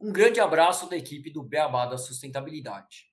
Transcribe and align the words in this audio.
Um 0.00 0.10
grande 0.10 0.40
abraço 0.40 0.88
da 0.88 0.96
equipe 0.96 1.30
do 1.30 1.42
Beabá 1.42 1.84
da 1.84 1.98
Sustentabilidade. 1.98 3.12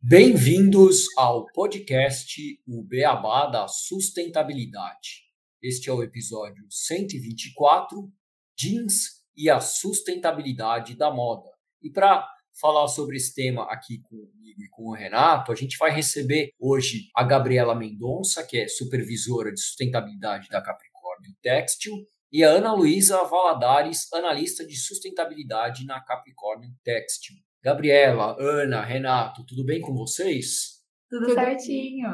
Bem-vindos 0.00 1.04
ao 1.18 1.44
podcast 1.52 2.58
O 2.66 2.82
Beabá 2.82 3.44
da 3.44 3.68
Sustentabilidade. 3.68 5.24
Este 5.62 5.90
é 5.90 5.92
o 5.92 6.02
episódio 6.02 6.64
124, 6.70 8.10
Jeans 8.58 9.22
e 9.36 9.50
a 9.50 9.60
sustentabilidade 9.60 10.96
da 10.96 11.10
moda. 11.10 11.50
E 11.82 11.90
para 11.90 12.26
falar 12.60 12.88
sobre 12.88 13.16
esse 13.16 13.34
tema 13.34 13.64
aqui 13.70 14.00
comigo 14.02 14.62
e 14.62 14.68
com 14.70 14.88
o 14.88 14.94
Renato, 14.94 15.52
a 15.52 15.54
gente 15.54 15.76
vai 15.78 15.90
receber 15.90 16.50
hoje 16.58 17.08
a 17.14 17.22
Gabriela 17.22 17.74
Mendonça, 17.74 18.46
que 18.46 18.58
é 18.58 18.68
supervisora 18.68 19.52
de 19.52 19.60
sustentabilidade 19.60 20.48
da 20.48 20.60
Capricórnio 20.60 21.32
Textil, 21.42 21.94
e 22.30 22.44
a 22.44 22.50
Ana 22.50 22.74
Luísa 22.74 23.24
Valadares, 23.24 24.12
analista 24.12 24.66
de 24.66 24.76
sustentabilidade 24.76 25.86
na 25.86 26.00
Capricórnio 26.00 26.70
Textil. 26.84 27.36
Gabriela, 27.62 28.36
Ana, 28.38 28.84
Renato, 28.84 29.44
tudo 29.46 29.64
bem 29.64 29.80
com 29.80 29.94
vocês? 29.94 30.78
Tudo, 31.08 31.26
tudo 31.26 31.34
certinho. 31.34 32.08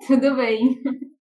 Tudo 0.06 0.34
bem. 0.34 0.82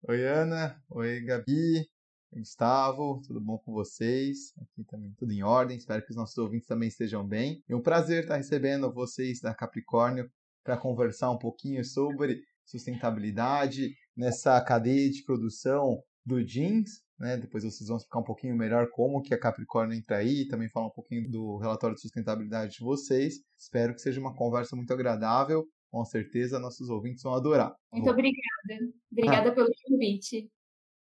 Oi, 0.07 0.27
Ana. 0.27 0.79
Oi, 0.91 1.23
Gabi. 1.23 1.89
Gustavo, 2.33 3.21
tudo 3.27 3.41
bom 3.41 3.59
com 3.59 3.73
vocês? 3.73 4.53
Aqui 4.61 4.85
também 4.85 5.13
tudo 5.17 5.33
em 5.33 5.43
ordem. 5.43 5.77
Espero 5.77 6.05
que 6.05 6.11
os 6.11 6.17
nossos 6.17 6.37
ouvintes 6.39 6.69
também 6.69 6.89
estejam 6.89 7.27
bem. 7.27 7.63
É 7.69 7.75
um 7.75 7.83
prazer 7.83 8.23
estar 8.23 8.37
recebendo 8.37 8.93
vocês 8.93 9.41
da 9.41 9.55
Capricórnio 9.55 10.31
para 10.63 10.77
conversar 10.77 11.31
um 11.31 11.39
pouquinho 11.39 11.85
sobre 11.85 12.43
sustentabilidade 12.65 13.95
nessa 14.17 14.61
cadeia 14.61 15.11
de 15.11 15.25
produção 15.25 16.03
do 16.25 16.45
jeans, 16.45 17.03
né? 17.19 17.39
Depois 17.39 17.65
vocês 17.65 17.89
vão 17.89 17.97
explicar 17.97 18.19
um 18.21 18.25
pouquinho 18.25 18.55
melhor 18.55 18.91
como 18.91 19.23
que 19.23 19.33
a 19.33 19.41
Capricórnio 19.41 19.97
entra 19.97 20.19
aí, 20.19 20.43
e 20.43 20.49
também 20.49 20.69
falar 20.69 20.89
um 20.89 20.93
pouquinho 20.93 21.29
do 21.31 21.57
relatório 21.57 21.97
de 21.97 22.03
sustentabilidade 22.03 22.73
de 22.73 22.85
vocês. 22.85 23.37
Espero 23.59 23.95
que 23.95 24.01
seja 24.01 24.21
uma 24.21 24.35
conversa 24.35 24.77
muito 24.77 24.93
agradável. 24.93 25.65
Com 25.91 26.05
certeza 26.05 26.59
nossos 26.59 26.91
ouvintes 26.91 27.23
vão 27.23 27.33
adorar. 27.33 27.75
Muito 27.91 28.11
obrigada. 28.11 28.93
Obrigada 29.11 29.49
ah. 29.49 29.53
pelo 29.57 29.69
convite. 29.87 30.51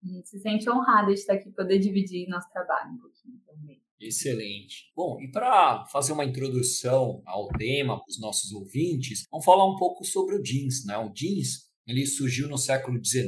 A 0.05 0.07
gente 0.07 0.29
se 0.29 0.39
sente 0.39 0.71
honrado 0.71 1.09
de 1.09 1.15
estar 1.15 1.35
aqui 1.35 1.51
poder 1.51 1.79
dividir 1.79 2.29
nosso 2.29 2.49
trabalho 2.51 2.93
um 2.93 2.99
pouquinho 2.99 3.41
também. 3.47 3.83
Excelente. 4.01 4.93
Bom, 4.95 5.21
e 5.21 5.31
para 5.31 5.85
fazer 5.87 6.13
uma 6.13 6.25
introdução 6.25 7.21
ao 7.27 7.49
tema 7.49 7.97
para 7.97 8.09
os 8.09 8.21
nossos 8.21 8.53
ouvintes, 8.53 9.25
vamos 9.31 9.45
falar 9.45 9.67
um 9.67 9.77
pouco 9.77 10.05
sobre 10.05 10.37
o 10.37 10.43
jeans, 10.43 10.85
né? 10.85 10.97
O 10.99 11.13
jeans 11.13 11.69
ele 11.87 12.07
surgiu 12.07 12.49
no 12.49 12.59
século 12.59 13.03
XIX 13.03 13.27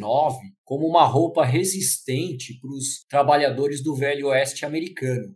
como 0.64 0.86
uma 0.86 1.06
roupa 1.06 1.44
resistente 1.44 2.58
para 2.60 2.70
os 2.70 3.04
trabalhadores 3.08 3.82
do 3.82 3.96
velho 3.96 4.28
oeste 4.28 4.64
americano. 4.64 5.34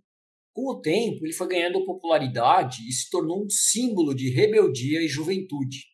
Com 0.52 0.70
o 0.70 0.80
tempo, 0.80 1.24
ele 1.24 1.32
foi 1.32 1.48
ganhando 1.48 1.84
popularidade 1.84 2.86
e 2.88 2.92
se 2.92 3.10
tornou 3.10 3.44
um 3.44 3.50
símbolo 3.50 4.14
de 4.14 4.30
rebeldia 4.30 5.02
e 5.02 5.08
juventude. 5.08 5.86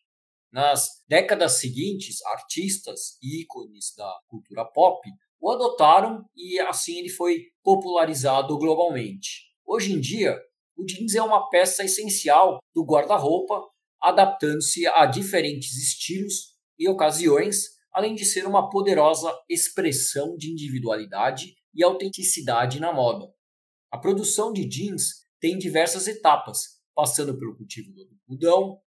Nas 0.51 0.87
décadas 1.07 1.53
seguintes, 1.53 2.23
artistas 2.25 3.17
e 3.23 3.41
ícones 3.41 3.93
da 3.97 4.13
cultura 4.27 4.65
pop 4.65 5.01
o 5.41 5.51
adotaram 5.51 6.23
e 6.35 6.59
assim 6.59 6.99
ele 6.99 7.09
foi 7.09 7.47
popularizado 7.63 8.57
globalmente. 8.57 9.49
Hoje 9.65 9.91
em 9.91 9.99
dia, 9.99 10.39
o 10.77 10.85
jeans 10.85 11.15
é 11.15 11.21
uma 11.21 11.49
peça 11.49 11.83
essencial 11.83 12.59
do 12.75 12.85
guarda-roupa, 12.85 13.59
adaptando-se 13.99 14.85
a 14.87 15.05
diferentes 15.05 15.75
estilos 15.77 16.55
e 16.77 16.87
ocasiões, 16.87 17.63
além 17.91 18.13
de 18.13 18.23
ser 18.23 18.45
uma 18.45 18.69
poderosa 18.69 19.35
expressão 19.49 20.35
de 20.37 20.51
individualidade 20.51 21.55
e 21.73 21.83
autenticidade 21.83 22.79
na 22.79 22.93
moda. 22.93 23.27
A 23.91 23.97
produção 23.97 24.53
de 24.53 24.65
jeans 24.65 25.25
tem 25.39 25.57
diversas 25.57 26.07
etapas, 26.07 26.79
passando 26.95 27.37
pelo 27.37 27.55
cultivo 27.57 27.91
do 27.91 28.07
algodão, 28.29 28.79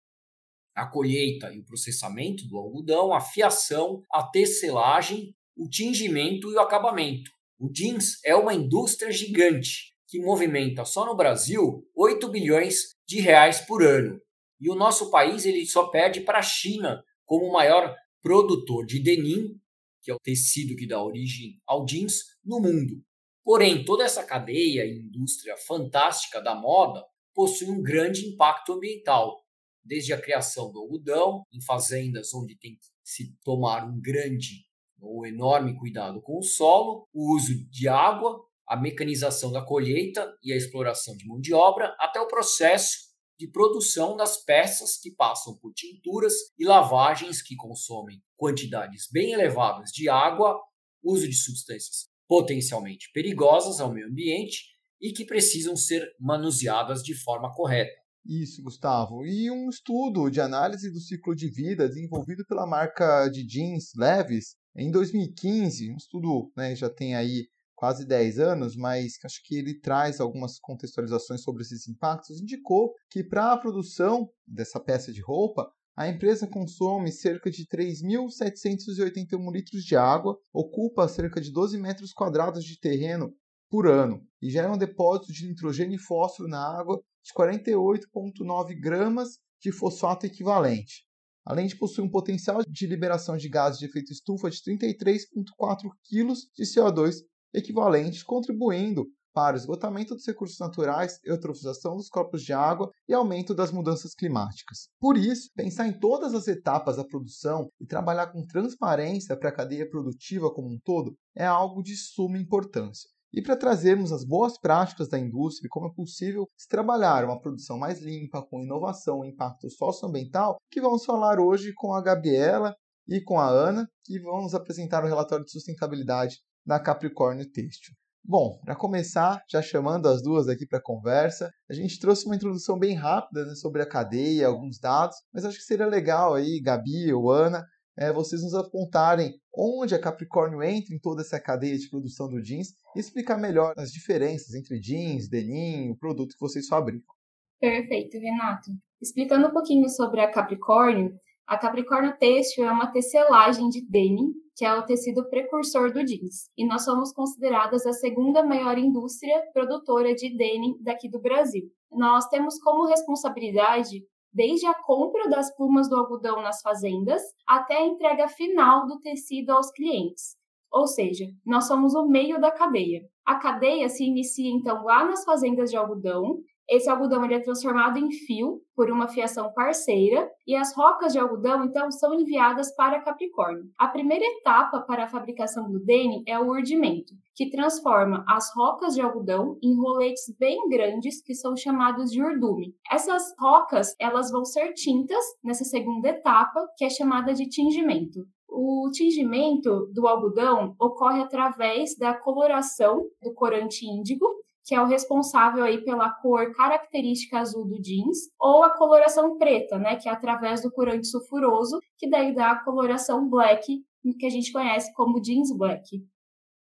a 0.75 0.87
colheita 0.87 1.51
e 1.53 1.59
o 1.59 1.65
processamento 1.65 2.47
do 2.47 2.57
algodão, 2.57 3.13
a 3.13 3.21
fiação, 3.21 4.01
a 4.11 4.23
tecelagem, 4.23 5.35
o 5.55 5.67
tingimento 5.67 6.51
e 6.51 6.55
o 6.55 6.59
acabamento. 6.59 7.31
O 7.59 7.69
jeans 7.71 8.19
é 8.25 8.35
uma 8.35 8.53
indústria 8.53 9.11
gigante 9.11 9.93
que 10.07 10.19
movimenta 10.19 10.85
só 10.85 11.05
no 11.05 11.15
Brasil 11.15 11.87
8 11.95 12.27
bilhões 12.29 12.95
de 13.07 13.19
reais 13.19 13.61
por 13.61 13.83
ano. 13.83 14.21
E 14.59 14.69
o 14.69 14.75
nosso 14.75 15.09
país 15.09 15.45
ele 15.45 15.65
só 15.65 15.87
perde 15.87 16.21
para 16.21 16.39
a 16.39 16.43
China 16.43 17.03
como 17.25 17.45
o 17.45 17.53
maior 17.53 17.95
produtor 18.21 18.85
de 18.85 18.99
denim, 18.99 19.59
que 20.01 20.11
é 20.11 20.13
o 20.13 20.19
tecido 20.19 20.75
que 20.75 20.87
dá 20.87 21.01
origem 21.01 21.59
ao 21.65 21.85
jeans, 21.85 22.37
no 22.43 22.59
mundo. 22.59 23.03
Porém, 23.43 23.83
toda 23.83 24.03
essa 24.03 24.23
cadeia 24.23 24.85
e 24.85 24.99
indústria 24.99 25.57
fantástica 25.57 26.41
da 26.41 26.55
moda 26.55 27.03
possui 27.33 27.69
um 27.69 27.81
grande 27.81 28.27
impacto 28.27 28.73
ambiental, 28.73 29.43
desde 29.83 30.13
a 30.13 30.21
criação 30.21 30.71
do 30.71 30.79
algodão 30.79 31.43
em 31.51 31.61
fazendas 31.61 32.33
onde 32.33 32.55
tem 32.57 32.75
que 32.75 32.85
se 33.03 33.35
tomar 33.43 33.85
um 33.85 33.99
grande 33.99 34.65
ou 35.03 35.25
enorme 35.25 35.77
cuidado 35.77 36.21
com 36.21 36.39
o 36.39 36.43
solo, 36.43 37.07
o 37.13 37.35
uso 37.35 37.53
de 37.69 37.87
água, 37.87 38.39
a 38.67 38.79
mecanização 38.79 39.51
da 39.51 39.61
colheita 39.61 40.33
e 40.41 40.53
a 40.53 40.55
exploração 40.55 41.15
de 41.15 41.27
mão 41.27 41.39
de 41.39 41.53
obra, 41.53 41.95
até 41.99 42.19
o 42.19 42.27
processo 42.27 43.13
de 43.37 43.47
produção 43.47 44.15
das 44.15 44.43
peças 44.43 44.97
que 44.97 45.11
passam 45.11 45.57
por 45.57 45.73
tinturas 45.73 46.33
e 46.57 46.65
lavagens 46.65 47.41
que 47.41 47.55
consomem 47.55 48.21
quantidades 48.37 49.07
bem 49.11 49.33
elevadas 49.33 49.91
de 49.91 50.07
água, 50.07 50.59
uso 51.03 51.27
de 51.27 51.35
substâncias 51.35 52.07
potencialmente 52.27 53.11
perigosas 53.13 53.79
ao 53.79 53.91
meio 53.93 54.07
ambiente 54.07 54.73
e 55.01 55.11
que 55.11 55.25
precisam 55.25 55.75
ser 55.75 56.07
manuseadas 56.19 57.03
de 57.03 57.13
forma 57.13 57.51
correta. 57.53 57.91
Isso, 58.25 58.63
Gustavo. 58.63 59.25
E 59.25 59.51
um 59.51 59.67
estudo 59.69 60.29
de 60.29 60.39
análise 60.39 60.89
do 60.89 60.99
ciclo 60.99 61.35
de 61.35 61.49
vida 61.49 61.89
desenvolvido 61.89 62.45
pela 62.47 62.65
marca 62.65 63.27
de 63.27 63.45
jeans 63.45 63.91
Leves 63.97 64.55
em 64.75 64.91
2015, 64.91 65.91
um 65.91 65.97
estudo 65.97 66.51
né, 66.55 66.75
já 66.75 66.89
tem 66.89 67.15
aí 67.15 67.47
quase 67.75 68.05
10 68.05 68.39
anos, 68.39 68.75
mas 68.75 69.17
acho 69.25 69.41
que 69.43 69.55
ele 69.55 69.79
traz 69.79 70.19
algumas 70.19 70.57
contextualizações 70.59 71.41
sobre 71.41 71.63
esses 71.63 71.87
impactos, 71.87 72.39
indicou 72.39 72.93
que 73.09 73.23
para 73.23 73.51
a 73.51 73.57
produção 73.57 74.29
dessa 74.47 74.79
peça 74.79 75.11
de 75.11 75.21
roupa, 75.21 75.69
a 75.95 76.07
empresa 76.07 76.47
consome 76.47 77.11
cerca 77.11 77.51
de 77.51 77.67
3.781 77.67 79.51
litros 79.51 79.83
de 79.83 79.95
água, 79.95 80.39
ocupa 80.51 81.07
cerca 81.07 81.39
de 81.39 81.51
12 81.51 81.77
metros 81.77 82.13
quadrados 82.13 82.63
de 82.63 82.79
terreno 82.79 83.35
por 83.69 83.87
ano 83.87 84.25
e 84.41 84.49
gera 84.49 84.71
um 84.71 84.77
depósito 84.77 85.31
de 85.31 85.47
nitrogênio 85.47 85.95
e 85.95 85.99
fósforo 85.99 86.49
na 86.49 86.59
água 86.79 87.03
de 87.23 87.31
48,9 87.33 88.79
gramas 88.79 89.39
de 89.61 89.71
fosfato 89.71 90.25
equivalente, 90.25 91.05
além 91.45 91.67
de 91.67 91.75
possuir 91.75 92.05
um 92.05 92.09
potencial 92.09 92.61
de 92.67 92.87
liberação 92.87 93.37
de 93.37 93.49
gases 93.49 93.79
de 93.79 93.85
efeito 93.85 94.11
estufa 94.11 94.49
de 94.49 94.57
33,4 94.57 95.89
kg 96.03 96.33
de 96.55 96.63
CO2 96.63 97.17
equivalentes, 97.53 98.23
contribuindo 98.23 99.05
para 99.33 99.55
o 99.55 99.59
esgotamento 99.59 100.13
dos 100.13 100.25
recursos 100.25 100.59
naturais, 100.59 101.19
eutrofização 101.23 101.97
dos 101.97 102.07
corpos 102.07 102.43
de 102.43 102.53
água 102.53 102.91
e 103.07 103.13
aumento 103.13 103.53
das 103.55 103.71
mudanças 103.71 104.13
climáticas. 104.13 104.89
Por 104.99 105.17
isso, 105.17 105.49
pensar 105.55 105.87
em 105.87 105.99
todas 105.99 106.35
as 106.35 106.47
etapas 106.47 106.97
da 106.97 107.03
produção 107.03 107.67
e 107.81 107.85
trabalhar 107.85 108.27
com 108.27 108.45
transparência 108.45 109.35
para 109.35 109.49
a 109.49 109.55
cadeia 109.55 109.89
produtiva 109.89 110.53
como 110.53 110.69
um 110.69 110.79
todo 110.83 111.17
é 111.35 111.45
algo 111.45 111.81
de 111.81 111.97
suma 111.97 112.37
importância. 112.37 113.09
E 113.33 113.41
para 113.41 113.57
trazermos 113.57 114.11
as 114.11 114.23
boas 114.23 114.59
práticas 114.59 115.09
da 115.09 115.17
indústria 115.17 115.67
e 115.67 115.69
como 115.69 115.87
é 115.87 115.93
possível 115.93 116.47
se 116.55 116.67
trabalhar 116.67 117.25
uma 117.25 117.39
produção 117.39 117.77
mais 117.77 117.99
limpa, 117.99 118.45
com 118.45 118.61
inovação 118.61 119.25
e 119.25 119.29
impacto 119.29 119.69
socioambiental, 119.69 120.57
que 120.69 120.79
vamos 120.79 121.03
falar 121.03 121.39
hoje 121.39 121.73
com 121.75 121.93
a 121.93 122.01
Gabriela 122.01 122.75
e 123.07 123.19
com 123.19 123.39
a 123.39 123.49
Ana, 123.49 123.87
que 124.03 124.19
vão 124.19 124.43
nos 124.43 124.53
apresentar 124.53 125.03
o 125.03 125.07
relatório 125.07 125.43
de 125.43 125.51
sustentabilidade 125.51 126.37
da 126.65 126.79
Capricórnio 126.79 127.49
Têxtil. 127.51 127.93
Bom, 128.25 128.57
para 128.63 128.73
começar, 128.73 129.41
já 129.51 129.61
chamando 129.61 130.07
as 130.07 130.21
duas 130.21 130.47
aqui 130.47 130.65
para 130.65 130.81
conversa, 130.81 131.51
a 131.69 131.73
gente 131.73 131.99
trouxe 131.99 132.25
uma 132.25 132.37
introdução 132.37 132.79
bem 132.79 132.95
rápida 132.95 133.43
né, 133.45 133.53
sobre 133.55 133.81
a 133.81 133.85
cadeia, 133.85 134.47
alguns 134.47 134.79
dados, 134.79 135.17
mas 135.33 135.43
acho 135.43 135.57
que 135.57 135.65
seria 135.65 135.85
legal 135.85 136.33
aí, 136.33 136.61
Gabi 136.61 137.11
ou 137.13 137.29
Ana, 137.29 137.65
é, 137.97 138.11
vocês 138.11 138.41
nos 138.41 138.53
apontarem 138.53 139.39
onde 139.55 139.93
a 139.93 140.01
Capricórnio 140.01 140.63
entra 140.63 140.93
em 140.93 140.99
toda 140.99 141.21
essa 141.21 141.39
cadeia 141.39 141.77
de 141.77 141.89
produção 141.89 142.27
do 142.27 142.41
jeans 142.41 142.73
e 142.95 142.99
explicar 142.99 143.37
melhor 143.37 143.73
as 143.77 143.91
diferenças 143.91 144.55
entre 144.55 144.79
jeans, 144.79 145.29
denim, 145.29 145.91
o 145.91 145.97
produto 145.97 146.33
que 146.33 146.39
vocês 146.39 146.67
fabricam. 146.67 147.13
Perfeito, 147.59 148.17
Renato. 148.17 148.71
Explicando 149.01 149.47
um 149.47 149.51
pouquinho 149.51 149.87
sobre 149.89 150.21
a 150.21 150.31
Capricórnio, 150.31 151.13
a 151.45 151.57
Capricórnio 151.57 152.17
Têxtil 152.17 152.65
é 152.65 152.71
uma 152.71 152.91
tecelagem 152.91 153.69
de 153.69 153.85
denim, 153.87 154.33
que 154.55 154.65
é 154.65 154.73
o 154.73 154.85
tecido 154.85 155.27
precursor 155.29 155.91
do 155.91 156.05
jeans, 156.05 156.49
e 156.57 156.65
nós 156.65 156.83
somos 156.83 157.11
consideradas 157.11 157.85
a 157.85 157.93
segunda 157.93 158.43
maior 158.43 158.77
indústria 158.77 159.41
produtora 159.51 160.13
de 160.13 160.35
denim 160.35 160.77
daqui 160.81 161.09
do 161.09 161.19
Brasil. 161.19 161.69
Nós 161.91 162.27
temos 162.27 162.59
como 162.59 162.87
responsabilidade 162.87 164.03
desde 164.33 164.65
a 164.65 164.73
compra 164.73 165.29
das 165.29 165.55
plumas 165.55 165.87
do 165.89 165.95
algodão 165.95 166.41
nas 166.41 166.61
fazendas 166.61 167.21
até 167.47 167.77
a 167.77 167.85
entrega 167.85 168.27
final 168.27 168.87
do 168.87 168.99
tecido 168.99 169.51
aos 169.51 169.69
clientes. 169.71 170.35
Ou 170.71 170.87
seja, 170.87 171.25
nós 171.45 171.67
somos 171.67 171.93
o 171.93 172.07
meio 172.07 172.41
da 172.41 172.51
cadeia. 172.51 173.01
A 173.23 173.35
cadeia 173.35 173.87
se 173.89 174.03
inicia 174.03 174.49
então 174.49 174.83
lá 174.83 175.05
nas 175.05 175.23
fazendas 175.23 175.69
de 175.69 175.77
algodão 175.77 176.39
esse 176.73 176.89
algodão 176.89 177.23
ele 177.23 177.35
é 177.35 177.39
transformado 177.39 177.99
em 177.99 178.09
fio 178.09 178.59
por 178.75 178.89
uma 178.89 179.07
fiação 179.07 179.53
parceira 179.53 180.27
e 180.47 180.55
as 180.55 180.75
rocas 180.75 181.13
de 181.13 181.19
algodão 181.19 181.63
então 181.63 181.91
são 181.91 182.15
enviadas 182.15 182.75
para 182.75 182.99
Capricórnio. 182.99 183.65
A 183.77 183.87
primeira 183.87 184.25
etapa 184.25 184.81
para 184.81 185.03
a 185.03 185.07
fabricação 185.07 185.69
do 185.69 185.79
denim 185.79 186.23
é 186.27 186.39
o 186.39 186.47
urdimento, 186.47 187.13
que 187.35 187.51
transforma 187.51 188.25
as 188.27 188.51
rocas 188.55 188.95
de 188.95 189.01
algodão 189.01 189.55
em 189.61 189.79
roletes 189.79 190.35
bem 190.39 190.67
grandes 190.67 191.21
que 191.21 191.35
são 191.35 191.55
chamados 191.55 192.09
de 192.09 192.23
urdume. 192.23 192.73
Essas 192.91 193.35
rocas 193.39 193.95
elas 193.99 194.31
vão 194.31 194.43
ser 194.43 194.73
tintas 194.73 195.23
nessa 195.43 195.63
segunda 195.63 196.09
etapa, 196.09 196.67
que 196.75 196.85
é 196.85 196.89
chamada 196.89 197.35
de 197.35 197.47
tingimento. 197.47 198.25
O 198.49 198.89
tingimento 198.91 199.91
do 199.93 200.07
algodão 200.07 200.75
ocorre 200.79 201.21
através 201.21 201.95
da 201.97 202.15
coloração 202.15 203.03
do 203.21 203.31
corante 203.33 203.85
índigo 203.85 204.25
que 204.65 204.73
é 204.73 204.81
o 204.81 204.85
responsável 204.85 205.63
aí 205.63 205.83
pela 205.83 206.09
cor 206.09 206.53
característica 206.53 207.39
azul 207.39 207.67
do 207.67 207.81
jeans, 207.81 208.29
ou 208.39 208.63
a 208.63 208.75
coloração 208.75 209.37
preta, 209.37 209.77
né, 209.77 209.95
que 209.97 210.07
é 210.07 210.11
através 210.11 210.61
do 210.61 210.71
corante 210.71 211.07
sulfuroso, 211.07 211.79
que 211.97 212.09
daí 212.09 212.33
dá 212.33 212.51
a 212.51 212.63
coloração 212.63 213.29
black, 213.29 213.83
que 214.19 214.25
a 214.25 214.29
gente 214.29 214.51
conhece 214.51 214.93
como 214.93 215.21
jeans 215.21 215.55
black. 215.55 216.03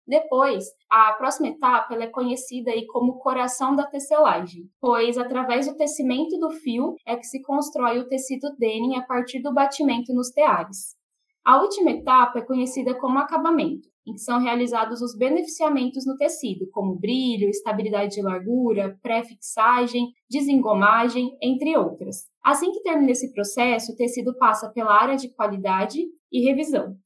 Depois, 0.07 0.67
a 0.91 1.13
próxima 1.15 1.49
etapa 1.49 1.95
é 1.95 2.07
conhecida 2.07 2.71
aí 2.71 2.87
como 2.87 3.19
coração 3.19 3.75
da 3.75 3.87
tecelagem, 3.87 4.69
pois 4.79 5.17
através 5.17 5.67
do 5.67 5.77
tecimento 5.77 6.39
do 6.39 6.51
fio 6.51 6.95
é 7.07 7.17
que 7.17 7.25
se 7.25 7.41
constrói 7.41 7.99
o 7.99 8.07
tecido 8.07 8.55
denim 8.59 8.97
a 8.97 9.03
partir 9.03 9.41
do 9.41 9.53
batimento 9.53 10.13
nos 10.13 10.31
teares. 10.31 10.95
A 11.43 11.61
última 11.61 11.91
etapa 11.91 12.39
é 12.39 12.43
conhecida 12.43 12.95
como 12.99 13.19
acabamento, 13.19 13.89
em 14.07 14.13
que 14.13 14.21
são 14.21 14.39
realizados 14.39 15.01
os 15.01 15.17
beneficiamentos 15.17 16.05
no 16.07 16.17
tecido, 16.17 16.69
como 16.71 16.99
brilho, 16.99 17.49
estabilidade 17.49 18.17
de 18.17 18.23
largura, 18.23 18.99
pré-fixagem, 19.03 20.13
desengomagem, 20.31 21.37
entre 21.43 21.77
outras. 21.77 22.25
Assim 22.43 22.71
que 22.73 22.83
termina 22.83 23.13
esse 23.13 23.33
processo, 23.33 23.93
o 23.93 23.97
tecido 23.97 24.37
passa 24.37 24.71
pela 24.71 24.95
área 24.95 25.17
de 25.17 25.33
qualidade 25.35 26.01
e 26.31 26.45
revisão. 26.45 26.97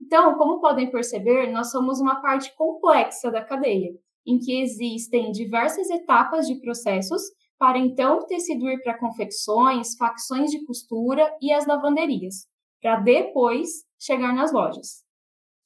Então, 0.00 0.34
como 0.34 0.60
podem 0.60 0.90
perceber, 0.90 1.50
nós 1.50 1.70
somos 1.70 2.00
uma 2.00 2.20
parte 2.20 2.54
complexa 2.56 3.30
da 3.30 3.44
cadeia, 3.44 3.90
em 4.26 4.38
que 4.38 4.60
existem 4.60 5.32
diversas 5.32 5.90
etapas 5.90 6.46
de 6.46 6.60
processos 6.60 7.22
para 7.58 7.78
então 7.78 8.18
o 8.18 8.26
tecido 8.26 8.68
ir 8.68 8.82
para 8.82 8.98
confecções, 8.98 9.96
facções 9.96 10.50
de 10.50 10.64
costura 10.64 11.32
e 11.40 11.52
as 11.52 11.66
lavanderias 11.66 12.46
para 12.84 13.00
depois 13.00 13.70
chegar 13.98 14.34
nas 14.34 14.52
lojas. 14.52 15.03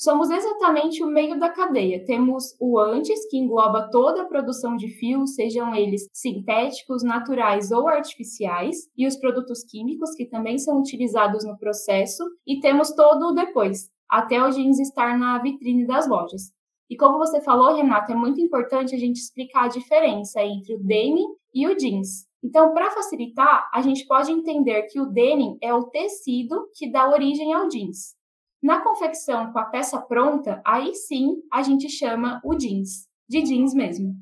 Somos 0.01 0.31
exatamente 0.31 1.03
o 1.03 1.09
meio 1.09 1.41
da 1.41 1.49
cadeia. 1.49 2.05
Temos 2.05 2.55
o 2.61 2.79
antes, 2.79 3.29
que 3.29 3.37
engloba 3.37 3.91
toda 3.91 4.23
a 4.23 4.27
produção 4.27 4.77
de 4.77 4.87
fios, 4.87 5.35
sejam 5.35 5.75
eles 5.75 6.09
sintéticos, 6.13 7.03
naturais 7.03 7.73
ou 7.73 7.89
artificiais, 7.89 8.89
e 8.97 9.09
os 9.09 9.17
produtos 9.17 9.65
químicos, 9.65 10.15
que 10.15 10.27
também 10.27 10.57
são 10.57 10.79
utilizados 10.79 11.45
no 11.45 11.59
processo, 11.59 12.23
e 12.47 12.61
temos 12.61 12.93
todo 12.93 13.27
o 13.27 13.33
depois, 13.33 13.91
até 14.09 14.41
o 14.41 14.51
jeans 14.51 14.79
estar 14.79 15.19
na 15.19 15.37
vitrine 15.43 15.85
das 15.85 16.09
lojas. 16.09 16.53
E 16.89 16.97
como 16.97 17.19
você 17.19 17.41
falou, 17.41 17.75
Renata, 17.75 18.13
é 18.13 18.17
muito 18.17 18.41
importante 18.41 18.95
a 18.95 18.99
gente 18.99 19.17
explicar 19.17 19.65
a 19.65 19.69
diferença 19.69 20.41
entre 20.41 20.77
o 20.77 20.79
denim 20.79 21.27
e 21.53 21.67
o 21.67 21.77
jeans. 21.77 22.25
Então, 22.41 22.73
para 22.73 22.93
facilitar, 22.93 23.69
a 23.75 23.83
gente 23.83 24.07
pode 24.07 24.31
entender 24.31 24.83
que 24.85 25.01
o 25.01 25.07
denim 25.07 25.59
é 25.61 25.75
o 25.75 25.87
tecido 25.91 26.69
que 26.73 26.89
dá 26.89 27.11
origem 27.11 27.53
ao 27.53 27.69
jeans. 27.69 28.17
Na 28.63 28.83
confecção 28.83 29.53
com 29.53 29.59
a 29.59 29.67
peça 29.67 30.01
pronta, 30.01 30.61
aí 30.65 30.95
sim 30.95 31.37
a 31.53 31.63
gente 31.63 31.89
chama 31.89 32.41
o 32.45 32.55
jeans, 32.57 33.07
de 33.29 33.43
jeans 33.43 33.73
mesmo. 33.73 34.15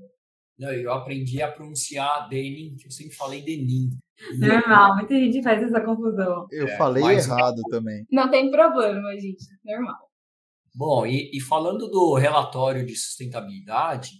Não, 0.58 0.72
eu 0.72 0.92
aprendi 0.92 1.42
a 1.42 1.50
pronunciar 1.50 2.28
denim, 2.28 2.76
que 2.76 2.86
eu 2.86 2.90
sempre 2.90 3.14
falei 3.14 3.42
denim. 3.42 3.90
Normal, 4.38 4.96
muita 4.96 5.14
gente 5.14 5.42
faz 5.42 5.62
essa 5.62 5.80
confusão. 5.82 6.46
Eu 6.50 6.66
é, 6.66 6.76
falei 6.76 7.02
errado 7.04 7.60
também. 7.70 8.06
Não 8.10 8.30
tem 8.30 8.50
problema, 8.50 9.12
gente, 9.18 9.44
normal. 9.64 10.06
Bom, 10.74 11.06
e, 11.06 11.30
e 11.32 11.40
falando 11.40 11.88
do 11.88 12.14
relatório 12.14 12.84
de 12.84 12.94
sustentabilidade, 12.94 14.10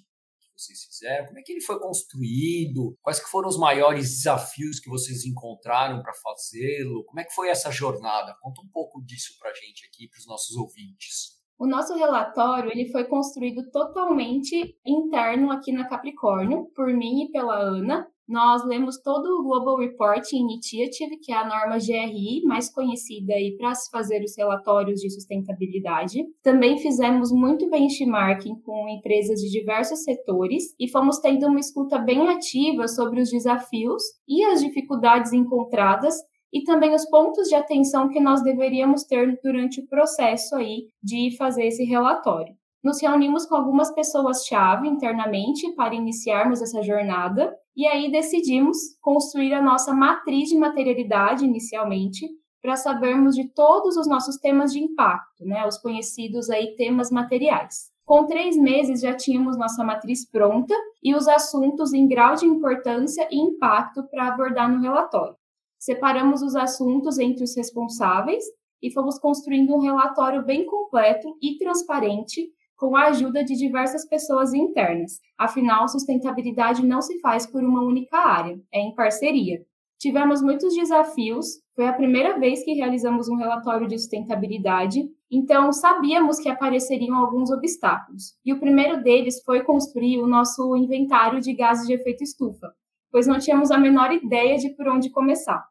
vocês 0.61 0.85
fizeram? 0.85 1.26
Como 1.26 1.38
é 1.38 1.43
que 1.43 1.53
ele 1.53 1.61
foi 1.61 1.79
construído? 1.79 2.97
Quais 3.03 3.20
que 3.20 3.31
foram 3.31 3.49
os 3.49 3.58
maiores 3.58 4.11
desafios 4.11 4.81
que 4.81 4.88
vocês 4.88 5.25
encontraram 5.25 6.03
para 6.03 6.12
fazê-lo? 6.14 7.05
Como 7.05 7.20
é 7.20 7.25
que 7.25 7.35
foi 7.35 7.49
essa 7.49 7.70
jornada? 7.70 8.37
Conta 8.41 8.61
um 8.61 8.69
pouco 8.69 9.03
disso 9.05 9.37
para 9.38 9.50
a 9.50 9.55
gente 9.55 9.87
aqui, 9.87 10.08
para 10.08 10.19
os 10.19 10.26
nossos 10.26 10.56
ouvintes. 10.56 11.37
O 11.58 11.67
nosso 11.67 11.94
relatório 11.94 12.70
ele 12.70 12.91
foi 12.91 13.05
construído 13.05 13.70
totalmente 13.70 14.79
interno 14.85 15.50
aqui 15.50 15.73
na 15.73 15.88
Capricórnio, 15.88 16.70
por 16.75 16.88
mim 16.88 17.25
e 17.25 17.31
pela 17.31 17.56
Ana, 17.59 18.06
nós 18.28 18.64
lemos 18.64 19.00
todo 19.00 19.26
o 19.26 19.42
Global 19.45 19.76
Reporting 19.76 20.38
Initiative, 20.38 21.18
que 21.18 21.33
é 21.33 21.37
a 21.37 21.47
norma 21.47 21.78
GRI, 21.78 22.42
mais 22.45 22.68
conhecida 22.68 23.35
aí 23.35 23.56
para 23.56 23.73
se 23.75 23.88
fazer 23.90 24.23
os 24.25 24.37
relatórios 24.37 25.00
de 25.00 25.09
sustentabilidade. 25.11 26.25
Também 26.42 26.76
fizemos 26.78 27.30
muito 27.30 27.71
benchmarking 27.71 28.61
com 28.62 28.88
empresas 28.88 29.40
de 29.40 29.50
diversos 29.50 30.02
setores 30.02 30.75
e 30.78 30.88
fomos 30.90 31.18
tendo 31.21 31.47
uma 31.47 31.61
escuta 31.61 31.99
bem 31.99 32.28
ativa 32.28 32.88
sobre 32.88 33.21
os 33.21 33.30
desafios 33.30 34.02
e 34.26 34.45
as 34.45 34.61
dificuldades 34.61 35.33
encontradas 35.33 36.16
e 36.52 36.64
também 36.64 36.95
os 36.95 37.09
pontos 37.09 37.49
de 37.49 37.54
atenção 37.54 38.09
que 38.09 38.18
nós 38.18 38.42
deveríamos 38.42 39.04
ter 39.04 39.38
durante 39.42 39.80
o 39.80 39.87
processo 39.87 40.56
aí 40.56 40.88
de 41.02 41.37
fazer 41.37 41.66
esse 41.66 41.85
relatório. 41.85 42.54
Nos 42.83 43.00
reunimos 43.00 43.47
com 43.47 43.56
algumas 43.56 43.92
pessoas-chave 43.92 44.88
internamente 44.88 45.75
para 45.75 45.95
iniciarmos 45.95 46.62
essa 46.62 46.83
jornada 46.83 47.52
e 47.76 47.87
aí 47.87 48.11
decidimos 48.11 48.78
construir 49.00 49.52
a 49.52 49.62
nossa 49.62 49.92
matriz 49.92 50.49
de 50.49 50.56
materialidade 50.56 51.45
inicialmente, 51.45 52.26
para 52.62 52.75
sabermos 52.75 53.37
de 53.37 53.49
todos 53.52 53.97
os 53.97 54.09
nossos 54.09 54.38
temas 54.38 54.73
de 54.73 54.80
impacto, 54.80 55.45
né, 55.45 55.64
os 55.66 55.78
conhecidos 55.78 56.50
aí 56.50 56.75
temas 56.75 57.12
materiais. 57.12 57.92
Com 58.04 58.26
três 58.26 58.56
meses 58.56 59.00
já 59.00 59.14
tínhamos 59.14 59.56
nossa 59.56 59.85
matriz 59.85 60.28
pronta 60.28 60.75
e 61.02 61.14
os 61.14 61.28
assuntos 61.28 61.92
em 61.92 62.09
grau 62.09 62.35
de 62.35 62.47
importância 62.47 63.28
e 63.30 63.37
impacto 63.37 64.02
para 64.09 64.28
abordar 64.28 64.73
no 64.73 64.80
relatório. 64.80 65.37
Separamos 65.78 66.42
os 66.42 66.56
assuntos 66.56 67.18
entre 67.18 67.45
os 67.45 67.56
responsáveis 67.56 68.45
e 68.83 68.90
fomos 68.92 69.18
construindo 69.18 69.75
um 69.75 69.80
relatório 69.80 70.45
bem 70.45 70.64
completo 70.64 71.37
e 71.42 71.59
transparente 71.59 72.50
com 72.76 72.95
a 72.95 73.06
ajuda 73.06 73.42
de 73.42 73.54
diversas 73.54 74.06
pessoas 74.06 74.52
internas. 74.52 75.18
Afinal, 75.38 75.88
sustentabilidade 75.88 76.87
não 76.87 77.00
se 77.00 77.18
faz 77.21 77.47
por 77.47 77.62
uma 77.62 77.83
única 77.83 78.18
área, 78.18 78.61
é 78.73 78.80
em 78.80 78.95
parceria. 78.95 79.64
Tivemos 79.99 80.42
muitos 80.42 80.75
desafios, 80.75 81.47
foi 81.75 81.87
a 81.87 81.92
primeira 81.92 82.38
vez 82.38 82.62
que 82.62 82.75
realizamos 82.75 83.28
um 83.28 83.37
relatório 83.37 83.88
de 83.88 83.99
sustentabilidade, 83.99 85.02
então 85.30 85.73
sabíamos 85.73 86.38
que 86.38 86.50
apareceriam 86.50 87.16
alguns 87.16 87.50
obstáculos. 87.50 88.35
E 88.45 88.52
o 88.52 88.61
primeiro 88.61 89.02
deles 89.02 89.42
foi 89.42 89.62
construir 89.62 90.18
o 90.18 90.26
nosso 90.26 90.76
inventário 90.76 91.40
de 91.40 91.54
gases 91.54 91.87
de 91.87 91.95
efeito 91.95 92.23
estufa, 92.23 92.73
pois 93.11 93.26
não 93.26 93.38
tínhamos 93.38 93.71
a 93.71 93.78
menor 93.78 94.12
ideia 94.12 94.59
de 94.59 94.68
por 94.76 94.87
onde 94.87 95.11
começar. 95.11 95.64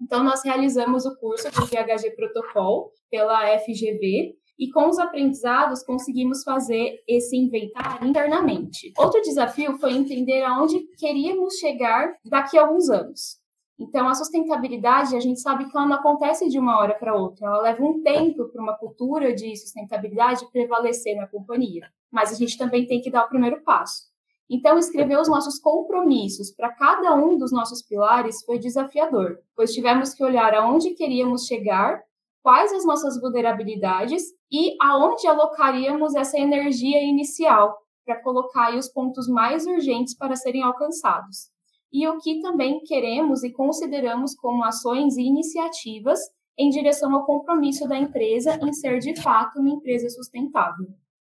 Então, 0.00 0.24
nós 0.24 0.42
realizamos 0.44 1.06
o 1.06 1.16
curso 1.16 1.48
de 1.48 1.60
GHG 1.60 2.16
Protocol 2.16 2.90
pela 3.08 3.56
FGV, 3.60 4.34
e 4.62 4.70
com 4.70 4.88
os 4.88 4.96
aprendizados 4.96 5.82
conseguimos 5.82 6.44
fazer 6.44 7.02
esse 7.08 7.36
inventário 7.36 8.06
internamente. 8.06 8.92
Outro 8.96 9.20
desafio 9.20 9.76
foi 9.76 9.92
entender 9.92 10.44
aonde 10.44 10.78
queríamos 10.96 11.54
chegar 11.54 12.14
daqui 12.24 12.56
a 12.56 12.62
alguns 12.62 12.88
anos. 12.88 13.40
Então, 13.76 14.08
a 14.08 14.14
sustentabilidade, 14.14 15.16
a 15.16 15.20
gente 15.20 15.40
sabe 15.40 15.68
que 15.68 15.76
ela 15.76 15.88
não 15.88 15.96
acontece 15.96 16.48
de 16.48 16.60
uma 16.60 16.78
hora 16.78 16.94
para 16.94 17.12
outra, 17.12 17.44
ela 17.44 17.60
leva 17.60 17.82
um 17.82 18.04
tempo 18.04 18.44
para 18.50 18.62
uma 18.62 18.78
cultura 18.78 19.34
de 19.34 19.56
sustentabilidade 19.56 20.48
prevalecer 20.52 21.16
na 21.16 21.26
companhia. 21.26 21.88
Mas 22.08 22.30
a 22.30 22.36
gente 22.36 22.56
também 22.56 22.86
tem 22.86 23.00
que 23.00 23.10
dar 23.10 23.24
o 23.24 23.28
primeiro 23.28 23.64
passo. 23.64 24.12
Então, 24.48 24.78
escrever 24.78 25.18
os 25.18 25.26
nossos 25.26 25.58
compromissos 25.58 26.52
para 26.52 26.72
cada 26.72 27.16
um 27.16 27.36
dos 27.36 27.50
nossos 27.50 27.82
pilares 27.82 28.44
foi 28.44 28.60
desafiador, 28.60 29.38
pois 29.56 29.72
tivemos 29.72 30.14
que 30.14 30.22
olhar 30.22 30.54
aonde 30.54 30.90
queríamos 30.90 31.46
chegar 31.46 32.00
quais 32.42 32.72
as 32.72 32.84
nossas 32.84 33.20
vulnerabilidades 33.20 34.22
e 34.50 34.76
aonde 34.80 35.26
alocaríamos 35.26 36.14
essa 36.14 36.38
energia 36.38 37.02
inicial 37.02 37.76
para 38.04 38.20
colocar 38.22 38.74
os 38.76 38.88
pontos 38.88 39.28
mais 39.28 39.64
urgentes 39.64 40.16
para 40.16 40.34
serem 40.34 40.62
alcançados. 40.62 41.50
E 41.92 42.06
o 42.08 42.18
que 42.18 42.40
também 42.40 42.80
queremos 42.80 43.44
e 43.44 43.52
consideramos 43.52 44.34
como 44.34 44.64
ações 44.64 45.16
e 45.16 45.22
iniciativas 45.22 46.18
em 46.58 46.68
direção 46.68 47.14
ao 47.14 47.24
compromisso 47.24 47.86
da 47.86 47.96
empresa 47.96 48.58
em 48.62 48.72
ser 48.72 48.98
de 48.98 49.20
fato 49.20 49.60
uma 49.60 49.70
empresa 49.70 50.08
sustentável. 50.10 50.86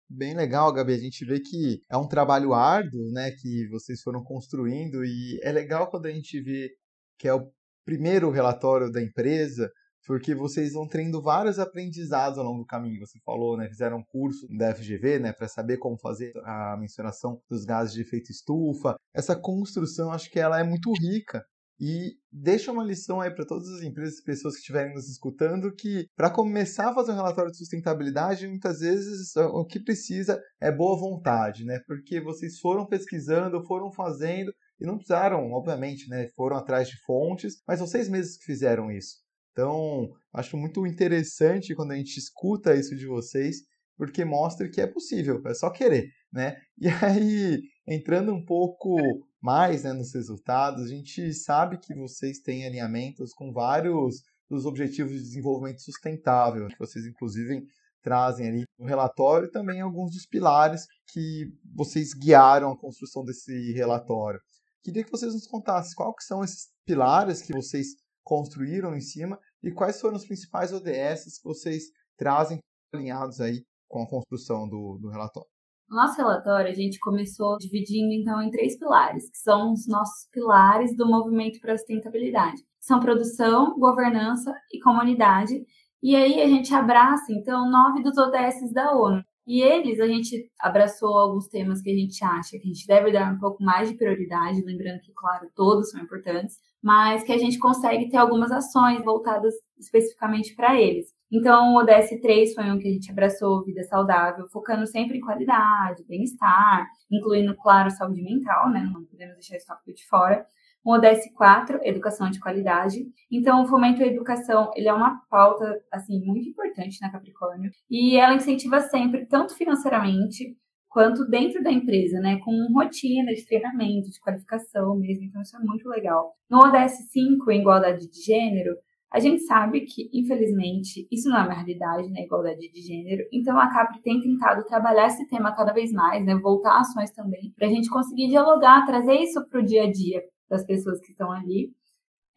Bem 0.09 0.35
legal, 0.35 0.73
Gabi. 0.73 0.95
A 0.95 0.99
gente 0.99 1.25
vê 1.25 1.40
que 1.40 1.81
é 1.90 1.97
um 1.97 2.09
trabalho 2.09 2.52
árduo, 2.52 3.11
né, 3.12 3.31
que 3.31 3.69
vocês 3.69 4.02
foram 4.02 4.23
construindo 4.23 5.05
e 5.05 5.38
é 5.43 5.52
legal 5.52 5.88
quando 5.88 6.07
a 6.07 6.11
gente 6.11 6.40
vê 6.40 6.71
que 7.19 7.29
é 7.29 7.35
o 7.35 7.50
primeiro 7.85 8.31
relatório 8.31 8.90
da 8.90 9.02
empresa 9.02 9.71
porque 10.07 10.35
vocês 10.35 10.73
vão 10.73 10.87
tendo 10.87 11.23
vários 11.23 11.59
aprendizados 11.59 12.38
ao 12.38 12.45
longo 12.45 12.61
do 12.61 12.66
caminho. 12.66 13.00
Você 13.00 13.19
falou, 13.25 13.57
né, 13.57 13.69
fizeram 13.69 13.99
um 13.99 14.04
curso 14.04 14.47
da 14.57 14.75
FGV, 14.75 15.19
né, 15.19 15.33
para 15.33 15.49
saber 15.49 15.78
como 15.78 15.99
fazer 15.99 16.33
a 16.45 16.76
mensuração 16.78 17.40
dos 17.49 17.64
gases 17.64 17.92
de 17.92 18.02
efeito 18.02 18.30
estufa. 18.30 18.97
Essa 19.14 19.37
construção, 19.37 20.12
acho 20.12 20.30
que 20.30 20.38
ela 20.38 20.59
é 20.59 20.64
muito 20.64 20.92
rica 20.92 21.45
e 21.83 22.12
deixa 22.30 22.71
uma 22.71 22.85
lição 22.85 23.23
aí 23.23 23.30
para 23.30 23.47
todas 23.47 23.66
as 23.69 23.83
empresas 23.83 24.19
e 24.19 24.23
pessoas 24.23 24.54
que 24.54 24.61
estiverem 24.61 24.92
nos 24.92 25.09
escutando 25.09 25.75
que 25.75 26.07
para 26.14 26.28
começar 26.28 26.90
a 26.90 26.95
fazer 26.95 27.12
um 27.12 27.16
relatório 27.16 27.50
de 27.50 27.57
sustentabilidade, 27.57 28.47
muitas 28.47 28.80
vezes 28.80 29.35
o 29.37 29.64
que 29.64 29.83
precisa 29.83 30.38
é 30.61 30.71
boa 30.71 30.99
vontade, 30.99 31.64
né? 31.64 31.80
Porque 31.87 32.21
vocês 32.21 32.59
foram 32.59 32.87
pesquisando, 32.87 33.64
foram 33.64 33.90
fazendo 33.90 34.52
e 34.78 34.85
não 34.85 34.97
precisaram, 34.97 35.52
obviamente, 35.52 36.07
né? 36.11 36.28
Foram 36.37 36.59
atrás 36.59 36.87
de 36.87 37.00
fontes, 37.00 37.62
mas 37.66 37.80
vocês 37.80 38.11
mesmos 38.11 38.37
que 38.37 38.45
fizeram 38.45 38.90
isso. 38.90 39.16
Então, 39.52 40.09
acho 40.33 40.57
muito 40.57 40.87
interessante 40.87 41.75
quando 41.75 41.92
a 41.92 41.97
gente 41.97 42.16
escuta 42.16 42.75
isso 42.75 42.97
de 42.97 43.07
vocês, 43.07 43.59
porque 43.97 44.25
mostra 44.25 44.69
que 44.71 44.80
é 44.80 44.87
possível, 44.87 45.42
é 45.47 45.54
só 45.54 45.71
querer, 45.71 46.09
né? 46.33 46.57
E 46.78 46.88
aí, 46.88 47.61
entrando 47.87 48.33
um 48.33 48.45
pouco 48.45 48.97
mais 49.42 49.85
né, 49.85 49.92
nos 49.92 50.14
resultados, 50.14 50.85
a 50.85 50.88
gente 50.88 51.33
sabe 51.35 51.78
que 51.78 51.95
vocês 51.95 52.40
têm 52.40 52.66
alinhamentos 52.66 53.33
com 53.33 53.52
vários 53.52 54.23
dos 54.49 54.66
objetivos 54.66 55.12
de 55.12 55.23
desenvolvimento 55.23 55.80
sustentável, 55.80 56.66
que 56.69 56.78
vocês 56.78 57.07
inclusive 57.07 57.62
trazem 58.02 58.49
ali 58.49 58.64
no 58.78 58.87
relatório 58.87 59.47
e 59.47 59.50
também 59.50 59.80
alguns 59.80 60.12
dos 60.12 60.26
pilares 60.26 60.87
que 61.12 61.52
vocês 61.75 62.14
guiaram 62.14 62.73
a 62.73 62.78
construção 62.78 63.25
desse 63.25 63.73
relatório. 63.73 64.40
Queria 64.83 65.04
que 65.04 65.11
vocês 65.11 65.35
nos 65.35 65.47
contassem 65.47 65.95
quais 65.95 66.26
são 66.26 66.42
esses 66.42 66.69
pilares 66.87 67.42
que 67.42 67.52
vocês 67.52 67.88
construíram 68.23 68.95
em 68.95 69.00
cima 69.00 69.39
e 69.62 69.73
quais 69.73 70.00
foram 70.00 70.17
os 70.17 70.27
principais 70.27 70.73
ODS 70.73 71.39
que 71.39 71.45
vocês 71.45 71.85
trazem 72.17 72.59
alinhados 72.93 73.41
aí 73.41 73.65
com 73.89 74.03
a 74.03 74.09
construção 74.09 74.69
do, 74.69 74.99
do 74.99 75.09
relatório. 75.09 75.49
No 75.89 75.97
nosso 75.97 76.17
relatório, 76.17 76.71
a 76.71 76.75
gente 76.75 77.00
começou 77.00 77.57
dividindo 77.59 78.12
então 78.12 78.41
em 78.41 78.50
três 78.50 78.79
pilares, 78.79 79.29
que 79.29 79.39
são 79.39 79.73
os 79.73 79.89
nossos 79.89 80.29
pilares 80.31 80.97
do 80.97 81.05
movimento 81.05 81.59
para 81.61 81.73
a 81.73 81.77
sustentabilidade. 81.77 82.62
São 82.79 83.00
produção, 83.00 83.77
governança 83.77 84.55
e 84.73 84.81
comunidade. 84.81 85.55
E 86.00 86.15
aí 86.15 86.41
a 86.41 86.47
gente 86.47 86.73
abraça 86.73 87.33
então 87.33 87.69
nove 87.69 88.03
dos 88.03 88.17
ODS 88.17 88.73
da 88.73 88.95
ONU. 88.95 89.21
E 89.47 89.61
eles, 89.61 89.99
a 89.99 90.07
gente 90.07 90.49
abraçou 90.61 91.19
alguns 91.19 91.49
temas 91.49 91.83
que 91.83 91.91
a 91.91 91.95
gente 91.95 92.25
acha 92.25 92.50
que 92.50 92.69
a 92.69 92.73
gente 92.73 92.87
deve 92.87 93.11
dar 93.11 93.35
um 93.35 93.39
pouco 93.41 93.61
mais 93.65 93.89
de 93.89 93.97
prioridade, 93.97 94.62
lembrando 94.65 95.00
que, 95.00 95.12
claro, 95.12 95.50
todos 95.57 95.91
são 95.91 96.00
importantes, 96.00 96.57
mas 96.83 97.23
que 97.23 97.33
a 97.33 97.39
gente 97.39 97.59
consegue 97.59 98.09
ter 98.09 98.17
algumas 98.17 98.51
ações 98.51 99.05
voltadas 99.05 99.55
especificamente 99.79 100.55
para 100.55 100.81
eles. 100.81 101.09
Então, 101.33 101.75
o 101.75 101.79
ODS 101.79 102.21
3 102.21 102.55
foi 102.55 102.65
um 102.71 102.79
que 102.79 102.89
a 102.89 102.93
gente 102.93 103.11
abraçou 103.11 103.65
vida 103.65 103.85
saudável, 103.85 104.49
focando 104.49 104.87
sempre 104.87 105.19
em 105.19 105.21
qualidade, 105.21 106.05
bem-estar, 106.09 106.87
incluindo, 107.11 107.57
claro, 107.57 107.91
saúde 107.91 108.23
mental, 108.23 108.69
né? 108.71 108.81
Não 108.81 109.05
podemos 109.05 109.35
deixar 109.35 109.57
esse 109.57 109.67
tópico 109.67 109.95
de 109.95 110.07
fora. 110.09 110.45
O 110.83 110.93
ODS 110.95 111.31
4, 111.37 111.79
educação 111.85 112.31
de 112.31 112.41
qualidade. 112.41 113.05
Então, 113.31 113.63
o 113.63 113.67
fomento 113.67 114.03
à 114.03 114.07
educação, 114.07 114.71
ele 114.75 114.89
é 114.89 114.93
uma 114.93 115.21
pauta, 115.31 115.79
assim, 115.93 116.21
muito 116.25 116.49
importante 116.49 116.99
na 117.01 117.13
Capricórnio. 117.13 117.71
E 117.89 118.17
ela 118.17 118.35
incentiva 118.35 118.81
sempre, 118.81 119.27
tanto 119.27 119.55
financeiramente, 119.55 120.57
quanto 120.91 121.25
dentro 121.27 121.63
da 121.63 121.71
empresa, 121.71 122.19
né, 122.21 122.39
com 122.45 122.51
rotina 122.75 123.33
de 123.33 123.47
treinamento, 123.47 124.11
de 124.11 124.21
qualificação 124.21 124.97
mesmo, 124.99 125.25
então 125.25 125.41
isso 125.41 125.57
é 125.57 125.61
muito 125.61 125.89
legal. 125.89 126.35
No 126.51 126.59
ODS 126.59 127.11
5, 127.13 127.51
em 127.51 127.61
igualdade 127.61 128.11
de 128.11 128.23
gênero, 128.23 128.75
a 129.13 129.19
gente 129.19 129.43
sabe 129.43 129.83
que, 129.83 130.11
infelizmente, 130.13 131.07
isso 131.11 131.29
não 131.29 131.39
é 131.39 131.43
uma 131.43 131.55
realidade, 131.55 132.11
né, 132.11 132.25
igualdade 132.25 132.71
de 132.73 132.81
gênero, 132.81 133.23
então 133.33 133.59
a 133.59 133.69
CAPRI 133.69 134.03
tem 134.03 134.21
tentado 134.21 134.65
trabalhar 134.65 135.07
esse 135.07 135.27
tema 135.29 135.55
cada 135.55 135.73
vez 135.73 135.93
mais, 135.93 136.25
né, 136.25 136.35
voltar 136.37 136.81
ações 136.81 137.11
também, 137.13 137.53
para 137.57 137.69
a 137.69 137.71
gente 137.71 137.89
conseguir 137.89 138.29
dialogar, 138.29 138.85
trazer 138.85 139.15
isso 139.15 139.49
para 139.49 139.61
o 139.61 139.65
dia 139.65 139.85
a 139.85 139.91
dia 139.91 140.21
das 140.49 140.65
pessoas 140.67 141.01
que 141.01 141.13
estão 141.13 141.31
ali, 141.31 141.71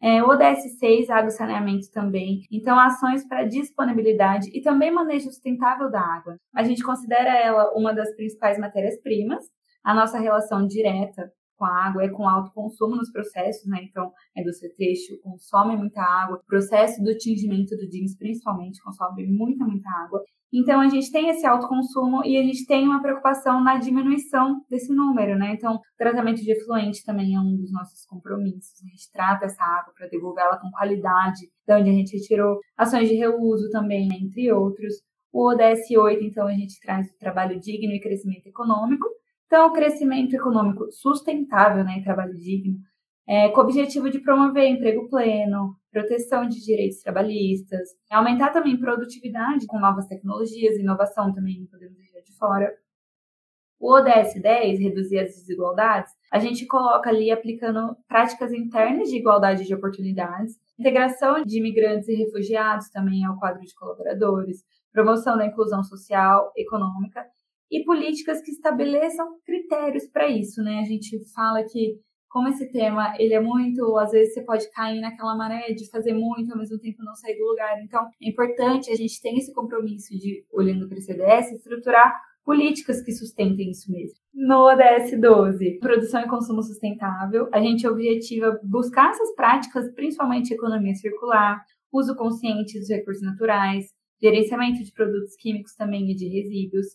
é, 0.02 0.22
o 0.22 0.28
ODS 0.28 0.78
6, 0.78 1.10
água 1.10 1.28
e 1.28 1.32
saneamento 1.32 1.90
também. 1.92 2.42
Então, 2.50 2.78
ações 2.78 3.26
para 3.26 3.44
disponibilidade 3.44 4.50
e 4.52 4.60
também 4.60 4.90
manejo 4.90 5.26
sustentável 5.26 5.90
da 5.90 6.00
água. 6.00 6.36
A 6.54 6.62
gente 6.62 6.82
considera 6.82 7.30
ela 7.30 7.72
uma 7.74 7.94
das 7.94 8.14
principais 8.14 8.58
matérias-primas. 8.58 9.44
A 9.82 9.94
nossa 9.94 10.18
relação 10.18 10.66
direta 10.66 11.30
com 11.56 11.64
a 11.64 11.86
água 11.86 12.04
é 12.04 12.08
com 12.08 12.28
alto 12.28 12.52
consumo 12.52 12.96
nos 12.96 13.10
processos, 13.10 13.66
né? 13.68 13.80
Então, 13.82 14.12
a 14.36 14.40
indústria 14.40 14.70
têxtil 14.76 15.18
consome 15.22 15.76
muita 15.76 16.02
água, 16.02 16.36
o 16.36 16.46
processo 16.46 17.02
do 17.02 17.16
tingimento 17.16 17.76
do 17.76 17.88
jeans, 17.88 18.16
principalmente, 18.16 18.82
consome 18.82 19.26
muita, 19.26 19.64
muita 19.64 19.88
água. 20.04 20.20
Então, 20.56 20.80
a 20.80 20.88
gente 20.88 21.10
tem 21.10 21.28
esse 21.30 21.44
alto 21.44 21.66
consumo 21.66 22.24
e 22.24 22.36
a 22.36 22.42
gente 22.42 22.64
tem 22.64 22.86
uma 22.86 23.02
preocupação 23.02 23.60
na 23.60 23.76
diminuição 23.76 24.60
desse 24.70 24.94
número, 24.94 25.36
né? 25.36 25.52
Então, 25.52 25.80
tratamento 25.98 26.40
de 26.42 26.52
efluente 26.52 27.04
também 27.04 27.34
é 27.34 27.40
um 27.40 27.56
dos 27.56 27.72
nossos 27.72 28.06
compromissos. 28.06 28.80
A 28.84 28.88
gente 28.88 29.10
trata 29.12 29.46
essa 29.46 29.64
água 29.64 29.92
para 29.98 30.06
devolvê-la 30.06 30.56
com 30.60 30.70
qualidade, 30.70 31.40
de 31.66 31.74
onde 31.74 31.90
a 31.90 31.92
gente 31.92 32.16
retirou. 32.16 32.60
Ações 32.76 33.08
de 33.08 33.16
reuso 33.16 33.68
também, 33.70 34.06
né? 34.06 34.14
entre 34.14 34.52
outros. 34.52 34.94
O 35.32 35.50
ODS 35.50 35.90
8, 35.90 36.22
então, 36.22 36.46
a 36.46 36.52
gente 36.52 36.78
traz 36.80 37.08
o 37.08 37.18
trabalho 37.18 37.58
digno 37.58 37.92
e 37.92 38.00
crescimento 38.00 38.46
econômico. 38.46 39.08
Então, 39.46 39.72
crescimento 39.72 40.34
econômico 40.34 40.90
sustentável 40.90 41.84
né, 41.84 41.98
e 41.98 42.02
trabalho 42.04 42.36
digno, 42.36 42.76
é, 43.26 43.48
com 43.50 43.60
o 43.60 43.64
objetivo 43.64 44.10
de 44.10 44.18
promover 44.18 44.66
emprego 44.66 45.08
pleno, 45.08 45.76
proteção 45.90 46.48
de 46.48 46.62
direitos 46.62 47.00
trabalhistas, 47.00 47.88
aumentar 48.10 48.50
também 48.50 48.78
produtividade 48.78 49.66
com 49.66 49.78
novas 49.78 50.06
tecnologias, 50.06 50.76
inovação 50.76 51.32
também 51.32 51.66
podemos 51.70 51.96
deixar 51.96 52.20
de 52.20 52.36
fora. 52.36 52.74
O 53.78 53.92
ODS 53.92 54.40
10, 54.40 54.80
reduzir 54.80 55.18
as 55.18 55.34
desigualdades, 55.34 56.12
a 56.32 56.38
gente 56.38 56.66
coloca 56.66 57.10
ali 57.10 57.30
aplicando 57.30 57.96
práticas 58.08 58.52
internas 58.52 59.08
de 59.08 59.16
igualdade 59.16 59.64
de 59.64 59.74
oportunidades, 59.74 60.58
integração 60.78 61.42
de 61.44 61.58
imigrantes 61.58 62.08
e 62.08 62.14
refugiados 62.14 62.88
também 62.90 63.24
ao 63.24 63.38
quadro 63.38 63.60
de 63.60 63.74
colaboradores, 63.74 64.64
promoção 64.92 65.36
da 65.36 65.46
inclusão 65.46 65.82
social, 65.82 66.52
econômica 66.56 67.24
e 67.74 67.84
políticas 67.84 68.40
que 68.40 68.52
estabeleçam 68.52 69.26
critérios 69.44 70.06
para 70.06 70.28
isso, 70.28 70.62
né? 70.62 70.78
A 70.78 70.84
gente 70.84 71.18
fala 71.34 71.64
que 71.64 71.98
como 72.28 72.48
esse 72.48 72.70
tema, 72.72 73.14
ele 73.18 73.32
é 73.32 73.40
muito, 73.40 73.96
às 73.96 74.10
vezes 74.10 74.34
você 74.34 74.42
pode 74.42 74.68
cair 74.72 75.00
naquela 75.00 75.36
maré 75.36 75.72
de 75.72 75.88
fazer 75.88 76.12
muito 76.12 76.52
ao 76.52 76.58
mesmo 76.58 76.78
tempo 76.80 77.02
não 77.04 77.14
sair 77.14 77.38
do 77.38 77.44
lugar. 77.44 77.80
Então, 77.80 78.04
é 78.20 78.28
importante 78.28 78.90
a 78.90 78.96
gente 78.96 79.22
ter 79.22 79.36
esse 79.36 79.52
compromisso 79.52 80.12
de, 80.18 80.44
olhando 80.52 80.88
para 80.88 80.98
o 80.98 81.00
CDS, 81.00 81.52
estruturar 81.52 82.12
políticas 82.44 83.00
que 83.02 83.12
sustentem 83.12 83.70
isso 83.70 83.90
mesmo. 83.90 84.18
No 84.34 84.66
ODS 84.66 85.18
12, 85.20 85.78
produção 85.78 86.22
e 86.22 86.28
consumo 86.28 86.60
sustentável, 86.60 87.48
a 87.52 87.60
gente 87.60 87.86
objetiva 87.86 88.58
buscar 88.64 89.10
essas 89.10 89.32
práticas, 89.36 89.92
principalmente 89.94 90.52
economia 90.52 90.94
circular, 90.96 91.64
uso 91.92 92.16
consciente 92.16 92.80
dos 92.80 92.88
recursos 92.88 93.22
naturais, 93.22 93.86
gerenciamento 94.20 94.82
de 94.82 94.92
produtos 94.92 95.36
químicos 95.36 95.76
também 95.76 96.10
e 96.10 96.14
de 96.16 96.26
resíduos, 96.26 96.86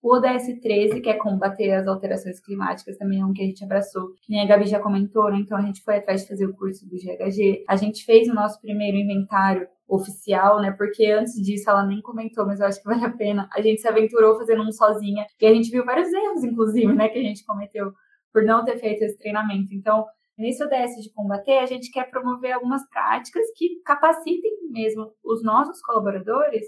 O 0.00 0.14
ODS 0.14 0.60
13, 0.62 1.00
que 1.00 1.08
é 1.08 1.14
combater 1.14 1.72
as 1.72 1.86
alterações 1.88 2.40
climáticas, 2.40 2.96
também 2.96 3.20
é 3.20 3.24
um 3.24 3.32
que 3.32 3.42
a 3.42 3.46
gente 3.46 3.64
abraçou, 3.64 4.12
que 4.22 4.30
nem 4.30 4.42
a 4.42 4.46
Gabi 4.46 4.66
já 4.66 4.78
comentou, 4.78 5.28
né? 5.28 5.38
Então 5.38 5.58
a 5.58 5.62
gente 5.62 5.82
foi 5.82 5.96
atrás 5.96 6.22
de 6.22 6.28
fazer 6.28 6.46
o 6.46 6.54
curso 6.54 6.88
do 6.88 6.96
GHG. 6.96 7.64
A 7.68 7.74
gente 7.74 8.04
fez 8.04 8.28
o 8.28 8.34
nosso 8.34 8.60
primeiro 8.60 8.96
inventário 8.96 9.66
oficial, 9.88 10.60
né? 10.60 10.70
Porque 10.70 11.06
antes 11.06 11.34
disso 11.34 11.68
ela 11.68 11.84
nem 11.84 12.00
comentou, 12.00 12.46
mas 12.46 12.60
eu 12.60 12.66
acho 12.66 12.80
que 12.80 12.88
vale 12.88 13.04
a 13.04 13.10
pena. 13.10 13.48
A 13.52 13.60
gente 13.60 13.80
se 13.80 13.88
aventurou 13.88 14.36
fazendo 14.36 14.62
um 14.62 14.70
sozinha 14.70 15.26
e 15.40 15.46
a 15.46 15.52
gente 15.52 15.70
viu 15.70 15.84
vários 15.84 16.12
erros, 16.12 16.44
inclusive, 16.44 16.94
né, 16.94 17.08
que 17.08 17.18
a 17.18 17.22
gente 17.22 17.44
cometeu 17.44 17.92
por 18.32 18.44
não 18.44 18.64
ter 18.64 18.78
feito 18.78 19.02
esse 19.02 19.18
treinamento. 19.18 19.74
Então, 19.74 20.04
nesse 20.38 20.62
ODS 20.62 21.02
de 21.02 21.12
combater, 21.12 21.58
a 21.58 21.66
gente 21.66 21.90
quer 21.90 22.08
promover 22.08 22.52
algumas 22.52 22.88
práticas 22.88 23.44
que 23.56 23.80
capacitem 23.84 24.58
mesmo 24.70 25.10
os 25.24 25.42
nossos 25.42 25.80
colaboradores 25.80 26.66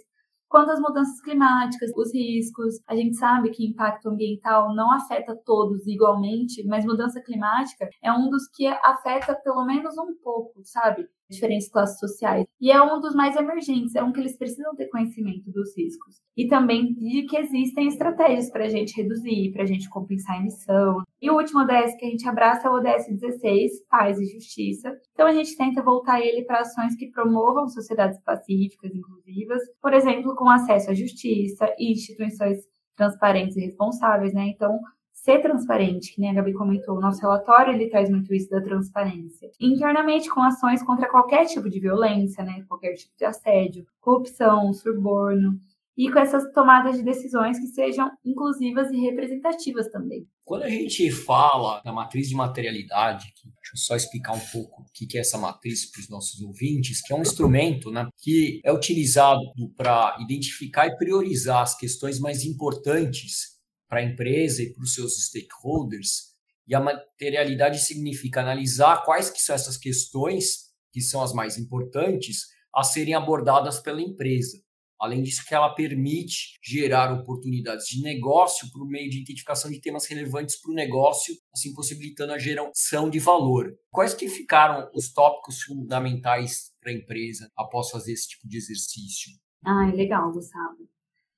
quanto 0.50 0.72
às 0.72 0.80
mudanças 0.80 1.20
climáticas, 1.22 1.90
os 1.96 2.12
riscos. 2.12 2.80
A 2.86 2.94
gente 2.96 3.16
sabe 3.16 3.50
que 3.50 3.64
impacto 3.64 4.08
ambiental 4.10 4.74
não 4.74 4.92
afeta 4.92 5.34
todos 5.46 5.86
igualmente, 5.86 6.66
mas 6.66 6.84
mudança 6.84 7.22
climática 7.22 7.88
é 8.02 8.12
um 8.12 8.28
dos 8.28 8.48
que 8.48 8.66
afeta 8.66 9.34
pelo 9.34 9.64
menos 9.64 9.96
um 9.96 10.14
pouco, 10.22 10.60
sabe? 10.64 11.08
Diferentes 11.30 11.68
classes 11.68 11.98
sociais. 11.98 12.46
E 12.60 12.70
é 12.70 12.82
um 12.82 13.00
dos 13.00 13.14
mais 13.14 13.36
emergentes, 13.36 13.94
é 13.94 14.02
um 14.02 14.12
que 14.12 14.20
eles 14.20 14.36
precisam 14.36 14.74
ter 14.74 14.88
conhecimento 14.88 15.50
dos 15.50 15.76
riscos. 15.76 16.16
E 16.36 16.48
também 16.48 16.94
de 16.94 17.22
que 17.22 17.36
existem 17.36 17.88
estratégias 17.88 18.50
para 18.50 18.64
a 18.64 18.68
gente 18.68 18.96
reduzir, 19.00 19.52
para 19.52 19.62
a 19.62 19.66
gente 19.66 19.88
compensar 19.88 20.36
a 20.36 20.40
emissão. 20.40 21.02
E 21.20 21.30
o 21.30 21.36
último 21.36 21.60
ODS 21.60 21.96
que 21.98 22.06
a 22.06 22.10
gente 22.10 22.28
abraça 22.28 22.68
é 22.68 22.70
o 22.70 22.74
ODS 22.74 23.06
16, 23.08 23.84
Paz 23.88 24.18
e 24.18 24.26
Justiça. 24.26 24.92
Então 25.12 25.26
a 25.26 25.32
gente 25.32 25.56
tenta 25.56 25.82
voltar 25.82 26.20
ele 26.20 26.44
para 26.44 26.60
ações 26.60 26.96
que 26.96 27.10
promovam 27.10 27.68
sociedades 27.68 28.18
pacíficas, 28.22 28.94
inclusivas, 28.94 29.62
por 29.80 29.92
exemplo, 29.92 30.34
com 30.34 30.48
acesso 30.48 30.90
à 30.90 30.94
justiça 30.94 31.66
e 31.78 31.92
instituições 31.92 32.58
transparentes 32.96 33.56
e 33.56 33.60
responsáveis, 33.60 34.34
né? 34.34 34.48
Então, 34.48 34.78
ser 35.22 35.42
transparente, 35.42 36.14
que 36.14 36.20
nem 36.20 36.30
a 36.30 36.34
Gabi 36.34 36.54
comentou, 36.54 36.96
o 36.96 37.00
nosso 37.00 37.20
relatório 37.20 37.74
ele 37.74 37.90
traz 37.90 38.08
muito 38.08 38.32
isso 38.34 38.48
da 38.48 38.60
transparência. 38.60 39.50
Internamente 39.60 40.30
com 40.30 40.40
ações 40.40 40.82
contra 40.82 41.10
qualquer 41.10 41.44
tipo 41.44 41.68
de 41.68 41.78
violência, 41.78 42.42
né, 42.42 42.64
qualquer 42.66 42.94
tipo 42.94 43.12
de 43.18 43.24
assédio, 43.24 43.86
corrupção, 44.00 44.72
suborno, 44.72 45.60
e 45.96 46.10
com 46.10 46.18
essas 46.18 46.50
tomadas 46.54 46.96
de 46.96 47.02
decisões 47.02 47.58
que 47.58 47.66
sejam 47.66 48.10
inclusivas 48.24 48.90
e 48.90 48.96
representativas 49.00 49.90
também. 49.90 50.26
Quando 50.42 50.62
a 50.62 50.68
gente 50.70 51.10
fala 51.10 51.82
da 51.84 51.92
matriz 51.92 52.26
de 52.26 52.34
materialidade, 52.34 53.26
deixa 53.44 53.74
eu 53.74 53.78
só 53.78 53.96
explicar 53.96 54.32
um 54.32 54.40
pouco 54.52 54.82
o 54.82 54.86
que 54.94 55.18
é 55.18 55.20
essa 55.20 55.36
matriz 55.36 55.90
para 55.90 56.00
os 56.00 56.08
nossos 56.08 56.40
ouvintes, 56.40 57.02
que 57.02 57.12
é 57.12 57.16
um 57.16 57.20
instrumento 57.20 57.90
né, 57.90 58.08
que 58.16 58.62
é 58.64 58.72
utilizado 58.72 59.42
para 59.76 60.16
identificar 60.20 60.86
e 60.86 60.96
priorizar 60.96 61.60
as 61.60 61.76
questões 61.76 62.18
mais 62.18 62.42
importantes 62.46 63.59
para 63.90 64.00
a 64.00 64.04
empresa 64.04 64.62
e 64.62 64.72
para 64.72 64.82
os 64.82 64.94
seus 64.94 65.20
stakeholders. 65.26 66.30
E 66.66 66.74
a 66.74 66.80
materialidade 66.80 67.80
significa 67.80 68.40
analisar 68.40 69.04
quais 69.04 69.28
que 69.28 69.40
são 69.40 69.54
essas 69.54 69.76
questões 69.76 70.70
que 70.92 71.00
são 71.00 71.22
as 71.22 71.32
mais 71.32 71.58
importantes 71.58 72.46
a 72.74 72.84
serem 72.84 73.14
abordadas 73.14 73.80
pela 73.80 74.00
empresa. 74.00 74.56
Além 75.00 75.22
disso, 75.22 75.44
que 75.46 75.54
ela 75.54 75.74
permite 75.74 76.58
gerar 76.62 77.12
oportunidades 77.12 77.86
de 77.86 78.02
negócio 78.02 78.70
por 78.70 78.86
meio 78.86 79.10
de 79.10 79.22
identificação 79.22 79.70
de 79.70 79.80
temas 79.80 80.06
relevantes 80.06 80.60
para 80.60 80.70
o 80.70 80.74
negócio, 80.74 81.34
assim 81.52 81.72
possibilitando 81.72 82.34
a 82.34 82.38
geração 82.38 83.08
de 83.08 83.18
valor. 83.18 83.74
Quais 83.90 84.12
que 84.12 84.28
ficaram 84.28 84.88
os 84.94 85.10
tópicos 85.10 85.62
fundamentais 85.62 86.70
para 86.80 86.92
a 86.92 86.94
empresa 86.94 87.50
após 87.56 87.90
fazer 87.90 88.12
esse 88.12 88.28
tipo 88.28 88.46
de 88.46 88.58
exercício? 88.58 89.32
Ah, 89.64 89.90
legal, 89.92 90.30
Gustavo. 90.32 90.79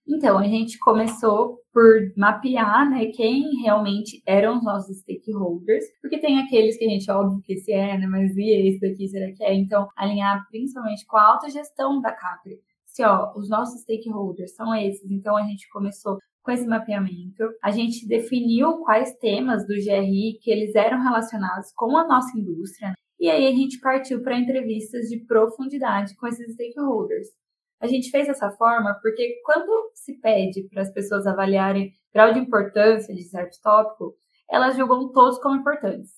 Então, 0.06 0.38
a 0.38 0.44
gente 0.44 0.78
começou 0.78 1.58
por 1.72 2.12
mapear 2.16 2.88
né, 2.90 3.06
quem 3.06 3.62
realmente 3.62 4.20
eram 4.26 4.58
os 4.58 4.64
nossos 4.64 4.98
stakeholders, 4.98 5.84
porque 6.00 6.18
tem 6.18 6.38
aqueles 6.40 6.76
que 6.76 6.84
a 6.84 6.88
gente, 6.88 7.10
óbvio 7.10 7.40
que 7.42 7.54
esse 7.54 7.72
é, 7.72 7.96
né, 7.96 8.06
mas 8.06 8.36
e 8.36 8.68
esse 8.68 8.80
daqui, 8.80 9.08
será 9.08 9.32
que 9.32 9.42
é? 9.42 9.54
Então, 9.54 9.88
alinhar 9.96 10.46
principalmente 10.50 11.06
com 11.06 11.16
a 11.16 11.22
alta 11.22 11.48
gestão 11.48 12.00
da 12.00 12.12
Capri. 12.12 12.58
Se, 12.84 13.02
ó, 13.04 13.32
os 13.36 13.48
nossos 13.48 13.80
stakeholders 13.82 14.54
são 14.54 14.74
esses, 14.74 15.10
então 15.10 15.36
a 15.36 15.44
gente 15.44 15.68
começou 15.70 16.18
com 16.42 16.50
esse 16.50 16.66
mapeamento. 16.66 17.44
A 17.62 17.70
gente 17.70 18.06
definiu 18.06 18.78
quais 18.78 19.16
temas 19.18 19.66
do 19.66 19.74
GRI 19.74 20.38
que 20.42 20.50
eles 20.50 20.74
eram 20.74 21.00
relacionados 21.00 21.72
com 21.74 21.96
a 21.96 22.06
nossa 22.06 22.36
indústria, 22.38 22.92
e 23.18 23.30
aí 23.30 23.46
a 23.46 23.52
gente 23.52 23.78
partiu 23.78 24.20
para 24.20 24.36
entrevistas 24.36 25.08
de 25.08 25.24
profundidade 25.24 26.14
com 26.16 26.26
esses 26.26 26.52
stakeholders. 26.54 27.28
A 27.82 27.88
gente 27.88 28.10
fez 28.10 28.28
dessa 28.28 28.48
forma 28.52 28.96
porque 29.02 29.40
quando 29.44 29.90
se 29.94 30.20
pede 30.20 30.68
para 30.68 30.82
as 30.82 30.92
pessoas 30.92 31.26
avaliarem 31.26 31.92
grau 32.14 32.32
de 32.32 32.38
importância 32.38 33.12
de 33.12 33.24
certo 33.24 33.60
tópico, 33.60 34.14
elas 34.48 34.76
julgam 34.76 35.10
todos 35.10 35.38
como 35.40 35.56
importantes. 35.56 36.12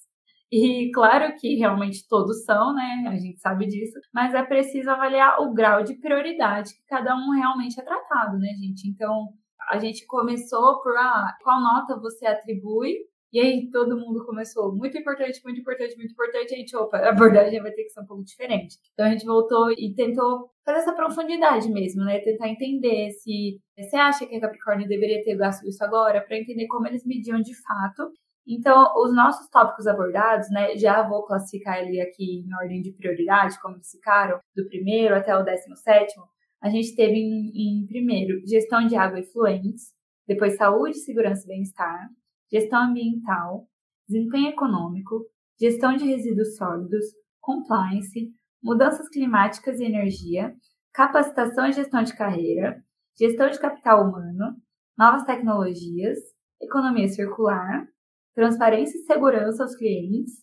E 0.52 0.90
claro 0.92 1.34
que 1.36 1.56
realmente 1.56 2.06
todos 2.06 2.44
são, 2.44 2.74
né? 2.74 3.06
A 3.08 3.16
gente 3.16 3.40
sabe 3.40 3.66
disso, 3.66 3.98
mas 4.12 4.34
é 4.34 4.42
preciso 4.42 4.90
avaliar 4.90 5.40
o 5.40 5.54
grau 5.54 5.82
de 5.82 5.94
prioridade 5.94 6.74
que 6.74 6.84
cada 6.86 7.16
um 7.16 7.30
realmente 7.30 7.80
é 7.80 7.82
tratado, 7.82 8.38
né, 8.38 8.48
gente? 8.48 8.86
Então, 8.86 9.30
a 9.70 9.78
gente 9.78 10.06
começou 10.06 10.82
por 10.82 10.94
ah, 10.96 11.34
qual 11.42 11.60
nota 11.62 11.98
você 11.98 12.26
atribui 12.26 12.94
e 13.34 13.40
aí 13.40 13.68
todo 13.68 13.98
mundo 13.98 14.24
começou, 14.24 14.72
muito 14.72 14.96
importante, 14.96 15.40
muito 15.42 15.60
importante, 15.60 15.96
muito 15.96 16.12
importante. 16.12 16.52
E 16.52 16.54
a 16.54 16.58
gente, 16.58 16.76
opa, 16.76 16.98
a 16.98 17.08
abordagem 17.08 17.60
vai 17.60 17.72
ter 17.72 17.82
que 17.82 17.90
ser 17.90 18.00
um 18.00 18.06
pouco 18.06 18.22
diferente. 18.22 18.78
Então 18.92 19.04
a 19.04 19.10
gente 19.10 19.26
voltou 19.26 19.72
e 19.72 19.92
tentou 19.92 20.52
fazer 20.64 20.78
essa 20.78 20.92
profundidade 20.94 21.68
mesmo, 21.68 22.04
né? 22.04 22.20
Tentar 22.20 22.48
entender 22.48 23.10
se 23.10 23.60
você 23.76 23.96
acha 23.96 24.24
que 24.24 24.36
a 24.36 24.40
Capricórnio 24.40 24.86
deveria 24.86 25.24
ter 25.24 25.34
gasto 25.34 25.66
isso 25.66 25.82
agora, 25.82 26.20
para 26.20 26.38
entender 26.38 26.68
como 26.68 26.86
eles 26.86 27.04
mediam 27.04 27.40
de 27.40 27.60
fato. 27.60 28.12
Então, 28.46 28.92
os 29.02 29.12
nossos 29.12 29.48
tópicos 29.48 29.88
abordados, 29.88 30.48
né? 30.52 30.76
Já 30.76 31.02
vou 31.02 31.24
classificar 31.24 31.82
ele 31.82 32.00
aqui 32.00 32.44
em 32.46 32.54
ordem 32.62 32.82
de 32.82 32.92
prioridade, 32.92 33.60
como 33.60 33.74
eles 33.74 33.90
ficaram, 33.90 34.38
do 34.54 34.64
primeiro 34.68 35.12
até 35.12 35.36
o 35.36 35.42
décimo 35.42 35.74
sétimo. 35.74 36.24
A 36.62 36.68
gente 36.70 36.94
teve 36.94 37.16
em, 37.18 37.80
em 37.82 37.86
primeiro 37.88 38.46
gestão 38.46 38.86
de 38.86 38.94
água 38.94 39.18
e 39.18 39.24
fluentes, 39.24 39.92
depois 40.24 40.54
saúde, 40.54 40.98
segurança 40.98 41.42
e 41.44 41.48
bem-estar, 41.48 42.08
gestão 42.54 42.84
ambiental, 42.84 43.66
desempenho 44.08 44.50
econômico, 44.50 45.26
gestão 45.60 45.96
de 45.96 46.04
resíduos 46.04 46.56
sólidos, 46.56 47.04
compliance, 47.40 48.32
mudanças 48.62 49.08
climáticas 49.08 49.80
e 49.80 49.84
energia, 49.84 50.54
capacitação 50.92 51.66
e 51.66 51.72
gestão 51.72 52.04
de 52.04 52.16
carreira, 52.16 52.80
gestão 53.18 53.50
de 53.50 53.58
capital 53.58 54.04
humano, 54.04 54.56
novas 54.96 55.24
tecnologias, 55.24 56.16
economia 56.62 57.08
circular, 57.08 57.88
transparência 58.36 58.98
e 58.98 59.02
segurança 59.02 59.64
aos 59.64 59.74
clientes, 59.74 60.34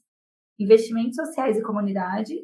investimentos 0.59 1.15
sociais 1.15 1.57
e 1.57 1.63
comunidade, 1.63 2.35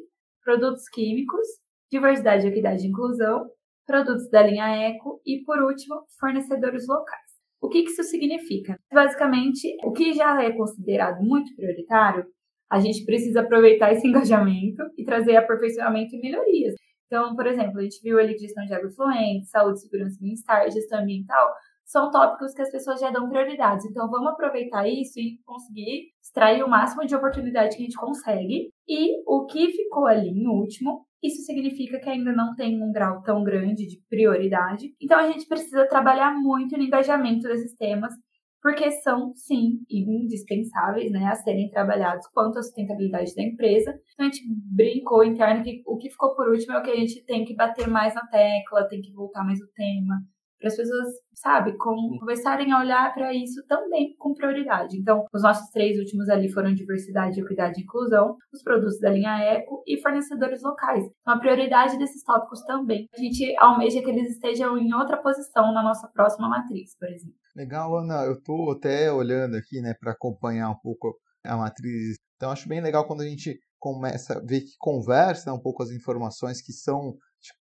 produtos 0.42 0.88
químicos, 0.88 1.46
diversidade, 1.92 2.46
equidade 2.46 2.86
e 2.86 2.88
inclusão, 2.88 3.50
produtos 3.86 4.30
da 4.30 4.42
linha 4.42 4.66
eco 4.88 5.20
e, 5.26 5.42
por 5.44 5.62
último, 5.62 6.06
fornecedores 6.18 6.86
locais. 6.88 7.27
O 7.60 7.68
que, 7.68 7.80
isso 7.80 8.02
significa? 8.04 8.78
Basicamente, 8.92 9.68
o 9.84 9.92
que 9.92 10.12
já 10.12 10.42
é 10.42 10.52
considerado 10.52 11.22
muito 11.22 11.54
prioritário, 11.56 12.24
a 12.70 12.78
gente 12.80 13.04
precisa 13.04 13.40
aproveitar 13.40 13.92
esse 13.92 14.06
engajamento 14.08 14.82
e 14.96 15.04
trazer 15.04 15.36
aperfeiçoamento 15.36 16.14
e 16.14 16.20
melhorias. 16.20 16.74
Então, 17.06 17.34
por 17.34 17.46
exemplo, 17.46 17.78
a 17.78 17.82
gente 17.82 18.00
viu 18.02 18.18
ali 18.18 18.36
gestão 18.36 18.64
de 18.64 18.74
água 18.74 18.90
fluente, 18.90 19.48
saúde, 19.48 19.80
segurança 19.80 20.16
e 20.20 20.22
bem-estar, 20.22 20.70
gestão 20.70 21.00
ambiental, 21.00 21.52
são 21.88 22.10
tópicos 22.10 22.52
que 22.52 22.60
as 22.60 22.70
pessoas 22.70 23.00
já 23.00 23.10
dão 23.10 23.28
prioridades. 23.30 23.86
Então, 23.86 24.10
vamos 24.10 24.32
aproveitar 24.32 24.86
isso 24.86 25.18
e 25.18 25.38
conseguir 25.44 26.10
extrair 26.22 26.62
o 26.62 26.68
máximo 26.68 27.06
de 27.06 27.16
oportunidade 27.16 27.76
que 27.76 27.82
a 27.82 27.86
gente 27.86 27.96
consegue. 27.96 28.70
E 28.86 29.22
o 29.26 29.46
que 29.46 29.70
ficou 29.70 30.06
ali 30.06 30.30
no 30.34 30.52
último 30.52 31.08
isso 31.22 31.42
significa 31.42 31.98
que 31.98 32.08
ainda 32.08 32.32
não 32.32 32.54
tem 32.54 32.80
um 32.80 32.92
grau 32.92 33.22
tão 33.22 33.42
grande 33.42 33.86
de 33.86 34.00
prioridade. 34.08 34.94
Então 35.00 35.18
a 35.18 35.26
gente 35.26 35.48
precisa 35.48 35.88
trabalhar 35.88 36.32
muito 36.32 36.76
no 36.76 36.84
engajamento 36.84 37.48
desses 37.48 37.74
temas, 37.74 38.14
porque 38.62 38.90
são, 39.02 39.32
sim, 39.34 39.80
indispensáveis 39.90 41.10
né, 41.10 41.24
a 41.26 41.34
serem 41.34 41.70
trabalhados 41.70 42.26
quanto 42.28 42.58
à 42.58 42.62
sustentabilidade 42.62 43.34
da 43.34 43.42
empresa. 43.42 43.98
Então 44.14 44.26
a 44.26 44.30
gente 44.30 44.44
brincou 44.72 45.24
interno 45.24 45.64
que 45.64 45.82
o 45.86 45.96
que 45.96 46.10
ficou 46.10 46.36
por 46.36 46.48
último 46.48 46.74
é 46.74 46.78
o 46.78 46.82
que 46.82 46.90
a 46.90 46.96
gente 46.96 47.24
tem 47.24 47.44
que 47.44 47.56
bater 47.56 47.88
mais 47.88 48.14
na 48.14 48.26
tecla, 48.26 48.88
tem 48.88 49.00
que 49.00 49.12
voltar 49.12 49.44
mais 49.44 49.60
o 49.60 49.66
tema, 49.74 50.20
para 50.58 50.68
as 50.68 50.76
pessoas, 50.76 51.08
sabe, 51.34 51.76
com, 51.76 52.16
começarem 52.18 52.72
a 52.72 52.80
olhar 52.80 53.14
para 53.14 53.32
isso 53.32 53.64
também 53.66 54.14
com 54.18 54.34
prioridade. 54.34 54.96
Então, 54.96 55.24
os 55.32 55.42
nossos 55.42 55.68
três 55.70 55.98
últimos 55.98 56.28
ali 56.28 56.50
foram 56.50 56.74
diversidade, 56.74 57.40
equidade 57.40 57.80
e 57.80 57.84
inclusão, 57.84 58.36
os 58.52 58.62
produtos 58.62 58.98
da 59.00 59.10
linha 59.10 59.38
eco 59.38 59.82
e 59.86 60.00
fornecedores 60.00 60.62
locais. 60.62 61.04
Então, 61.20 61.34
a 61.34 61.38
prioridade 61.38 61.98
desses 61.98 62.22
tópicos 62.24 62.62
também. 62.64 63.06
A 63.14 63.18
gente 63.20 63.54
almeja 63.58 64.02
que 64.02 64.10
eles 64.10 64.30
estejam 64.30 64.76
em 64.76 64.92
outra 64.94 65.16
posição 65.16 65.72
na 65.72 65.82
nossa 65.82 66.08
próxima 66.08 66.48
matriz, 66.48 66.96
por 66.98 67.08
exemplo. 67.08 67.36
Legal, 67.54 67.96
Ana. 67.96 68.24
Eu 68.24 68.34
estou 68.34 68.72
até 68.72 69.12
olhando 69.12 69.56
aqui, 69.56 69.80
né, 69.80 69.94
para 69.98 70.12
acompanhar 70.12 70.70
um 70.70 70.78
pouco 70.82 71.16
a 71.44 71.56
matriz. 71.56 72.16
Então, 72.36 72.50
acho 72.50 72.68
bem 72.68 72.80
legal 72.80 73.06
quando 73.06 73.22
a 73.22 73.28
gente 73.28 73.58
começa 73.78 74.34
a 74.34 74.40
ver 74.40 74.60
que 74.60 74.76
conversa 74.78 75.52
um 75.52 75.60
pouco 75.60 75.82
as 75.82 75.90
informações 75.90 76.60
que 76.60 76.72
são 76.72 77.14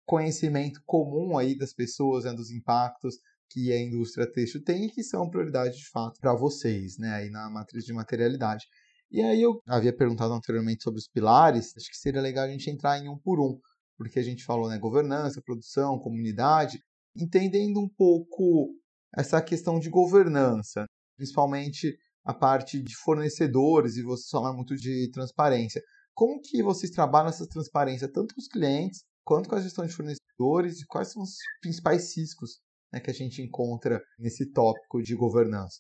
conhecimento 0.05 0.81
comum 0.85 1.37
aí 1.37 1.57
das 1.57 1.73
pessoas, 1.73 2.25
né, 2.25 2.33
dos 2.33 2.51
impactos, 2.51 3.15
que 3.49 3.71
a 3.71 3.79
indústria 3.79 4.29
têxtil 4.29 4.63
tem 4.63 4.85
e 4.85 4.91
que 4.91 5.03
são 5.03 5.29
prioridade 5.29 5.77
de 5.77 5.89
fato 5.89 6.19
para 6.19 6.33
vocês, 6.33 6.97
né, 6.97 7.09
aí 7.13 7.29
na 7.29 7.49
matriz 7.49 7.85
de 7.85 7.93
materialidade. 7.93 8.65
E 9.11 9.21
aí 9.21 9.41
eu 9.41 9.61
havia 9.67 9.95
perguntado 9.95 10.33
anteriormente 10.33 10.83
sobre 10.83 10.99
os 10.99 11.07
pilares, 11.07 11.73
acho 11.77 11.89
que 11.89 11.97
seria 11.97 12.21
legal 12.21 12.45
a 12.45 12.49
gente 12.49 12.69
entrar 12.69 12.97
em 12.97 13.07
um 13.07 13.17
por 13.17 13.39
um, 13.39 13.59
porque 13.95 14.19
a 14.19 14.23
gente 14.23 14.43
falou, 14.43 14.67
né, 14.69 14.79
governança, 14.79 15.41
produção, 15.45 15.99
comunidade, 15.99 16.79
entendendo 17.15 17.79
um 17.79 17.87
pouco 17.87 18.73
essa 19.15 19.39
questão 19.41 19.79
de 19.79 19.89
governança, 19.89 20.85
principalmente 21.15 21.95
a 22.25 22.33
parte 22.33 22.81
de 22.81 22.95
fornecedores, 22.95 23.97
e 23.97 24.01
você 24.01 24.29
fala 24.31 24.51
muito 24.51 24.75
de 24.75 25.11
transparência. 25.11 25.81
Como 26.15 26.41
que 26.41 26.63
vocês 26.63 26.91
trabalham 26.91 27.29
essa 27.29 27.47
transparência 27.47 28.11
tanto 28.11 28.33
com 28.33 28.41
os 28.41 28.47
clientes 28.47 29.03
quanto 29.23 29.49
com 29.49 29.55
a 29.55 29.61
gestão 29.61 29.85
de 29.85 29.93
fornecedores 29.93 30.81
e 30.81 30.87
quais 30.87 31.11
são 31.11 31.21
os 31.21 31.35
principais 31.61 32.15
riscos 32.17 32.59
né, 32.91 32.99
que 32.99 33.09
a 33.09 33.13
gente 33.13 33.41
encontra 33.41 34.01
nesse 34.19 34.51
tópico 34.51 35.01
de 35.01 35.15
governança? 35.15 35.79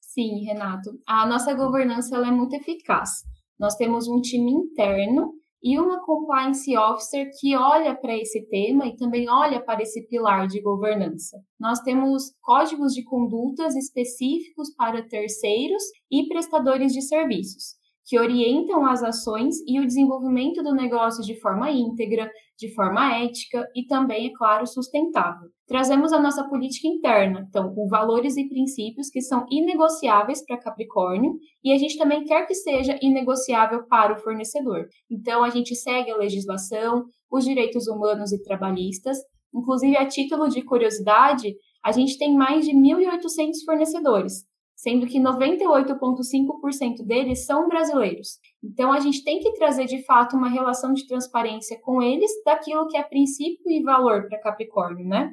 Sim, 0.00 0.44
Renato. 0.44 0.90
A 1.06 1.26
nossa 1.26 1.54
governança 1.54 2.16
ela 2.16 2.28
é 2.28 2.30
muito 2.30 2.54
eficaz. 2.54 3.10
Nós 3.58 3.76
temos 3.76 4.08
um 4.08 4.20
time 4.20 4.50
interno 4.50 5.32
e 5.62 5.78
uma 5.78 6.04
compliance 6.04 6.76
officer 6.76 7.28
que 7.38 7.56
olha 7.56 7.94
para 7.94 8.16
esse 8.16 8.48
tema 8.48 8.86
e 8.86 8.96
também 8.96 9.28
olha 9.28 9.62
para 9.62 9.82
esse 9.82 10.06
pilar 10.06 10.46
de 10.46 10.60
governança. 10.60 11.36
Nós 11.58 11.80
temos 11.80 12.32
códigos 12.40 12.94
de 12.94 13.02
condutas 13.04 13.74
específicos 13.74 14.72
para 14.74 15.06
terceiros 15.06 15.82
e 16.10 16.28
prestadores 16.28 16.92
de 16.92 17.02
serviços 17.02 17.77
que 18.08 18.18
orientam 18.18 18.86
as 18.86 19.02
ações 19.02 19.56
e 19.66 19.78
o 19.78 19.86
desenvolvimento 19.86 20.62
do 20.62 20.74
negócio 20.74 21.22
de 21.22 21.38
forma 21.38 21.70
íntegra, 21.70 22.30
de 22.58 22.74
forma 22.74 23.14
ética 23.14 23.68
e 23.76 23.84
também, 23.84 24.28
é 24.28 24.32
claro, 24.34 24.66
sustentável. 24.66 25.50
Trazemos 25.66 26.10
a 26.10 26.18
nossa 26.18 26.48
política 26.48 26.88
interna, 26.88 27.46
então, 27.46 27.74
com 27.74 27.86
valores 27.86 28.38
e 28.38 28.48
princípios 28.48 29.10
que 29.10 29.20
são 29.20 29.44
inegociáveis 29.50 30.42
para 30.42 30.56
Capricórnio 30.56 31.34
e 31.62 31.70
a 31.70 31.76
gente 31.76 31.98
também 31.98 32.24
quer 32.24 32.46
que 32.46 32.54
seja 32.54 32.98
inegociável 33.02 33.86
para 33.86 34.14
o 34.14 34.16
fornecedor. 34.22 34.88
Então, 35.10 35.44
a 35.44 35.50
gente 35.50 35.76
segue 35.76 36.10
a 36.10 36.16
legislação, 36.16 37.04
os 37.30 37.44
direitos 37.44 37.86
humanos 37.88 38.32
e 38.32 38.42
trabalhistas. 38.42 39.18
Inclusive, 39.54 39.98
a 39.98 40.08
título 40.08 40.48
de 40.48 40.62
curiosidade, 40.62 41.54
a 41.84 41.92
gente 41.92 42.16
tem 42.16 42.34
mais 42.34 42.64
de 42.64 42.72
1.800 42.72 43.50
fornecedores, 43.66 44.44
sendo 44.78 45.08
que 45.08 45.18
98,5% 45.18 47.04
deles 47.04 47.44
são 47.44 47.66
brasileiros. 47.66 48.38
Então, 48.62 48.92
a 48.92 49.00
gente 49.00 49.24
tem 49.24 49.40
que 49.40 49.52
trazer 49.54 49.86
de 49.86 50.04
fato 50.04 50.36
uma 50.36 50.48
relação 50.48 50.94
de 50.94 51.04
transparência 51.04 51.76
com 51.82 52.00
eles 52.00 52.30
daquilo 52.44 52.86
que 52.86 52.96
é 52.96 53.02
princípio 53.02 53.68
e 53.68 53.82
valor 53.82 54.28
para 54.28 54.40
Capricórnio, 54.40 55.04
né? 55.04 55.32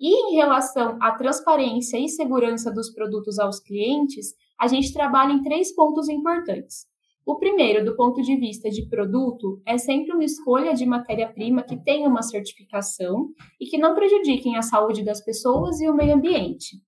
E 0.00 0.32
em 0.32 0.34
relação 0.34 0.98
à 1.00 1.12
transparência 1.12 1.96
e 1.96 2.08
segurança 2.08 2.72
dos 2.72 2.92
produtos 2.92 3.38
aos 3.38 3.60
clientes, 3.60 4.34
a 4.58 4.66
gente 4.66 4.92
trabalha 4.92 5.32
em 5.32 5.44
três 5.44 5.72
pontos 5.72 6.08
importantes. 6.08 6.86
O 7.24 7.36
primeiro, 7.36 7.84
do 7.84 7.94
ponto 7.94 8.20
de 8.20 8.34
vista 8.36 8.68
de 8.68 8.88
produto, 8.88 9.62
é 9.64 9.78
sempre 9.78 10.12
uma 10.12 10.24
escolha 10.24 10.74
de 10.74 10.84
matéria-prima 10.84 11.62
que 11.62 11.76
tenha 11.76 12.08
uma 12.08 12.22
certificação 12.22 13.28
e 13.60 13.66
que 13.66 13.78
não 13.78 13.94
prejudiquem 13.94 14.56
a 14.56 14.62
saúde 14.62 15.04
das 15.04 15.24
pessoas 15.24 15.80
e 15.80 15.88
o 15.88 15.94
meio 15.94 16.16
ambiente. 16.16 16.84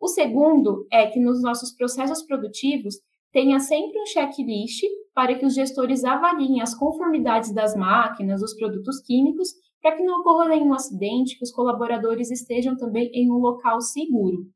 O 0.00 0.06
segundo 0.06 0.86
é 0.92 1.06
que 1.06 1.18
nos 1.18 1.42
nossos 1.42 1.74
processos 1.74 2.22
produtivos 2.22 2.96
tenha 3.32 3.58
sempre 3.58 4.00
um 4.00 4.06
checklist 4.06 4.82
para 5.14 5.34
que 5.34 5.44
os 5.44 5.54
gestores 5.54 6.04
avaliem 6.04 6.60
as 6.60 6.74
conformidades 6.74 7.52
das 7.52 7.74
máquinas, 7.74 8.40
dos 8.40 8.54
produtos 8.54 9.00
químicos, 9.00 9.48
para 9.82 9.96
que 9.96 10.02
não 10.02 10.20
ocorra 10.20 10.48
nenhum 10.48 10.72
acidente, 10.72 11.36
que 11.36 11.44
os 11.44 11.52
colaboradores 11.52 12.30
estejam 12.30 12.76
também 12.76 13.10
em 13.12 13.30
um 13.30 13.38
local 13.38 13.80
seguro. 13.80 14.46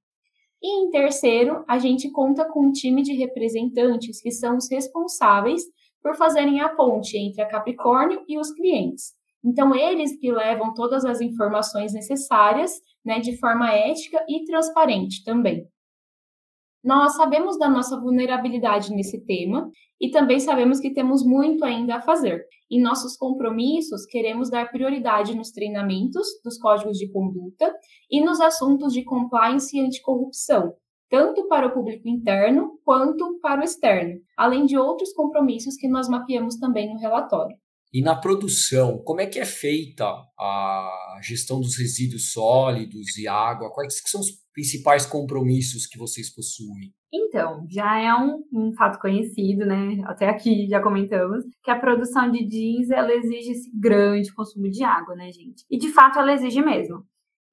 E 0.63 0.85
em 0.85 0.91
terceiro, 0.91 1.65
a 1.67 1.79
gente 1.79 2.11
conta 2.11 2.45
com 2.45 2.67
um 2.67 2.73
time 2.73 3.03
de 3.03 3.13
representantes 3.15 4.21
que 4.21 4.31
são 4.31 4.57
os 4.57 4.71
responsáveis 4.71 5.63
por 6.01 6.17
fazerem 6.17 6.61
a 6.61 6.69
ponte 6.69 7.17
entre 7.19 7.43
a 7.43 7.49
Capricórnio 7.49 8.23
e 8.29 8.39
os 8.39 8.53
clientes. 8.53 9.13
Então, 9.45 9.75
eles 9.75 10.19
que 10.19 10.31
levam 10.31 10.73
todas 10.73 11.05
as 11.05 11.21
informações 11.21 11.93
necessárias, 11.93 12.73
né, 13.05 13.19
de 13.19 13.37
forma 13.39 13.73
ética 13.73 14.25
e 14.29 14.45
transparente 14.45 15.25
também. 15.25 15.67
Nós 16.85 17.15
sabemos 17.15 17.57
da 17.59 17.69
nossa 17.69 17.99
vulnerabilidade 18.01 18.93
nesse 18.93 19.25
tema 19.25 19.71
e 20.01 20.11
também 20.11 20.41
sabemos 20.41 20.81
que 20.81 20.93
temos 20.93 21.25
muito 21.25 21.65
ainda 21.65 21.97
a 21.97 22.03
fazer. 22.03 22.45
Em 22.69 22.81
nossos 22.81 23.17
compromissos, 23.17 24.05
queremos 24.07 24.51
dar 24.51 24.71
prioridade 24.71 25.37
nos 25.37 25.53
treinamentos 25.53 26.27
dos 26.45 26.59
códigos 26.59 26.99
de 26.99 27.09
conduta 27.13 27.73
e 28.11 28.21
nos 28.21 28.41
assuntos 28.41 28.93
de 28.93 29.05
compliance 29.05 29.77
e 29.77 29.81
anticorrupção, 29.81 30.75
tanto 31.09 31.47
para 31.47 31.69
o 31.69 31.73
público 31.73 32.09
interno 32.09 32.81
quanto 32.85 33.39
para 33.41 33.61
o 33.61 33.65
externo, 33.65 34.19
além 34.37 34.67
de 34.67 34.77
outros 34.77 35.13
compromissos 35.13 35.77
que 35.77 35.87
nós 35.87 36.09
mapeamos 36.09 36.57
também 36.57 36.93
no 36.93 36.99
relatório. 36.99 37.57
E 37.93 38.01
na 38.01 38.15
produção, 38.15 39.03
como 39.05 39.21
é 39.21 39.27
que 39.27 39.39
é 39.39 39.45
feita 39.45 40.07
a 40.39 41.19
gestão 41.23 41.61
dos 41.61 41.77
resíduos 41.77 42.33
sólidos 42.33 43.19
e 43.19 43.29
água? 43.29 43.71
Quais 43.71 44.01
são 44.07 44.21
os 44.21 44.31
principais 44.53 45.05
compromissos 45.05 45.87
que 45.87 45.99
vocês 45.99 46.35
possuem? 46.35 46.91
Então, 47.13 47.67
já 47.69 48.01
é 48.01 48.15
um, 48.15 48.43
um, 48.51 48.73
fato 48.75 48.99
conhecido, 48.99 49.67
né? 49.67 50.01
Até 50.07 50.27
aqui 50.31 50.67
já 50.67 50.81
comentamos, 50.81 51.45
que 51.63 51.71
a 51.71 51.79
produção 51.79 52.31
de 52.31 52.47
jeans 52.47 52.91
ela 52.91 53.13
exige 53.13 53.51
esse 53.51 53.71
grande 53.79 54.33
consumo 54.33 54.71
de 54.71 54.83
água, 54.83 55.15
né, 55.15 55.31
gente? 55.31 55.63
E 55.71 55.77
de 55.77 55.89
fato 55.89 56.19
ela 56.19 56.33
exige 56.33 56.63
mesmo. 56.63 57.05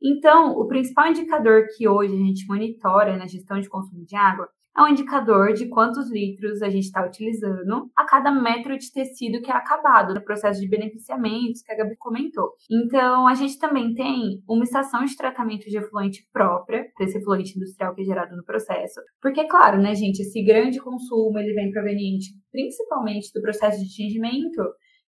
Então, 0.02 0.52
o 0.52 0.66
principal 0.68 1.08
indicador 1.08 1.66
que 1.76 1.86
hoje 1.86 2.14
a 2.14 2.18
gente 2.18 2.48
monitora 2.48 3.18
na 3.18 3.28
gestão 3.28 3.60
de 3.60 3.68
consumo 3.68 4.06
de 4.06 4.16
água 4.16 4.48
é 4.80 4.84
um 4.84 4.88
indicador 4.88 5.54
de 5.54 5.68
quantos 5.68 6.10
litros 6.10 6.62
a 6.62 6.70
gente 6.70 6.86
está 6.86 7.06
utilizando 7.06 7.92
a 7.96 8.06
cada 8.06 8.32
metro 8.32 8.78
de 8.78 8.92
tecido 8.92 9.42
que 9.42 9.52
é 9.52 9.54
acabado 9.54 10.14
no 10.14 10.24
processo 10.24 10.62
de 10.62 10.70
beneficiamentos 10.70 11.62
que 11.62 11.72
a 11.72 11.76
Gabi 11.76 11.98
comentou. 11.98 12.52
Então, 12.72 13.28
a 13.28 13.36
gente 13.36 13.60
também 13.60 13.94
tem 13.94 14.42
uma 14.48 14.64
estação 14.64 15.04
de 15.04 15.16
tratamento 15.18 15.70
de 15.70 15.78
efluente 15.78 16.26
própria 16.32 16.86
para 16.96 17.06
esse 17.06 17.18
efluente 17.18 17.58
industrial 17.58 17.94
que 17.94 18.02
é 18.02 18.06
gerado 18.06 18.36
no 18.38 18.44
processo. 18.44 19.02
Porque, 19.22 19.46
claro, 19.48 19.82
né, 19.82 19.94
gente, 19.94 20.22
esse 20.22 20.42
grande 20.44 20.80
consumo 20.80 21.38
ele 21.38 21.54
vem 21.54 21.72
proveniente 21.72 22.30
principalmente 22.50 23.32
do 23.34 23.42
processo 23.42 23.84
de 23.84 23.90
tingimento 23.90 24.64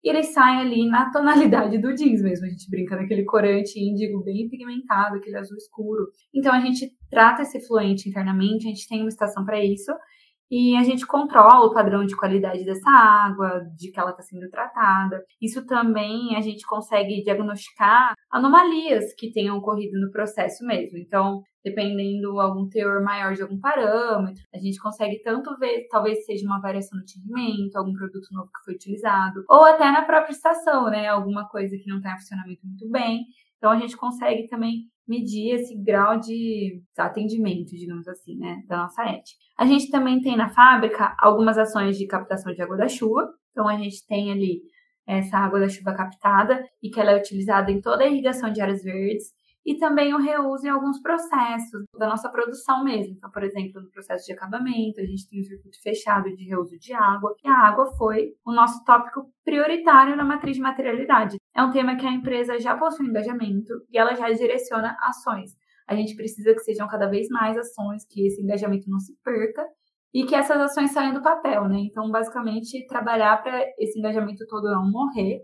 e 0.03 0.09
ele 0.09 0.23
sai 0.23 0.61
ali 0.61 0.87
na 0.87 1.11
tonalidade 1.11 1.77
do 1.77 1.93
jeans 1.93 2.21
mesmo. 2.21 2.45
A 2.45 2.49
gente 2.49 2.69
brinca 2.69 2.95
naquele 2.95 3.23
corante 3.25 3.79
índigo 3.79 4.23
bem 4.23 4.47
pigmentado, 4.49 5.17
aquele 5.17 5.37
azul 5.37 5.57
escuro. 5.57 6.07
Então 6.33 6.53
a 6.53 6.59
gente 6.59 6.91
trata 7.09 7.41
esse 7.41 7.65
fluente 7.67 8.07
internamente, 8.07 8.65
a 8.65 8.69
gente 8.69 8.87
tem 8.87 9.01
uma 9.01 9.09
estação 9.09 9.43
para 9.43 9.63
isso. 9.63 9.91
E 10.51 10.75
a 10.75 10.83
gente 10.83 11.05
controla 11.05 11.67
o 11.67 11.73
padrão 11.73 12.03
de 12.03 12.15
qualidade 12.15 12.65
dessa 12.65 12.89
água, 12.89 13.61
de 13.77 13.91
que 13.91 13.99
ela 13.99 14.09
está 14.09 14.23
sendo 14.23 14.49
tratada. 14.49 15.21
Isso 15.39 15.63
também 15.67 16.35
a 16.35 16.41
gente 16.41 16.65
consegue 16.65 17.23
diagnosticar 17.23 18.15
anomalias 18.31 19.13
que 19.15 19.31
tenham 19.31 19.57
ocorrido 19.57 19.99
no 19.99 20.11
processo 20.11 20.65
mesmo. 20.65 20.97
Então, 20.97 21.43
dependendo 21.63 22.39
algum 22.39 22.67
teor 22.67 23.03
maior 23.03 23.33
de 23.33 23.41
algum 23.41 23.59
parâmetro, 23.59 24.43
a 24.53 24.57
gente 24.57 24.79
consegue 24.79 25.21
tanto 25.21 25.57
ver, 25.57 25.87
talvez 25.89 26.25
seja 26.25 26.45
uma 26.45 26.61
variação 26.61 26.97
no 26.97 27.05
tingimento, 27.05 27.77
algum 27.77 27.93
produto 27.93 28.27
novo 28.31 28.49
que 28.51 28.63
foi 28.65 28.75
utilizado, 28.75 29.43
ou 29.49 29.63
até 29.63 29.91
na 29.91 30.03
própria 30.03 30.31
estação, 30.31 30.89
né? 30.89 31.07
Alguma 31.07 31.47
coisa 31.47 31.77
que 31.77 31.89
não 31.89 31.97
está 31.97 32.13
em 32.13 32.17
funcionamento 32.17 32.65
muito 32.65 32.89
bem. 32.89 33.25
Então, 33.57 33.71
a 33.71 33.77
gente 33.77 33.97
consegue 33.97 34.47
também 34.47 34.85
medir 35.05 35.55
esse 35.55 35.75
grau 35.75 36.19
de 36.19 36.81
atendimento, 36.97 37.75
digamos 37.75 38.07
assim, 38.07 38.37
né, 38.37 38.63
da 38.67 38.77
nossa 38.77 39.03
ética. 39.03 39.39
A 39.57 39.65
gente 39.65 39.89
também 39.89 40.21
tem 40.21 40.37
na 40.37 40.49
fábrica 40.49 41.15
algumas 41.19 41.57
ações 41.57 41.97
de 41.97 42.07
captação 42.07 42.53
de 42.53 42.61
água 42.61 42.77
da 42.77 42.87
chuva. 42.87 43.27
Então, 43.51 43.67
a 43.67 43.75
gente 43.75 44.05
tem 44.07 44.31
ali 44.31 44.61
essa 45.05 45.37
água 45.37 45.59
da 45.59 45.67
chuva 45.67 45.93
captada 45.93 46.63
e 46.81 46.89
que 46.89 46.99
ela 46.99 47.11
é 47.11 47.17
utilizada 47.17 47.71
em 47.71 47.81
toda 47.81 48.03
a 48.03 48.07
irrigação 48.07 48.53
de 48.53 48.61
áreas 48.61 48.83
verdes 48.83 49.33
e 49.65 49.77
também 49.77 50.13
o 50.13 50.17
reuso 50.17 50.65
em 50.65 50.69
alguns 50.69 51.01
processos 51.01 51.83
da 51.97 52.07
nossa 52.07 52.29
produção 52.29 52.83
mesmo. 52.83 53.13
Então, 53.15 53.29
por 53.29 53.43
exemplo, 53.43 53.81
no 53.81 53.91
processo 53.91 54.25
de 54.25 54.33
acabamento, 54.33 54.99
a 54.99 55.05
gente 55.05 55.27
tem 55.29 55.41
um 55.41 55.43
circuito 55.43 55.81
fechado 55.81 56.33
de 56.35 56.45
reuso 56.45 56.77
de 56.79 56.93
água, 56.93 57.33
e 57.43 57.47
a 57.47 57.53
água 57.53 57.85
foi 57.97 58.29
o 58.45 58.53
nosso 58.53 58.83
tópico 58.83 59.31
prioritário 59.43 60.15
na 60.15 60.23
matriz 60.23 60.55
de 60.55 60.61
materialidade. 60.61 61.37
É 61.55 61.63
um 61.63 61.71
tema 61.71 61.95
que 61.95 62.05
a 62.05 62.11
empresa 62.11 62.59
já 62.59 62.77
possui 62.77 63.07
engajamento 63.07 63.73
e 63.91 63.97
ela 63.97 64.15
já 64.15 64.29
direciona 64.31 64.95
ações. 65.01 65.51
A 65.87 65.95
gente 65.95 66.15
precisa 66.15 66.53
que 66.53 66.59
sejam 66.59 66.87
cada 66.87 67.07
vez 67.07 67.27
mais 67.29 67.57
ações, 67.57 68.05
que 68.07 68.27
esse 68.27 68.41
engajamento 68.41 68.89
não 68.89 68.99
se 68.99 69.13
perca 69.23 69.65
e 70.13 70.23
que 70.23 70.35
essas 70.35 70.59
ações 70.59 70.91
saiam 70.91 71.13
do 71.13 71.21
papel, 71.21 71.67
né? 71.67 71.79
Então, 71.79 72.09
basicamente, 72.09 72.85
trabalhar 72.87 73.41
para 73.41 73.63
esse 73.77 73.97
engajamento 73.97 74.45
todo 74.47 74.69
não 74.69 74.89
morrer 74.89 75.41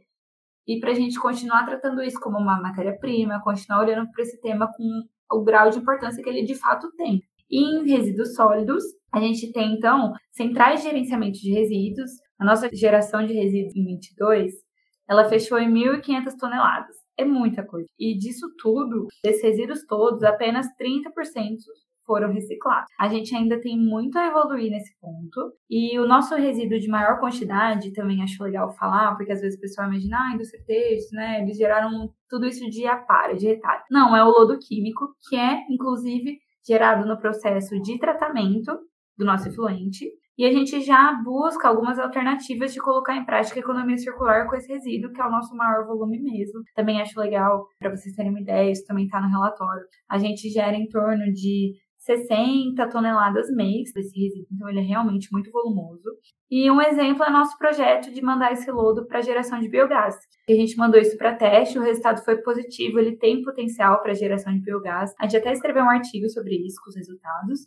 e 0.68 0.80
para 0.80 0.92
a 0.92 0.94
gente 0.94 1.20
continuar 1.20 1.66
tratando 1.66 2.02
isso 2.02 2.20
como 2.20 2.38
uma 2.38 2.60
matéria-prima, 2.60 3.42
continuar 3.44 3.82
olhando 3.82 4.10
para 4.12 4.24
esse 4.24 4.40
tema 4.42 4.70
com 4.76 5.04
o 5.32 5.44
grau 5.44 5.70
de 5.70 5.80
importância 5.80 6.24
que 6.24 6.30
ele 6.30 6.44
de 6.44 6.56
fato 6.56 6.92
tem. 6.96 7.22
E 7.50 7.60
em 7.60 7.88
resíduos 7.88 8.34
sólidos, 8.34 8.84
a 9.14 9.20
gente 9.20 9.52
tem 9.52 9.74
então 9.74 10.14
centrais 10.32 10.82
de 10.82 10.90
gerenciamento 10.90 11.40
de 11.40 11.52
resíduos. 11.52 12.12
A 12.40 12.46
nossa 12.46 12.70
geração 12.74 13.26
de 13.26 13.34
resíduos 13.34 13.76
em 13.76 13.86
22, 13.86 14.52
ela 15.08 15.30
fechou 15.30 15.58
em 15.60 15.72
1.500 15.72 16.36
toneladas. 16.40 16.96
É 17.18 17.24
muita 17.24 17.64
coisa. 17.64 17.88
E 17.98 18.18
disso 18.18 18.48
tudo, 18.58 19.08
desses 19.24 19.44
resíduos 19.44 19.86
todos, 19.86 20.24
apenas 20.24 20.68
30% 20.80 21.12
foram 22.06 22.32
reciclados. 22.32 22.90
A 23.00 23.08
gente 23.08 23.36
ainda 23.36 23.60
tem 23.60 23.78
muito 23.78 24.18
a 24.18 24.28
evoluir 24.28 24.72
nesse 24.72 24.94
ponto. 25.00 25.54
E 25.70 25.98
o 26.00 26.08
nosso 26.08 26.36
resíduo 26.36 26.80
de 26.80 26.88
maior 26.88 27.20
quantidade, 27.20 27.94
também 27.94 28.24
acho 28.24 28.44
legal 28.44 28.72
falar, 28.74 29.16
porque 29.16 29.32
às 29.32 29.42
vezes 29.42 29.58
o 29.58 29.62
pessoal 29.62 29.88
imagina, 29.88 30.18
ah, 30.18 30.34
indústria 30.34 30.64
têxtil, 30.66 31.18
né? 31.18 31.42
Eles 31.42 31.58
geraram 31.58 32.10
tudo 32.30 32.46
isso 32.46 32.70
de 32.70 32.86
apara, 32.86 33.36
de 33.36 33.48
retalho. 33.48 33.84
Não, 33.90 34.16
é 34.16 34.24
o 34.24 34.30
lodo 34.30 34.58
químico, 34.60 35.16
que 35.28 35.36
é, 35.36 35.64
inclusive, 35.70 36.38
gerado 36.66 37.08
no 37.08 37.20
processo 37.20 37.80
de 37.82 38.00
tratamento 38.00 38.72
do 39.18 39.26
nosso 39.26 39.48
efluente. 39.48 40.06
E 40.38 40.46
a 40.46 40.52
gente 40.52 40.82
já 40.82 41.14
busca 41.24 41.70
algumas 41.70 41.98
alternativas 41.98 42.74
de 42.74 42.82
colocar 42.82 43.16
em 43.16 43.24
prática 43.24 43.58
a 43.58 43.64
economia 43.64 43.98
circular 43.98 44.46
com 44.50 44.56
esse 44.58 44.68
resíduo, 44.68 45.14
que 45.14 45.22
é 45.22 45.26
o 45.26 45.32
nosso 45.32 45.56
maior 45.56 45.86
volume 45.86 46.22
mesmo. 46.22 46.62
Também 46.76 47.02
acho 47.02 47.18
legal, 47.18 47.66
para 47.80 47.96
vocês 47.96 48.14
terem 48.14 48.32
uma 48.32 48.42
ideia, 48.42 48.70
isso 48.70 48.86
também 48.86 49.06
está 49.06 49.22
no 49.22 49.30
relatório. 49.30 49.86
A 50.10 50.18
gente 50.18 50.50
gera 50.50 50.76
em 50.76 50.90
torno 50.90 51.32
de 51.32 51.74
60 52.06 52.88
toneladas 52.90 53.50
mês 53.50 53.92
desse 53.92 54.18
resíduo, 54.20 54.48
então 54.52 54.70
ele 54.70 54.80
é 54.80 54.84
realmente 54.84 55.28
muito 55.32 55.52
volumoso. 55.52 56.12
E 56.50 56.70
um 56.70 56.80
exemplo 56.80 57.24
é 57.24 57.30
nosso 57.32 57.58
projeto 57.58 58.14
de 58.14 58.22
mandar 58.22 58.54
esse 58.54 58.72
lodo 58.72 59.08
para 59.08 59.22
geração 59.22 59.60
de 59.60 59.68
biogás. 59.68 60.16
A 60.48 60.54
gente 60.54 60.78
mandou 60.78 61.02
isso 61.02 61.18
para 61.18 61.36
teste, 61.36 61.80
o 61.80 61.82
resultado 61.82 62.24
foi 62.24 62.38
positivo, 62.38 63.00
ele 63.00 63.18
tem 63.18 63.42
potencial 63.42 64.02
para 64.02 64.14
geração 64.14 64.54
de 64.54 64.62
biogás. 64.62 65.14
A 65.20 65.24
gente 65.24 65.38
até 65.38 65.52
escreveu 65.52 65.84
um 65.84 65.90
artigo 65.90 66.30
sobre 66.30 66.56
isso, 66.56 66.80
com 66.84 66.90
os 66.90 66.96
resultados. 66.96 67.62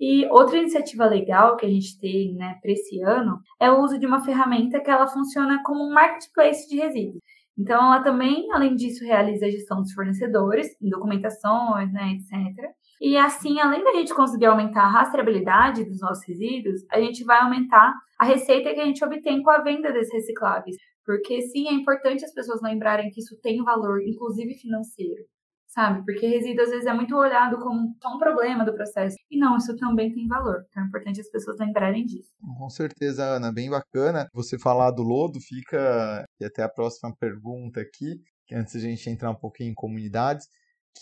E 0.00 0.26
outra 0.26 0.56
iniciativa 0.56 1.04
legal 1.04 1.56
que 1.56 1.66
a 1.66 1.68
gente 1.68 2.00
tem 2.00 2.34
né, 2.34 2.58
para 2.60 2.72
esse 2.72 3.00
ano 3.02 3.38
é 3.60 3.70
o 3.70 3.80
uso 3.80 3.98
de 3.98 4.06
uma 4.06 4.24
ferramenta 4.24 4.80
que 4.80 4.90
ela 4.90 5.06
funciona 5.06 5.62
como 5.62 5.84
um 5.84 5.92
marketplace 5.92 6.68
de 6.68 6.76
resíduos. 6.76 7.22
Então, 7.56 7.76
ela 7.80 8.02
também, 8.02 8.50
além 8.52 8.74
disso, 8.74 9.04
realiza 9.04 9.46
a 9.46 9.50
gestão 9.50 9.80
dos 9.80 9.92
fornecedores, 9.92 10.76
documentações, 10.80 11.92
né, 11.92 12.14
etc. 12.14 12.74
E 13.04 13.18
assim, 13.18 13.60
além 13.60 13.84
da 13.84 13.92
gente 13.92 14.14
conseguir 14.14 14.46
aumentar 14.46 14.84
a 14.84 14.88
rastreabilidade 14.88 15.84
dos 15.84 16.00
nossos 16.00 16.24
resíduos, 16.26 16.86
a 16.90 16.98
gente 16.98 17.22
vai 17.22 17.38
aumentar 17.38 17.92
a 18.18 18.24
receita 18.24 18.72
que 18.72 18.80
a 18.80 18.84
gente 18.86 19.04
obtém 19.04 19.42
com 19.42 19.50
a 19.50 19.60
venda 19.60 19.92
desses 19.92 20.10
recicláveis. 20.10 20.74
Porque 21.04 21.42
sim, 21.42 21.68
é 21.68 21.72
importante 21.74 22.24
as 22.24 22.32
pessoas 22.32 22.62
lembrarem 22.62 23.10
que 23.10 23.20
isso 23.20 23.38
tem 23.42 23.62
valor, 23.62 24.00
inclusive 24.02 24.54
financeiro, 24.54 25.22
sabe? 25.66 26.02
Porque 26.02 26.26
resíduo 26.26 26.64
às 26.64 26.70
vezes 26.70 26.86
é 26.86 26.94
muito 26.94 27.14
olhado 27.14 27.58
como 27.58 27.94
só 28.02 28.16
um 28.16 28.18
problema 28.18 28.64
do 28.64 28.72
processo. 28.72 29.16
E 29.30 29.38
não, 29.38 29.58
isso 29.58 29.76
também 29.76 30.10
tem 30.10 30.26
valor. 30.26 30.64
Então 30.70 30.82
é 30.82 30.86
importante 30.86 31.20
as 31.20 31.30
pessoas 31.30 31.58
lembrarem 31.58 32.06
disso. 32.06 32.30
Com 32.58 32.70
certeza, 32.70 33.22
Ana, 33.22 33.52
bem 33.52 33.68
bacana. 33.68 34.28
Você 34.32 34.58
falar 34.58 34.92
do 34.92 35.02
lodo, 35.02 35.38
fica. 35.42 36.24
E 36.40 36.44
até 36.46 36.62
a 36.62 36.70
próxima 36.70 37.14
pergunta 37.20 37.82
aqui, 37.82 38.14
antes 38.50 38.74
a 38.74 38.80
gente 38.80 39.10
entrar 39.10 39.30
um 39.30 39.38
pouquinho 39.38 39.72
em 39.72 39.74
comunidades 39.74 40.48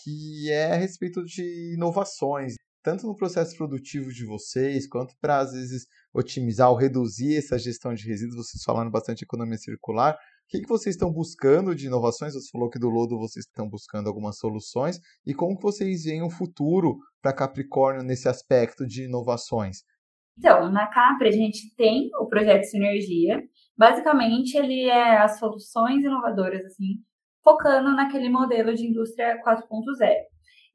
que 0.01 0.51
é 0.51 0.71
a 0.71 0.75
respeito 0.75 1.23
de 1.23 1.73
inovações, 1.73 2.55
tanto 2.83 3.07
no 3.07 3.15
processo 3.15 3.55
produtivo 3.55 4.11
de 4.11 4.25
vocês, 4.25 4.87
quanto 4.87 5.15
para, 5.21 5.39
às 5.39 5.53
vezes, 5.53 5.85
otimizar 6.13 6.69
ou 6.69 6.75
reduzir 6.75 7.37
essa 7.37 7.57
gestão 7.57 7.93
de 7.93 8.05
resíduos, 8.05 8.47
vocês 8.47 8.63
falando 8.63 8.91
bastante 8.91 9.23
economia 9.23 9.57
circular. 9.57 10.15
O 10.15 10.17
que, 10.49 10.61
que 10.61 10.67
vocês 10.67 10.95
estão 10.95 11.11
buscando 11.11 11.73
de 11.73 11.87
inovações? 11.87 12.33
Você 12.33 12.49
falou 12.51 12.69
que 12.69 12.77
do 12.77 12.89
Lodo 12.89 13.17
vocês 13.17 13.45
estão 13.45 13.69
buscando 13.69 14.07
algumas 14.07 14.37
soluções. 14.37 14.99
E 15.25 15.33
como 15.33 15.55
que 15.55 15.63
vocês 15.63 16.03
veem 16.03 16.21
o 16.21 16.29
futuro 16.29 16.97
para 17.21 17.33
Capricórnio 17.33 18.03
nesse 18.03 18.27
aspecto 18.27 18.85
de 18.85 19.05
inovações? 19.05 19.77
Então, 20.37 20.69
na 20.69 20.87
Capri 20.87 21.29
a 21.29 21.31
gente 21.31 21.73
tem 21.75 22.09
o 22.19 22.27
projeto 22.27 22.65
Sinergia. 22.65 23.41
Basicamente, 23.77 24.55
ele 24.55 24.83
é 24.89 25.17
as 25.17 25.39
soluções 25.39 26.03
inovadoras 26.03 26.65
assim 26.65 27.01
focando 27.43 27.93
naquele 27.95 28.29
modelo 28.29 28.73
de 28.73 28.87
indústria 28.87 29.41
4.0. 29.43 29.63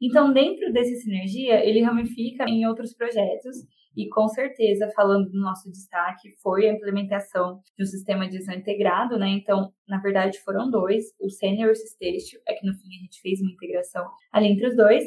Então, 0.01 0.33
dentro 0.33 0.73
desse 0.73 0.97
sinergia, 1.01 1.65
ele 1.65 1.83
ramifica 1.83 2.45
em 2.49 2.67
outros 2.67 2.95
projetos 2.95 3.57
e, 3.97 4.09
com 4.09 4.29
certeza, 4.29 4.89
falando 4.95 5.29
do 5.29 5.41
nosso 5.41 5.69
destaque, 5.73 6.31
foi 6.41 6.69
a 6.69 6.73
implementação 6.73 7.61
de 7.77 7.83
um 7.83 7.87
sistema 7.87 8.27
de 8.29 8.37
gestão 8.37 8.55
integrado, 8.55 9.19
né? 9.19 9.29
Então, 9.31 9.73
na 9.89 9.99
verdade, 9.99 10.39
foram 10.45 10.71
dois, 10.71 11.07
o 11.21 11.29
Senior 11.29 11.75
System, 11.75 12.17
é 12.47 12.55
que 12.55 12.65
no 12.65 12.75
fim 12.75 12.89
a 12.97 13.03
gente 13.03 13.21
fez 13.21 13.41
uma 13.41 13.51
integração 13.51 14.07
ali 14.33 14.47
entre 14.47 14.69
os 14.69 14.77
dois. 14.77 15.05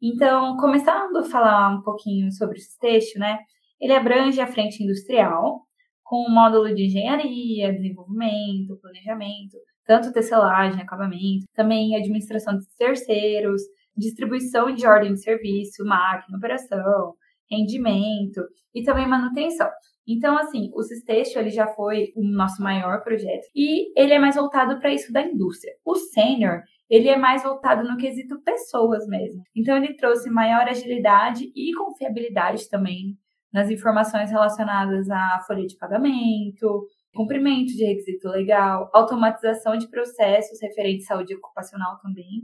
Então, 0.00 0.56
começando 0.56 1.16
a 1.16 1.24
falar 1.24 1.76
um 1.76 1.82
pouquinho 1.82 2.30
sobre 2.30 2.58
o 2.58 2.60
Sisteixo, 2.60 3.18
né? 3.18 3.40
Ele 3.80 3.92
abrange 3.92 4.40
a 4.40 4.46
frente 4.46 4.84
industrial, 4.84 5.62
com 6.08 6.26
um 6.26 6.34
módulo 6.34 6.74
de 6.74 6.86
engenharia, 6.86 7.70
desenvolvimento, 7.70 8.78
planejamento, 8.80 9.58
tanto 9.86 10.10
tecelagem, 10.10 10.80
acabamento, 10.80 11.44
também 11.54 11.94
administração 11.94 12.56
de 12.56 12.64
terceiros, 12.78 13.60
distribuição 13.94 14.74
de 14.74 14.86
ordem 14.86 15.12
de 15.12 15.20
serviço, 15.20 15.84
máquina, 15.84 16.38
operação, 16.38 17.12
rendimento 17.50 18.40
e 18.74 18.82
também 18.82 19.06
manutenção. 19.06 19.68
Então, 20.06 20.38
assim, 20.38 20.70
o 20.72 20.82
Sisteixo 20.82 21.38
ele 21.38 21.50
já 21.50 21.66
foi 21.66 22.10
o 22.16 22.24
nosso 22.24 22.62
maior 22.62 23.02
projeto 23.04 23.46
e 23.54 23.92
ele 23.94 24.14
é 24.14 24.18
mais 24.18 24.36
voltado 24.36 24.80
para 24.80 24.90
isso 24.90 25.12
da 25.12 25.20
indústria. 25.20 25.74
O 25.84 25.94
Sênior, 25.94 26.62
ele 26.88 27.08
é 27.08 27.18
mais 27.18 27.42
voltado 27.42 27.86
no 27.86 27.98
quesito 27.98 28.40
pessoas 28.40 29.06
mesmo. 29.06 29.42
Então, 29.54 29.76
ele 29.76 29.94
trouxe 29.94 30.30
maior 30.30 30.66
agilidade 30.66 31.52
e 31.54 31.74
confiabilidade 31.74 32.66
também 32.70 33.14
nas 33.52 33.70
informações 33.70 34.30
relacionadas 34.30 35.08
à 35.10 35.40
folha 35.46 35.66
de 35.66 35.76
pagamento, 35.76 36.86
cumprimento 37.14 37.74
de 37.74 37.84
requisito 37.84 38.28
legal, 38.28 38.90
automatização 38.92 39.76
de 39.76 39.88
processos 39.88 40.60
referentes 40.60 41.10
à 41.10 41.14
saúde 41.14 41.34
ocupacional 41.34 41.98
também. 42.00 42.42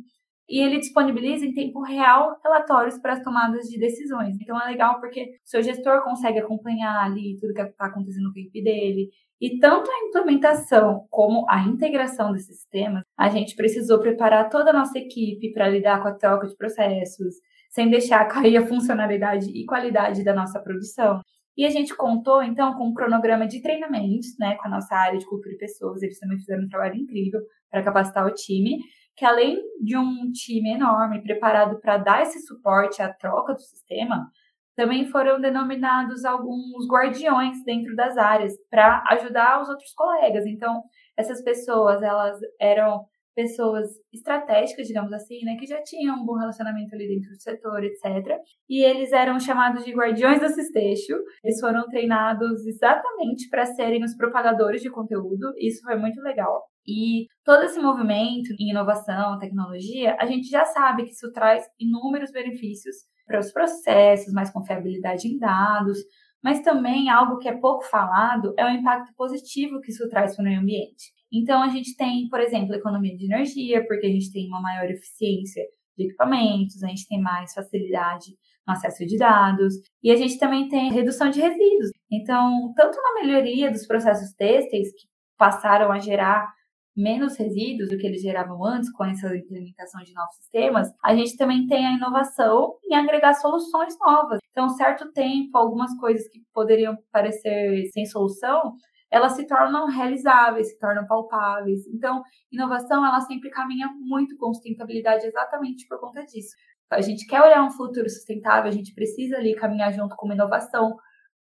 E 0.49 0.61
ele 0.61 0.79
disponibiliza 0.79 1.47
em 1.47 1.55
tempo 1.55 1.81
real 1.83 2.38
relatórios 2.43 2.99
para 2.99 3.14
as 3.14 3.23
tomadas 3.23 3.67
de 3.67 3.79
decisões. 3.79 4.37
Então 4.40 4.61
é 4.61 4.67
legal 4.67 5.01
porque 5.01 5.38
seu 5.43 5.62
gestor 5.62 6.03
consegue 6.03 6.38
acompanhar 6.38 7.05
ali 7.05 7.37
tudo 7.40 7.55
que 7.55 7.62
está 7.62 7.87
acontecendo 7.87 8.29
a 8.29 8.38
equipe 8.38 8.62
dele. 8.62 9.09
E 9.40 9.59
tanto 9.59 9.90
a 9.90 10.09
implementação 10.09 11.07
como 11.11 11.47
a 11.49 11.61
integração 11.62 12.33
desses 12.33 12.59
sistemas, 12.59 13.05
a 13.17 13.29
gente 13.29 13.57
precisou 13.57 13.99
preparar 13.99 14.49
toda 14.49 14.71
a 14.71 14.73
nossa 14.73 14.99
equipe 14.99 15.53
para 15.53 15.69
lidar 15.69 16.03
com 16.03 16.09
a 16.09 16.14
troca 16.14 16.47
de 16.47 16.57
processos, 16.57 17.37
sem 17.75 17.91
deixar 17.91 18.25
cair 18.31 18.57
a 18.57 18.67
funcionalidade 18.67 19.51
e 19.51 19.67
qualidade 19.67 20.25
da 20.25 20.33
nossa 20.33 20.61
produção. 20.61 21.21
E 21.57 21.65
a 21.67 21.71
gente 21.71 21.95
contou, 21.95 22.43
então, 22.43 22.75
com 22.75 22.89
um 22.89 22.95
cronograma 22.95 23.47
de 23.47 23.61
treinamentos, 23.61 24.37
né, 24.39 24.57
com 24.57 24.67
a 24.67 24.71
nossa 24.71 24.95
área 24.95 25.19
de 25.19 25.27
cultura 25.27 25.55
e 25.55 25.59
pessoas. 25.59 26.03
Eles 26.03 26.19
também 26.19 26.39
fizeram 26.39 26.65
um 26.65 26.69
trabalho 26.69 26.97
incrível 26.97 27.41
para 27.71 27.83
capacitar 27.83 28.27
o 28.27 28.35
time, 28.35 28.79
que 29.17 29.25
além 29.25 29.61
de 29.81 29.97
um 29.97 30.31
time 30.33 30.73
enorme 30.73 31.23
preparado 31.23 31.79
para 31.81 31.99
dar 31.99 32.23
esse 32.23 32.41
suporte 32.41 33.01
à 33.01 33.13
troca 33.13 33.55
do 33.55 33.61
sistema, 33.61 34.29
também 34.77 35.07
foram 35.07 35.41
denominados 35.41 36.25
alguns 36.25 36.89
guardiões 36.89 37.65
dentro 37.65 37.95
das 37.95 38.17
áreas 38.17 38.53
para 38.69 39.05
ajudar 39.11 39.63
os 39.63 39.69
outros 39.69 39.93
colegas. 39.95 40.45
Então, 40.47 40.83
essas 41.17 41.43
pessoas, 41.45 42.03
elas 42.03 42.37
eram 42.61 43.05
pessoas 43.35 43.88
estratégicas, 44.12 44.87
digamos 44.87 45.12
assim, 45.12 45.44
né, 45.44 45.57
que 45.57 45.66
já 45.66 45.83
tinham 45.83 46.16
um 46.16 46.25
bom 46.25 46.37
relacionamento 46.37 46.94
ali 46.94 47.09
dentro 47.09 47.31
do 47.31 47.40
setor, 47.40 47.85
etc. 47.85 48.38
E 48.68 48.83
eles 48.83 49.12
eram 49.12 49.38
chamados 49.40 49.85
de 49.85 49.92
guardiões 49.92 50.40
do 50.40 50.49
Sisteixo. 50.49 51.14
Eles 51.42 51.59
foram 51.61 51.87
treinados 51.88 52.66
exatamente 52.66 53.49
para 53.51 53.66
serem 53.66 54.05
os 54.05 54.16
propagadores 54.16 54.81
de 54.81 54.90
conteúdo. 54.90 55.53
Isso 55.59 55.83
foi 55.83 55.97
muito 55.97 56.20
legal. 56.20 56.62
E 56.87 57.27
todo 57.44 57.64
esse 57.64 57.81
movimento 57.81 58.53
em 58.59 58.70
inovação, 58.70 59.38
tecnologia, 59.38 60.16
a 60.20 60.27
gente 60.27 60.49
já 60.49 60.64
sabe 60.64 61.05
que 61.05 61.12
isso 61.12 61.33
traz 61.33 61.64
inúmeros 61.79 62.31
benefícios 62.31 62.97
para 63.27 63.40
os 63.40 63.51
processos, 63.51 64.33
mais 64.35 64.51
confiabilidade 64.51 65.27
em 65.27 65.38
dados, 65.38 65.99
mas 66.42 66.61
também 66.61 67.09
algo 67.09 67.38
que 67.38 67.49
é 67.49 67.57
pouco 67.57 67.85
falado 67.85 68.53
é 68.59 68.66
o 68.66 68.68
impacto 68.68 69.14
positivo 69.16 69.81
que 69.81 69.90
isso 69.90 70.07
traz 70.11 70.37
para 70.37 70.42
o 70.42 70.44
meio 70.44 70.61
ambiente. 70.61 71.13
Então, 71.33 71.63
a 71.63 71.69
gente 71.69 71.97
tem, 71.97 72.29
por 72.29 72.41
exemplo, 72.41 72.75
economia 72.75 73.17
de 73.17 73.25
energia, 73.25 73.85
porque 73.87 74.07
a 74.07 74.11
gente 74.11 74.33
tem 74.33 74.47
uma 74.49 74.61
maior 74.61 74.89
eficiência 74.91 75.63
de 75.97 76.07
equipamentos, 76.07 76.83
a 76.83 76.89
gente 76.89 77.07
tem 77.09 77.21
mais 77.21 77.53
facilidade 77.53 78.37
no 78.67 78.73
acesso 78.73 79.05
de 79.05 79.19
dados, 79.19 79.75
e 80.03 80.11
a 80.11 80.17
gente 80.17 80.39
também 80.39 80.69
tem 80.69 80.93
redução 80.93 81.31
de 81.31 81.41
resíduos. 81.41 81.91
Então, 82.11 82.73
tanto 82.75 82.97
na 83.01 83.23
melhoria 83.23 83.71
dos 83.71 83.87
processos 83.87 84.33
têxteis, 84.35 84.89
que 84.89 85.07
passaram 85.37 85.91
a 85.93 85.99
gerar 85.99 86.53
menos 86.97 87.37
resíduos 87.37 87.91
do 87.91 87.99
que 87.99 88.07
eles 88.07 88.23
geravam 88.23 88.65
antes 88.65 88.91
com 88.93 89.05
essa 89.05 89.37
implementação 89.37 90.03
de 90.03 90.13
novos 90.15 90.37
sistemas, 90.37 90.89
a 91.03 91.15
gente 91.15 91.37
também 91.37 91.67
tem 91.67 91.85
a 91.85 91.93
inovação 91.93 92.75
em 92.85 92.95
agregar 92.95 93.35
soluções 93.35 93.95
novas. 94.01 94.39
Então, 94.51 94.69
certo 94.69 95.11
tempo, 95.13 95.59
algumas 95.59 95.93
coisas 95.99 96.29
que 96.29 96.41
poderiam 96.53 96.97
parecer 97.11 97.85
sem 97.93 98.07
solução, 98.07 98.75
elas 99.14 99.37
se 99.37 99.46
tornam 99.46 99.87
realizáveis, 99.87 100.70
se 100.70 100.79
tornam 100.81 101.07
palpáveis. 101.07 101.87
Então, 101.87 102.20
inovação, 102.50 103.07
ela 103.07 103.20
sempre 103.20 103.48
caminha 103.48 103.88
muito 104.00 104.37
com 104.37 104.53
sustentabilidade 104.53 105.24
exatamente 105.24 105.87
por 105.87 106.00
conta 106.00 106.24
disso. 106.24 106.57
A 106.90 107.00
gente 107.00 107.24
quer 107.24 107.40
olhar 107.40 107.62
um 107.62 107.70
futuro 107.70 108.11
sustentável, 108.11 108.68
a 108.68 108.74
gente 108.74 108.92
precisa 108.92 109.37
ali 109.37 109.55
caminhar 109.55 109.92
junto 109.92 110.16
com 110.16 110.27
uma 110.27 110.35
inovação, 110.35 110.96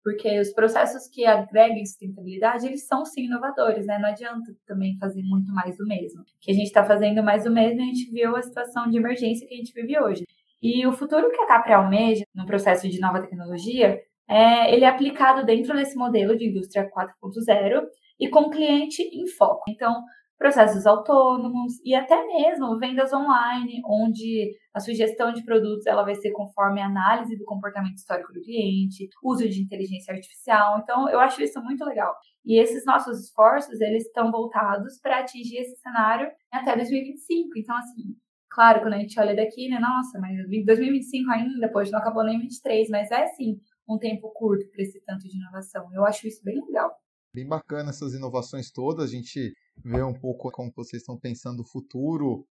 porque 0.03 0.39
os 0.39 0.51
processos 0.51 1.08
que 1.13 1.27
agregam 1.27 1.86
sustentabilidade, 1.86 2.65
eles 2.65 2.88
são 2.88 3.05
sim 3.05 3.25
inovadores, 3.25 3.86
né? 3.86 3.99
Não 3.99 4.10
adianta 4.10 4.51
também 4.65 4.97
fazer 4.97 5.21
muito 5.21 5.53
mais 5.53 5.77
do 5.77 5.86
mesmo. 5.86 6.23
Que 6.41 6.49
a 6.49 6.55
gente 6.55 6.67
está 6.67 6.84
fazendo 6.84 7.21
mais 7.21 7.43
do 7.43 7.51
mesmo, 7.51 7.82
a 7.82 7.86
gente 7.86 8.10
viu 8.12 8.36
a 8.36 8.41
situação 8.41 8.89
de 8.89 8.97
emergência 8.97 9.47
que 9.47 9.53
a 9.53 9.58
gente 9.58 9.73
vive 9.73 9.99
hoje. 9.99 10.25
E 10.60 10.88
o 10.88 10.91
futuro 10.91 11.29
que 11.29 11.39
a 11.39 11.47
Capri 11.47 11.73
almeja 11.73 12.23
no 12.34 12.47
processo 12.47 12.89
de 12.89 12.99
nova 12.99 13.21
tecnologia, 13.21 14.01
é, 14.30 14.74
ele 14.74 14.86
é 14.86 14.88
aplicado 14.88 15.44
dentro 15.44 15.76
desse 15.76 15.98
modelo 15.98 16.38
de 16.38 16.48
indústria 16.50 16.88
4.0 16.89 17.82
e 18.20 18.30
com 18.30 18.50
cliente 18.52 19.02
em 19.02 19.26
foco. 19.28 19.63
Então, 19.68 20.04
processos 20.38 20.86
autônomos 20.86 21.74
e 21.84 21.96
até 21.96 22.26
mesmo 22.26 22.78
vendas 22.78 23.12
online, 23.12 23.82
onde 23.86 24.54
a 24.74 24.80
sugestão 24.80 25.34
de 25.34 25.44
produtos 25.44 25.86
ela 25.86 26.04
vai 26.04 26.15
ser 26.15 26.32
conforme 26.32 26.80
a 26.80 26.86
análise 26.86 27.36
do 27.38 27.44
comportamento 27.44 27.98
histórico 27.98 28.32
do 28.32 28.42
cliente, 28.42 29.10
uso 29.24 29.50
de 29.50 29.62
inteligência 29.62 30.13
artificial. 30.13 30.80
Então, 30.80 31.10
eu 31.10 31.20
acho 31.20 31.42
isso 31.42 31.62
muito 31.62 31.84
legal. 31.84 32.15
E 32.46 32.58
esses 32.62 32.86
nossos 32.86 33.20
esforços, 33.20 33.82
eles 33.82 34.06
estão 34.06 34.32
voltados 34.32 35.00
para 35.02 35.20
atingir 35.20 35.58
esse 35.58 35.76
cenário 35.78 36.30
até 36.54 36.76
2025. 36.76 37.58
Então, 37.58 37.76
assim, 37.76 38.15
claro, 38.50 38.82
quando 38.82 38.94
a 38.94 39.00
gente 39.00 39.20
olha 39.20 39.36
daqui, 39.36 39.68
né, 39.68 39.80
nossa, 39.80 40.20
mas 40.20 40.38
2025 40.65 41.32
ainda, 41.32 41.70
pois 41.70 41.92
não 41.92 42.00
acabou 42.00 42.24
nem 42.24 42.39
23, 42.39 42.89
mas 42.89 43.12
é 43.12 43.26
sim 43.28 43.60
um 43.89 43.97
tempo 43.97 44.32
curto 44.34 44.69
para 44.71 44.84
esse 44.84 45.02
tanto 45.02 45.28
de 45.28 45.36
inovação. 45.36 45.89
Eu 45.93 46.06
acho 46.06 46.28
isso 46.28 46.43
bem 46.43 46.63
legal. 46.63 46.95
Bem 47.34 47.47
bacana 47.47 47.89
essas 47.89 48.13
inovações 48.13 48.71
todas. 48.71 49.10
A 49.10 49.12
gente 49.12 49.54
ver 49.84 50.04
um 50.04 50.13
pouco 50.13 50.52
como 50.52 50.71
vocês 50.75 51.02
estão 51.02 51.17
pensando 51.17 51.62
o 51.62 51.67
futuro 51.67 52.45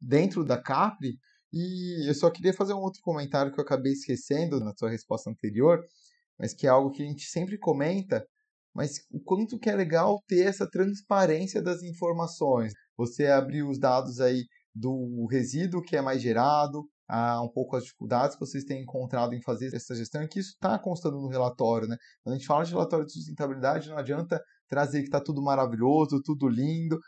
dentro 0.00 0.44
da 0.44 0.60
Capri. 0.60 1.18
E 1.52 2.08
eu 2.08 2.14
só 2.14 2.30
queria 2.30 2.52
fazer 2.52 2.74
um 2.74 2.80
outro 2.80 3.00
comentário 3.02 3.52
que 3.52 3.60
eu 3.60 3.64
acabei 3.64 3.92
esquecendo 3.92 4.60
na 4.60 4.74
sua 4.76 4.90
resposta 4.90 5.30
anterior, 5.30 5.82
mas 6.38 6.54
que 6.54 6.66
é 6.66 6.70
algo 6.70 6.90
que 6.90 7.02
a 7.02 7.06
gente 7.06 7.24
sempre 7.24 7.58
comenta, 7.58 8.26
mas 8.74 9.00
o 9.10 9.20
quanto 9.20 9.58
que 9.58 9.70
é 9.70 9.74
legal 9.74 10.22
ter 10.26 10.46
essa 10.46 10.68
transparência 10.68 11.62
das 11.62 11.82
informações. 11.82 12.72
Você 12.96 13.26
abrir 13.26 13.62
os 13.62 13.78
dados 13.78 14.20
aí 14.20 14.44
do 14.74 15.26
resíduo 15.30 15.82
que 15.82 15.96
é 15.96 16.02
mais 16.02 16.20
gerado, 16.20 16.86
a 17.08 17.40
um 17.42 17.48
pouco 17.48 17.74
as 17.74 17.84
dificuldades 17.84 18.36
que 18.36 18.40
vocês 18.40 18.64
têm 18.64 18.82
encontrado 18.82 19.34
em 19.34 19.40
fazer 19.40 19.74
essa 19.74 19.94
gestão 19.94 20.22
e 20.22 20.28
que 20.28 20.40
isso 20.40 20.50
está 20.50 20.78
constando 20.78 21.16
no 21.16 21.28
relatório. 21.28 21.88
Né? 21.88 21.96
Quando 22.22 22.34
a 22.34 22.38
gente 22.38 22.46
fala 22.46 22.64
de 22.64 22.72
relatório 22.72 23.06
de 23.06 23.12
sustentabilidade, 23.12 23.88
não 23.88 23.96
adianta 23.96 24.42
trazer 24.68 25.00
que 25.00 25.06
está 25.06 25.20
tudo 25.20 25.42
maravilhoso, 25.42 26.22
tudo 26.22 26.46
lindo. 26.46 26.98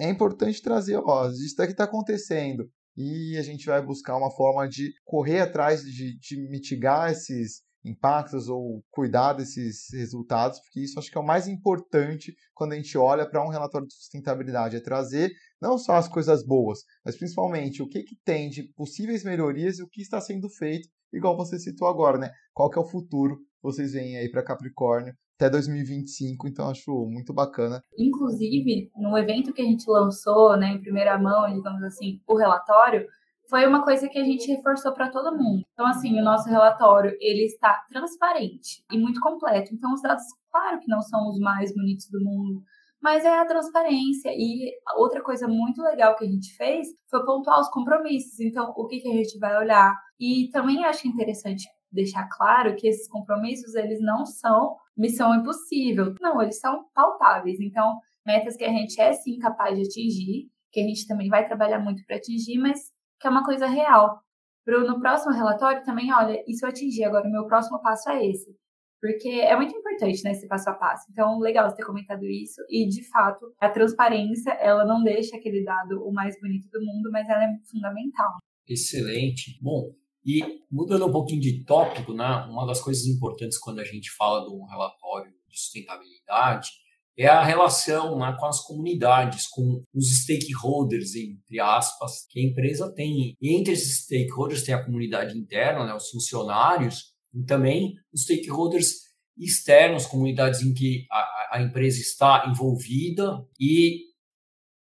É 0.00 0.08
importante 0.08 0.62
trazer, 0.62 0.96
ó, 0.96 1.28
isso 1.28 1.56
daqui 1.56 1.72
está 1.72 1.84
acontecendo. 1.84 2.68
E 2.96 3.36
a 3.36 3.42
gente 3.42 3.66
vai 3.66 3.84
buscar 3.84 4.16
uma 4.16 4.30
forma 4.30 4.66
de 4.68 4.92
correr 5.04 5.40
atrás 5.40 5.82
de, 5.82 6.16
de 6.18 6.48
mitigar 6.48 7.10
esses 7.10 7.62
impactos 7.84 8.48
ou 8.48 8.82
cuidar 8.90 9.34
desses 9.34 9.88
resultados, 9.92 10.58
porque 10.60 10.80
isso 10.80 10.98
acho 10.98 11.10
que 11.10 11.18
é 11.18 11.20
o 11.20 11.26
mais 11.26 11.46
importante 11.46 12.34
quando 12.54 12.72
a 12.72 12.76
gente 12.76 12.96
olha 12.96 13.28
para 13.28 13.44
um 13.44 13.50
relatório 13.50 13.86
de 13.86 13.94
sustentabilidade, 13.94 14.76
é 14.76 14.80
trazer 14.80 15.30
não 15.64 15.78
só 15.78 15.94
as 15.94 16.06
coisas 16.06 16.44
boas, 16.44 16.80
mas 17.02 17.16
principalmente 17.16 17.82
o 17.82 17.88
que, 17.88 18.02
que 18.02 18.16
tem 18.22 18.50
de 18.50 18.64
possíveis 18.76 19.24
melhorias 19.24 19.78
e 19.78 19.82
o 19.82 19.88
que 19.88 20.02
está 20.02 20.20
sendo 20.20 20.50
feito, 20.50 20.86
igual 21.10 21.36
você 21.36 21.58
citou 21.58 21.88
agora, 21.88 22.18
né? 22.18 22.30
Qual 22.52 22.68
que 22.68 22.78
é 22.78 22.82
o 22.82 22.86
futuro 22.86 23.38
vocês 23.62 23.92
veem 23.94 24.18
aí 24.18 24.30
para 24.30 24.44
Capricórnio 24.44 25.14
até 25.36 25.48
2025, 25.48 26.46
então 26.46 26.68
acho 26.68 26.92
muito 27.08 27.32
bacana. 27.32 27.82
Inclusive, 27.98 28.90
no 28.94 29.16
evento 29.16 29.52
que 29.52 29.62
a 29.62 29.64
gente 29.64 29.84
lançou, 29.88 30.56
né, 30.56 30.68
em 30.68 30.80
primeira 30.80 31.18
mão, 31.18 31.52
digamos 31.52 31.82
assim, 31.82 32.20
o 32.28 32.36
relatório, 32.36 33.06
foi 33.48 33.66
uma 33.66 33.82
coisa 33.82 34.08
que 34.08 34.18
a 34.18 34.24
gente 34.24 34.46
reforçou 34.46 34.92
para 34.92 35.10
todo 35.10 35.36
mundo. 35.36 35.64
Então, 35.72 35.86
assim, 35.86 36.18
o 36.20 36.24
nosso 36.24 36.48
relatório, 36.48 37.16
ele 37.20 37.46
está 37.46 37.82
transparente 37.90 38.84
e 38.92 38.98
muito 38.98 39.20
completo. 39.20 39.74
Então, 39.74 39.92
os 39.92 40.02
dados, 40.02 40.24
claro 40.50 40.78
que 40.78 40.88
não 40.88 41.00
são 41.00 41.28
os 41.30 41.38
mais 41.40 41.74
bonitos 41.74 42.08
do 42.10 42.22
mundo, 42.22 42.62
mas 43.04 43.22
é 43.22 43.38
a 43.38 43.44
transparência. 43.44 44.30
E 44.34 44.72
outra 44.96 45.22
coisa 45.22 45.46
muito 45.46 45.82
legal 45.82 46.16
que 46.16 46.24
a 46.24 46.26
gente 46.26 46.56
fez 46.56 46.88
foi 47.10 47.22
pontuar 47.22 47.60
os 47.60 47.68
compromissos. 47.68 48.40
Então, 48.40 48.72
o 48.74 48.86
que, 48.86 48.98
que 48.98 49.08
a 49.08 49.12
gente 49.12 49.38
vai 49.38 49.54
olhar. 49.58 49.94
E 50.18 50.48
também 50.50 50.86
acho 50.86 51.06
interessante 51.06 51.64
deixar 51.92 52.26
claro 52.30 52.74
que 52.74 52.88
esses 52.88 53.06
compromissos, 53.06 53.74
eles 53.74 54.00
não 54.00 54.24
são 54.24 54.74
missão 54.96 55.34
impossível. 55.34 56.14
Não, 56.18 56.40
eles 56.40 56.58
são 56.58 56.86
palpáveis. 56.94 57.60
Então, 57.60 58.00
metas 58.26 58.56
que 58.56 58.64
a 58.64 58.70
gente 58.70 58.98
é 58.98 59.12
sim 59.12 59.38
capaz 59.38 59.76
de 59.76 59.84
atingir, 59.84 60.48
que 60.72 60.80
a 60.80 60.84
gente 60.84 61.06
também 61.06 61.28
vai 61.28 61.46
trabalhar 61.46 61.80
muito 61.80 62.02
para 62.06 62.16
atingir, 62.16 62.56
mas 62.56 62.90
que 63.20 63.26
é 63.26 63.30
uma 63.30 63.44
coisa 63.44 63.66
real. 63.66 64.18
Pro, 64.64 64.86
no 64.86 64.98
próximo 64.98 65.34
relatório 65.34 65.84
também, 65.84 66.10
olha, 66.10 66.42
isso 66.48 66.64
eu 66.64 66.70
atingi, 66.70 67.04
agora 67.04 67.28
o 67.28 67.30
meu 67.30 67.46
próximo 67.46 67.82
passo 67.82 68.08
é 68.08 68.26
esse. 68.26 68.56
Porque 69.04 69.28
é 69.28 69.54
muito 69.54 69.76
importante, 69.76 70.24
né, 70.24 70.32
esse 70.32 70.48
passo 70.48 70.70
a 70.70 70.72
passo. 70.72 71.04
Então, 71.10 71.38
legal 71.38 71.68
você 71.68 71.76
ter 71.76 71.84
comentado 71.84 72.24
isso. 72.24 72.62
E, 72.70 72.88
de 72.88 73.06
fato, 73.10 73.52
a 73.60 73.68
transparência, 73.68 74.50
ela 74.52 74.86
não 74.86 75.04
deixa 75.04 75.36
aquele 75.36 75.62
dado 75.62 76.02
o 76.08 76.10
mais 76.10 76.40
bonito 76.40 76.70
do 76.70 76.82
mundo, 76.82 77.10
mas 77.12 77.28
ela 77.28 77.44
é 77.44 77.54
fundamental. 77.70 78.30
Excelente. 78.66 79.58
Bom, 79.60 79.92
e 80.24 80.62
mudando 80.72 81.06
um 81.06 81.12
pouquinho 81.12 81.42
de 81.42 81.62
tópico, 81.66 82.14
né, 82.14 82.46
uma 82.48 82.66
das 82.66 82.80
coisas 82.80 83.04
importantes 83.04 83.58
quando 83.58 83.80
a 83.80 83.84
gente 83.84 84.10
fala 84.10 84.42
de 84.42 84.54
um 84.54 84.64
relatório 84.64 85.30
de 85.50 85.60
sustentabilidade 85.60 86.70
é 87.16 87.26
a 87.26 87.44
relação 87.44 88.18
né, 88.18 88.34
com 88.40 88.46
as 88.46 88.60
comunidades, 88.60 89.46
com 89.46 89.82
os 89.94 90.22
stakeholders, 90.22 91.14
entre 91.14 91.60
aspas, 91.60 92.26
que 92.28 92.40
a 92.40 92.42
empresa 92.42 92.90
tem. 92.92 93.36
E 93.38 93.54
entre 93.54 93.74
esses 93.74 94.04
stakeholders 94.04 94.62
tem 94.62 94.74
a 94.74 94.82
comunidade 94.82 95.38
interna, 95.38 95.84
né, 95.84 95.94
os 95.94 96.08
funcionários, 96.08 97.13
e 97.34 97.44
também 97.44 97.94
os 98.12 98.22
stakeholders 98.22 99.04
externos, 99.36 100.06
comunidades 100.06 100.62
em 100.62 100.72
que 100.72 101.06
a, 101.10 101.56
a 101.56 101.62
empresa 101.62 102.00
está 102.00 102.46
envolvida. 102.48 103.44
E, 103.58 104.04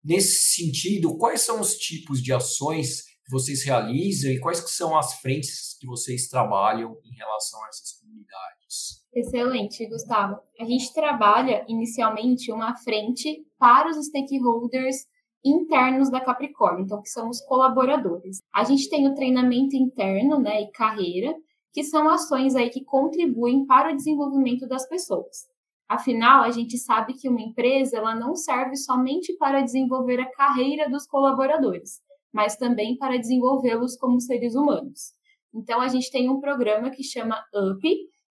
nesse 0.03 0.55
sentido, 0.55 1.17
quais 1.17 1.43
são 1.43 1.61
os 1.61 1.77
tipos 1.77 2.23
de 2.23 2.33
ações 2.33 3.03
que 3.25 3.31
vocês 3.31 3.63
realizam 3.63 4.31
e 4.31 4.41
quais 4.41 4.61
que 4.61 4.71
são 4.71 4.99
as 4.99 5.15
frentes 5.21 5.77
que 5.79 5.87
vocês 5.87 6.29
trabalham 6.29 6.99
em 7.05 7.15
relação 7.15 7.63
a 7.65 7.69
essas 7.69 7.93
comunidades? 7.93 9.01
Excelente, 9.15 9.87
Gustavo. 9.87 10.41
A 10.59 10.65
gente 10.65 10.93
trabalha 10.93 11.65
inicialmente 11.69 12.53
uma 12.53 12.77
frente 12.77 13.45
para 13.59 13.89
os 13.91 14.07
stakeholders 14.07 15.07
internos 15.45 16.11
da 16.11 16.21
Capricórnio, 16.21 16.85
então 16.85 17.03
que 17.03 17.09
são 17.09 17.29
os 17.29 17.41
colaboradores. 17.41 18.39
A 18.55 18.63
gente 18.65 18.89
tem 18.89 19.09
o 19.09 19.15
treinamento 19.15 19.75
interno, 19.75 20.39
né, 20.39 20.63
e 20.63 20.71
carreira, 20.71 21.35
que 21.73 21.85
são 21.85 22.09
ações 22.09 22.55
aí 22.57 22.71
que 22.71 22.85
contribuem 22.85 23.65
para 23.67 23.93
o 23.93 23.97
desenvolvimento 23.97 24.67
das 24.67 24.89
pessoas. 24.89 25.49
Afinal, 25.89 26.43
a 26.45 26.51
gente 26.51 26.79
sabe 26.79 27.15
que 27.15 27.29
uma 27.29 27.41
empresa 27.41 27.97
ela 27.97 28.15
não 28.15 28.35
serve 28.37 28.77
somente 28.77 29.37
para 29.37 29.61
desenvolver 29.61 30.21
a 30.21 30.31
carreira 30.31 30.89
dos 30.89 31.07
colaboradores, 31.07 32.01
mas 32.33 32.57
também 32.57 32.97
para 32.97 33.19
desenvolvê-los 33.19 33.97
como 33.97 34.21
seres 34.21 34.55
humanos. 34.55 35.13
Então, 35.53 35.81
a 35.81 35.89
gente 35.89 36.11
tem 36.11 36.31
um 36.31 36.41
programa 36.41 36.91
que 36.91 37.03
chama 37.03 37.43
UP, 37.53 37.83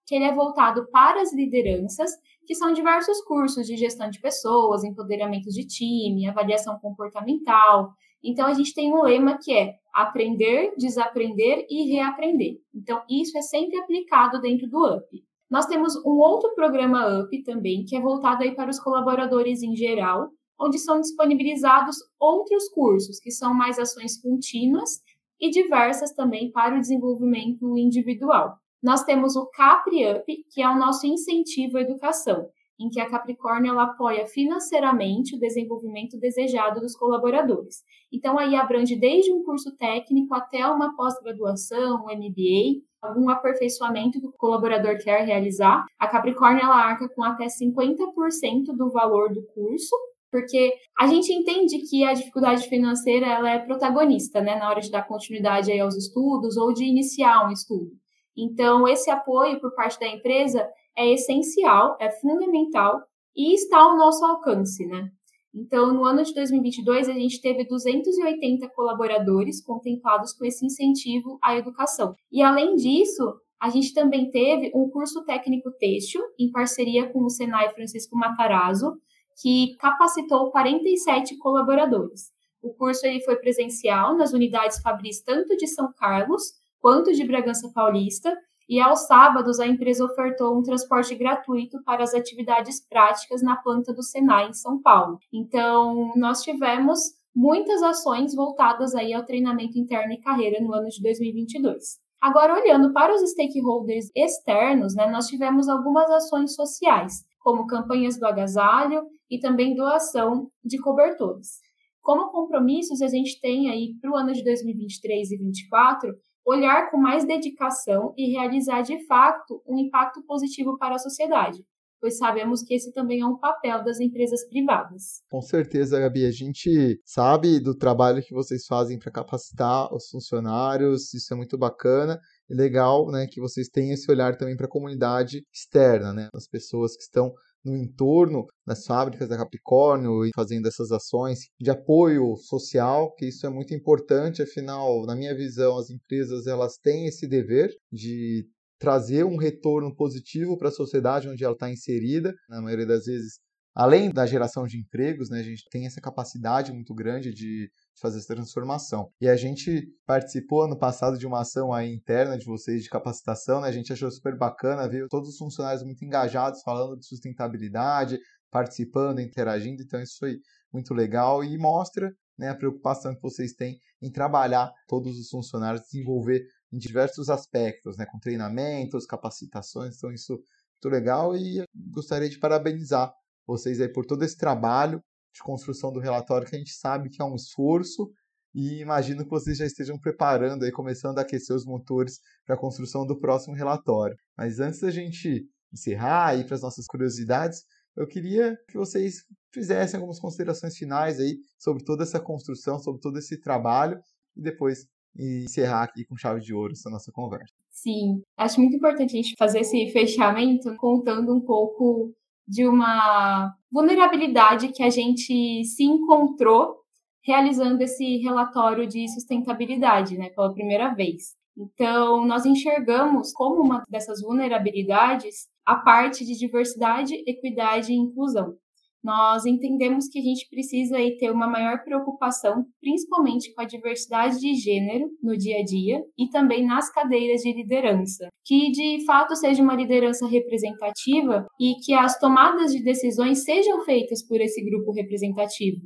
que 0.05 0.15
ele 0.15 0.23
é 0.23 0.33
voltado 0.33 0.87
para 0.89 1.21
as 1.21 1.33
lideranças, 1.33 2.11
que 2.45 2.55
são 2.55 2.73
diversos 2.73 3.21
cursos 3.25 3.67
de 3.67 3.75
gestão 3.75 4.09
de 4.09 4.19
pessoas, 4.19 4.83
empoderamento 4.83 5.49
de 5.49 5.67
time, 5.67 6.27
avaliação 6.27 6.79
comportamental. 6.79 7.91
Então, 8.23 8.47
a 8.47 8.53
gente 8.53 8.73
tem 8.73 8.93
um 8.93 9.03
lema 9.03 9.37
que 9.41 9.53
é 9.53 9.75
aprender, 9.93 10.73
desaprender 10.77 11.65
e 11.69 11.91
reaprender. 11.93 12.57
Então, 12.73 13.01
isso 13.09 13.37
é 13.37 13.41
sempre 13.41 13.77
aplicado 13.79 14.39
dentro 14.41 14.69
do 14.69 14.77
UP. 14.77 15.23
Nós 15.49 15.65
temos 15.65 15.95
um 16.05 16.19
outro 16.19 16.53
programa 16.53 17.21
UP 17.21 17.43
também, 17.43 17.83
que 17.85 17.95
é 17.95 18.01
voltado 18.01 18.43
aí 18.43 18.53
para 18.55 18.69
os 18.69 18.79
colaboradores 18.79 19.63
em 19.63 19.75
geral, 19.75 20.29
onde 20.59 20.77
são 20.77 20.99
disponibilizados 20.99 21.97
outros 22.19 22.69
cursos, 22.69 23.19
que 23.19 23.31
são 23.31 23.53
mais 23.53 23.79
ações 23.79 24.21
contínuas 24.21 25.01
e 25.39 25.49
diversas 25.49 26.13
também 26.13 26.51
para 26.51 26.75
o 26.75 26.79
desenvolvimento 26.79 27.77
individual. 27.77 28.57
Nós 28.83 29.03
temos 29.03 29.35
o 29.35 29.47
Capri 29.47 30.05
Up, 30.11 30.23
que 30.51 30.61
é 30.61 30.69
o 30.69 30.77
nosso 30.77 31.07
incentivo 31.07 31.77
à 31.77 31.81
educação, 31.81 32.47
em 32.79 32.89
que 32.89 32.99
a 32.99 33.09
Capricórnio 33.09 33.71
ela 33.71 33.83
apoia 33.83 34.25
financeiramente 34.25 35.35
o 35.35 35.39
desenvolvimento 35.39 36.17
desejado 36.17 36.79
dos 36.79 36.95
colaboradores. 36.95 37.83
Então 38.11 38.39
aí 38.39 38.55
abrange 38.55 38.95
desde 38.95 39.31
um 39.33 39.43
curso 39.43 39.75
técnico 39.75 40.33
até 40.33 40.65
uma 40.65 40.95
pós-graduação, 40.95 42.05
um 42.05 42.15
MBA, 42.15 42.81
algum 43.01 43.29
aperfeiçoamento 43.29 44.19
que 44.19 44.27
o 44.27 44.31
colaborador 44.31 44.97
quer 44.97 45.25
realizar. 45.25 45.85
A 45.99 46.07
Capricórnio 46.07 46.63
ela 46.63 46.75
arca 46.75 47.09
com 47.09 47.23
até 47.23 47.47
50% 47.47 48.75
do 48.77 48.89
valor 48.91 49.33
do 49.33 49.43
curso 49.53 49.95
porque 50.31 50.73
a 50.97 51.07
gente 51.07 51.33
entende 51.33 51.79
que 51.89 52.03
a 52.03 52.13
dificuldade 52.13 52.67
financeira 52.67 53.25
ela 53.25 53.49
é 53.49 53.59
protagonista, 53.59 54.39
né, 54.41 54.55
na 54.57 54.69
hora 54.69 54.79
de 54.79 54.91
dar 54.91 55.07
continuidade 55.07 55.77
aos 55.79 55.95
estudos 55.95 56.55
ou 56.55 56.73
de 56.73 56.85
iniciar 56.85 57.47
um 57.47 57.51
estudo. 57.51 57.89
Então, 58.37 58.87
esse 58.87 59.09
apoio 59.09 59.59
por 59.59 59.73
parte 59.73 59.99
da 59.99 60.07
empresa 60.07 60.67
é 60.99 61.13
essencial, 61.13 61.95
é 61.99 62.11
fundamental 62.11 63.01
e 63.35 63.53
está 63.55 63.79
ao 63.79 63.97
nosso 63.97 64.25
alcance, 64.25 64.85
né? 64.85 65.09
Então, 65.55 65.93
no 65.93 66.03
ano 66.05 66.23
de 66.23 66.33
2022, 66.33 67.09
a 67.09 67.13
gente 67.13 67.41
teve 67.41 67.65
280 67.65 68.69
colaboradores 68.75 69.63
contemplados 69.63 70.33
com 70.33 70.45
esse 70.45 70.63
incentivo 70.65 71.39
à 71.41 71.55
educação. 71.55 72.13
E, 72.31 72.43
além 72.43 72.75
disso, 72.75 73.23
A 73.61 73.69
gente 73.69 73.93
também 73.93 74.31
teve 74.31 74.71
um 74.73 74.89
curso 74.89 75.23
técnico 75.25 75.69
têxtil, 75.77 76.21
em 76.39 76.49
parceria 76.49 77.09
com 77.11 77.25
o 77.25 77.29
Senai 77.29 77.69
Francisco 77.73 78.15
Matarazzo, 78.15 78.93
que 79.41 79.75
capacitou 79.77 80.49
47 80.49 81.37
colaboradores. 81.37 82.31
O 82.61 82.73
curso 82.73 83.05
ele 83.05 83.21
foi 83.21 83.35
presencial 83.35 84.15
nas 84.15 84.31
unidades 84.31 84.81
Fabris 84.81 85.21
tanto 85.21 85.57
de 85.57 85.67
São 85.67 85.91
Carlos 85.97 86.43
quanto 86.79 87.11
de 87.11 87.25
Bragança 87.25 87.69
Paulista, 87.73 88.33
e 88.69 88.79
aos 88.79 89.07
sábados 89.07 89.59
a 89.59 89.65
empresa 89.65 90.05
ofertou 90.05 90.55
um 90.55 90.61
transporte 90.61 91.15
gratuito 91.15 91.81
para 91.83 92.03
as 92.03 92.13
atividades 92.13 92.79
práticas 92.87 93.41
na 93.41 93.55
planta 93.55 93.91
do 93.91 94.03
Senai 94.03 94.47
em 94.47 94.53
São 94.53 94.79
Paulo. 94.79 95.17
Então, 95.33 96.13
nós 96.15 96.43
tivemos 96.43 96.99
muitas 97.35 97.81
ações 97.81 98.35
voltadas 98.35 98.93
aí 98.93 99.11
ao 99.11 99.25
treinamento 99.25 99.79
interno 99.79 100.13
e 100.13 100.21
carreira 100.21 100.63
no 100.63 100.71
ano 100.71 100.87
de 100.87 101.01
2022. 101.01 101.97
Agora, 102.21 102.53
olhando 102.53 102.93
para 102.93 103.15
os 103.15 103.21
stakeholders 103.31 104.11
externos, 104.15 104.93
né, 104.93 105.09
nós 105.09 105.25
tivemos 105.25 105.67
algumas 105.67 106.11
ações 106.11 106.53
sociais, 106.53 107.23
como 107.39 107.65
campanhas 107.65 108.19
do 108.19 108.27
agasalho 108.27 109.01
e 109.31 109.39
também 109.39 109.73
doação 109.73 110.47
de 110.63 110.77
cobertores. 110.79 111.59
Como 112.01 112.29
compromissos, 112.31 113.01
a 113.01 113.07
gente 113.07 113.39
tem 113.39 113.69
aí 113.69 113.95
para 114.01 114.11
o 114.11 114.15
ano 114.15 114.33
de 114.33 114.43
2023 114.43 115.31
e 115.31 115.37
2024 115.37 116.13
olhar 116.49 116.89
com 116.89 116.97
mais 116.97 117.25
dedicação 117.25 118.13
e 118.17 118.31
realizar 118.31 118.81
de 118.81 119.05
fato 119.05 119.61
um 119.67 119.77
impacto 119.77 120.23
positivo 120.25 120.77
para 120.77 120.95
a 120.95 120.99
sociedade, 120.99 121.63
pois 122.01 122.17
sabemos 122.17 122.63
que 122.63 122.73
esse 122.73 122.91
também 122.91 123.21
é 123.21 123.25
um 123.25 123.37
papel 123.37 123.83
das 123.83 123.99
empresas 123.99 124.47
privadas. 124.47 125.21
Com 125.29 125.41
certeza, 125.41 125.99
Gabi, 125.99 126.25
a 126.25 126.31
gente 126.31 126.99
sabe 127.05 127.59
do 127.59 127.75
trabalho 127.75 128.23
que 128.23 128.33
vocês 128.33 128.65
fazem 128.65 128.97
para 128.97 129.11
capacitar 129.11 129.93
os 129.93 130.09
funcionários, 130.09 131.13
isso 131.13 131.31
é 131.33 131.37
muito 131.37 131.57
bacana 131.57 132.19
e 132.49 132.55
legal, 132.55 133.05
né, 133.11 133.27
que 133.29 133.39
vocês 133.39 133.67
tenham 133.67 133.93
esse 133.93 134.11
olhar 134.11 134.35
também 134.35 134.57
para 134.57 134.65
a 134.65 134.69
comunidade 134.69 135.43
externa, 135.53 136.13
né, 136.13 136.29
as 136.33 136.47
pessoas 136.47 136.95
que 136.95 137.03
estão 137.03 137.31
no 137.63 137.75
entorno 137.75 138.45
das 138.65 138.85
fábricas 138.85 139.27
da 139.27 139.37
Capricórnio 139.37 140.25
e 140.25 140.31
fazendo 140.35 140.67
essas 140.67 140.91
ações 140.91 141.39
de 141.59 141.69
apoio 141.69 142.35
social, 142.37 143.13
que 143.15 143.27
isso 143.27 143.45
é 143.45 143.49
muito 143.49 143.73
importante, 143.73 144.41
afinal, 144.41 145.05
na 145.05 145.15
minha 145.15 145.35
visão, 145.35 145.77
as 145.77 145.89
empresas 145.89 146.47
elas 146.47 146.77
têm 146.77 147.07
esse 147.07 147.27
dever 147.27 147.69
de 147.91 148.47
trazer 148.79 149.25
um 149.25 149.35
retorno 149.35 149.93
positivo 149.93 150.57
para 150.57 150.69
a 150.69 150.71
sociedade 150.71 151.27
onde 151.27 151.43
ela 151.43 151.53
está 151.53 151.69
inserida, 151.69 152.33
na 152.47 152.61
maioria 152.61 152.85
das 152.85 153.05
vezes 153.05 153.39
além 153.75 154.11
da 154.11 154.25
geração 154.25 154.65
de 154.65 154.77
empregos, 154.77 155.29
né, 155.29 155.39
a 155.39 155.43
gente 155.43 155.63
tem 155.69 155.85
essa 155.85 156.01
capacidade 156.01 156.71
muito 156.71 156.93
grande 156.93 157.33
de 157.33 157.69
fazer 157.99 158.19
essa 158.19 158.33
transformação. 158.35 159.11
E 159.19 159.27
a 159.27 159.35
gente 159.35 159.87
participou 160.05 160.63
ano 160.63 160.77
passado 160.77 161.17
de 161.17 161.27
uma 161.27 161.41
ação 161.41 161.73
aí 161.73 161.93
interna 161.93 162.37
de 162.37 162.45
vocês 162.45 162.83
de 162.83 162.89
capacitação, 162.89 163.61
né? 163.61 163.67
A 163.67 163.71
gente 163.71 163.91
achou 163.91 164.09
super 164.11 164.37
bacana 164.37 164.87
ver 164.87 165.07
todos 165.09 165.29
os 165.29 165.37
funcionários 165.37 165.83
muito 165.83 166.03
engajados 166.03 166.61
falando 166.63 166.97
de 166.97 167.05
sustentabilidade, 167.05 168.19
participando, 168.51 169.19
interagindo, 169.19 169.81
então 169.83 170.01
isso 170.01 170.17
foi 170.19 170.37
muito 170.73 170.93
legal 170.93 171.43
e 171.43 171.57
mostra 171.57 172.11
né, 172.37 172.49
a 172.49 172.55
preocupação 172.55 173.13
que 173.13 173.21
vocês 173.21 173.53
têm 173.53 173.77
em 174.01 174.11
trabalhar 174.11 174.71
todos 174.87 175.19
os 175.19 175.29
funcionários, 175.29 175.83
desenvolver 175.83 176.45
em 176.71 176.77
diversos 176.77 177.29
aspectos, 177.29 177.97
né, 177.97 178.05
com 178.05 178.19
treinamentos, 178.19 179.05
capacitações, 179.05 179.97
então 179.97 180.11
isso 180.11 180.33
é 180.33 180.37
muito 180.37 180.95
legal 180.95 181.35
e 181.35 181.63
gostaria 181.91 182.29
de 182.29 182.39
parabenizar 182.39 183.11
vocês 183.45 183.81
aí 183.81 183.89
por 183.91 184.05
todo 184.05 184.23
esse 184.23 184.37
trabalho 184.37 185.01
de 185.39 185.43
construção 185.43 185.91
do 185.91 185.99
relatório 185.99 186.47
que 186.47 186.55
a 186.55 186.59
gente 186.59 186.73
sabe 186.73 187.09
que 187.09 187.21
é 187.21 187.25
um 187.25 187.35
esforço 187.35 188.11
e 188.53 188.81
imagino 188.81 189.23
que 189.23 189.29
vocês 189.29 189.57
já 189.57 189.65
estejam 189.65 189.97
preparando 189.97 190.65
aí, 190.65 190.71
começando 190.71 191.17
a 191.17 191.21
aquecer 191.21 191.55
os 191.55 191.65
motores 191.65 192.19
para 192.45 192.55
a 192.55 192.59
construção 192.59 193.05
do 193.05 193.17
próximo 193.17 193.55
relatório. 193.55 194.17
Mas 194.37 194.59
antes 194.59 194.81
da 194.81 194.91
gente 194.91 195.45
encerrar 195.71 196.35
e 196.35 196.43
para 196.43 196.55
as 196.55 196.61
nossas 196.61 196.85
curiosidades, 196.85 197.63
eu 197.95 198.07
queria 198.07 198.57
que 198.67 198.77
vocês 198.77 199.23
fizessem 199.53 199.97
algumas 199.97 200.19
considerações 200.19 200.75
finais 200.75 201.19
aí 201.19 201.37
sobre 201.57 201.83
toda 201.83 202.03
essa 202.03 202.19
construção, 202.19 202.79
sobre 202.79 202.99
todo 202.99 203.17
esse 203.17 203.39
trabalho 203.39 203.99
e 204.35 204.41
depois 204.41 204.87
encerrar 205.17 205.83
aqui 205.83 206.03
com 206.05 206.17
chave 206.17 206.41
de 206.41 206.53
ouro 206.53 206.73
essa 206.73 206.89
nossa 206.89 207.11
conversa. 207.11 207.53
Sim, 207.71 208.21
acho 208.37 208.59
muito 208.59 208.75
importante 208.75 209.13
a 209.13 209.21
gente 209.21 209.35
fazer 209.37 209.59
esse 209.59 209.89
fechamento 209.91 210.75
contando 210.77 211.33
um 211.33 211.41
pouco 211.41 212.13
de 212.49 212.67
uma 212.67 213.53
vulnerabilidade 213.71 214.69
que 214.69 214.81
a 214.81 214.89
gente 214.89 215.63
se 215.63 215.83
encontrou 215.83 216.77
realizando 217.23 217.81
esse 217.81 218.17
relatório 218.17 218.87
de 218.87 219.07
sustentabilidade, 219.07 220.17
né, 220.17 220.29
pela 220.31 220.51
primeira 220.51 220.93
vez. 220.93 221.35
Então, 221.55 222.25
nós 222.25 222.45
enxergamos 222.45 223.31
como 223.33 223.61
uma 223.61 223.83
dessas 223.87 224.21
vulnerabilidades 224.21 225.47
a 225.65 225.75
parte 225.75 226.25
de 226.25 226.37
diversidade, 226.37 227.21
equidade 227.27 227.91
e 227.91 227.97
inclusão 227.97 228.57
nós 229.03 229.45
entendemos 229.45 230.07
que 230.07 230.19
a 230.19 230.21
gente 230.21 230.47
precisa 230.49 230.97
aí 230.97 231.17
ter 231.17 231.31
uma 231.31 231.47
maior 231.47 231.83
preocupação, 231.83 232.65
principalmente 232.81 233.53
com 233.53 233.61
a 233.61 233.65
diversidade 233.65 234.39
de 234.39 234.53
gênero 234.55 235.09
no 235.21 235.37
dia 235.37 235.59
a 235.59 235.63
dia 235.63 236.03
e 236.17 236.29
também 236.29 236.65
nas 236.65 236.91
cadeiras 236.91 237.41
de 237.41 237.53
liderança, 237.53 238.27
que 238.45 238.71
de 238.71 239.05
fato 239.05 239.35
seja 239.35 239.63
uma 239.63 239.75
liderança 239.75 240.27
representativa 240.27 241.47
e 241.59 241.75
que 241.83 241.93
as 241.93 242.19
tomadas 242.19 242.71
de 242.71 242.83
decisões 242.83 243.43
sejam 243.43 243.83
feitas 243.85 244.25
por 244.27 244.39
esse 244.41 244.63
grupo 244.63 244.91
representativo. 244.91 245.81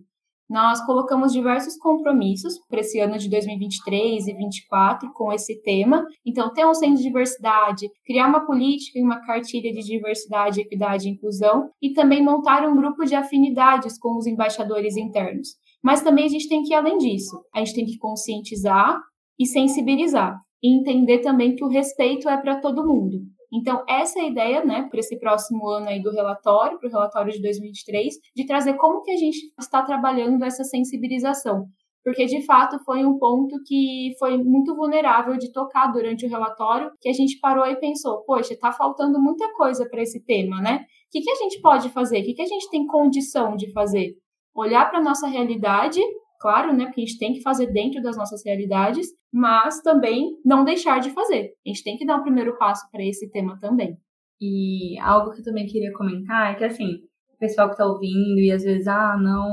Nós 0.54 0.86
colocamos 0.86 1.34
diversos 1.34 1.76
compromissos 1.78 2.60
para 2.70 2.82
esse 2.82 3.00
ano 3.00 3.18
de 3.18 3.28
2023 3.28 4.28
e 4.28 4.34
2024 4.34 5.12
com 5.12 5.34
esse 5.34 5.60
tema. 5.64 6.06
Então, 6.24 6.54
ter 6.54 6.64
um 6.64 6.76
centro 6.76 6.98
de 6.98 7.02
diversidade, 7.02 7.90
criar 8.06 8.28
uma 8.28 8.46
política 8.46 9.00
e 9.00 9.02
uma 9.02 9.20
cartilha 9.26 9.74
de 9.74 9.80
diversidade, 9.80 10.62
equidade 10.62 11.08
e 11.08 11.12
inclusão 11.12 11.72
e 11.82 11.92
também 11.94 12.24
montar 12.24 12.70
um 12.70 12.76
grupo 12.76 13.04
de 13.04 13.16
afinidades 13.16 13.98
com 13.98 14.16
os 14.16 14.28
embaixadores 14.28 14.96
internos. 14.96 15.56
Mas 15.84 16.04
também 16.04 16.26
a 16.26 16.30
gente 16.30 16.48
tem 16.48 16.62
que 16.62 16.72
ir 16.72 16.76
além 16.76 17.00
disso. 17.00 17.36
A 17.52 17.58
gente 17.58 17.74
tem 17.74 17.86
que 17.88 17.98
conscientizar 17.98 19.02
e 19.40 19.48
sensibilizar 19.48 20.38
e 20.62 20.80
entender 20.80 21.22
também 21.22 21.56
que 21.56 21.66
o 21.66 21.68
respeito 21.68 22.30
é 22.30 22.38
para 22.38 22.62
todo 22.62 22.86
mundo. 22.86 23.18
Então, 23.54 23.84
essa 23.88 24.20
é 24.20 24.24
a 24.24 24.28
ideia, 24.28 24.66
né, 24.66 24.88
para 24.90 25.00
esse 25.00 25.20
próximo 25.20 25.70
ano 25.70 25.88
aí 25.88 26.02
do 26.02 26.12
relatório, 26.12 26.80
para 26.80 26.88
o 26.88 26.92
relatório 26.92 27.32
de 27.32 27.40
2023, 27.40 28.16
de 28.36 28.46
trazer 28.48 28.74
como 28.74 29.04
que 29.04 29.12
a 29.12 29.18
gente 29.18 29.38
está 29.60 29.84
trabalhando 29.84 30.44
essa 30.44 30.64
sensibilização. 30.64 31.68
Porque, 32.04 32.26
de 32.26 32.44
fato, 32.46 32.84
foi 32.84 33.06
um 33.06 33.18
ponto 33.18 33.56
que 33.66 34.14
foi 34.18 34.38
muito 34.38 34.76
vulnerável 34.76 35.38
de 35.38 35.52
tocar 35.52 35.88
durante 35.88 36.26
o 36.26 36.30
relatório, 36.30 36.92
que 37.00 37.08
a 37.08 37.14
gente 37.14 37.40
parou 37.40 37.66
e 37.66 37.80
pensou, 37.80 38.24
poxa, 38.26 38.56
está 38.56 38.72
faltando 38.72 39.22
muita 39.22 39.48
coisa 39.54 39.88
para 39.88 40.02
esse 40.02 40.22
tema, 40.26 40.60
né? 40.60 40.78
O 40.78 41.12
que, 41.12 41.22
que 41.22 41.32
a 41.32 41.36
gente 41.36 41.62
pode 41.62 41.90
fazer? 41.90 42.22
O 42.22 42.24
que, 42.24 42.34
que 42.34 42.42
a 42.42 42.48
gente 42.48 42.70
tem 42.72 42.88
condição 42.88 43.56
de 43.56 43.72
fazer? 43.72 44.16
Olhar 44.56 44.90
para 44.90 45.00
a 45.00 45.04
nossa 45.04 45.28
realidade 45.28 46.02
claro, 46.44 46.74
né? 46.74 46.86
Porque 46.86 47.00
a 47.00 47.06
gente 47.06 47.18
tem 47.18 47.32
que 47.32 47.42
fazer 47.42 47.68
dentro 47.68 48.02
das 48.02 48.18
nossas 48.18 48.44
realidades, 48.46 49.08
mas 49.32 49.82
também 49.82 50.38
não 50.44 50.66
deixar 50.66 51.00
de 51.00 51.10
fazer. 51.12 51.54
A 51.66 51.70
gente 51.70 51.84
tem 51.86 51.98
que 51.98 52.06
dar 52.06 52.18
o 52.18 52.20
um 52.20 52.24
primeiro 52.24 52.58
passo 52.58 52.86
para 52.92 53.02
esse 53.02 53.32
tema 53.32 53.58
também. 53.62 53.98
E 54.42 55.00
algo 55.00 55.32
que 55.32 55.40
eu 55.40 55.44
também 55.46 55.66
queria 55.66 55.94
comentar 55.94 56.52
é 56.52 56.56
que, 56.56 56.66
assim, 56.66 56.96
o 57.34 57.38
pessoal 57.40 57.70
que 57.70 57.76
está 57.76 57.86
ouvindo 57.86 58.40
e 58.40 58.52
às 58.52 58.62
vezes, 58.62 58.88
ah, 58.88 59.16
não. 59.18 59.48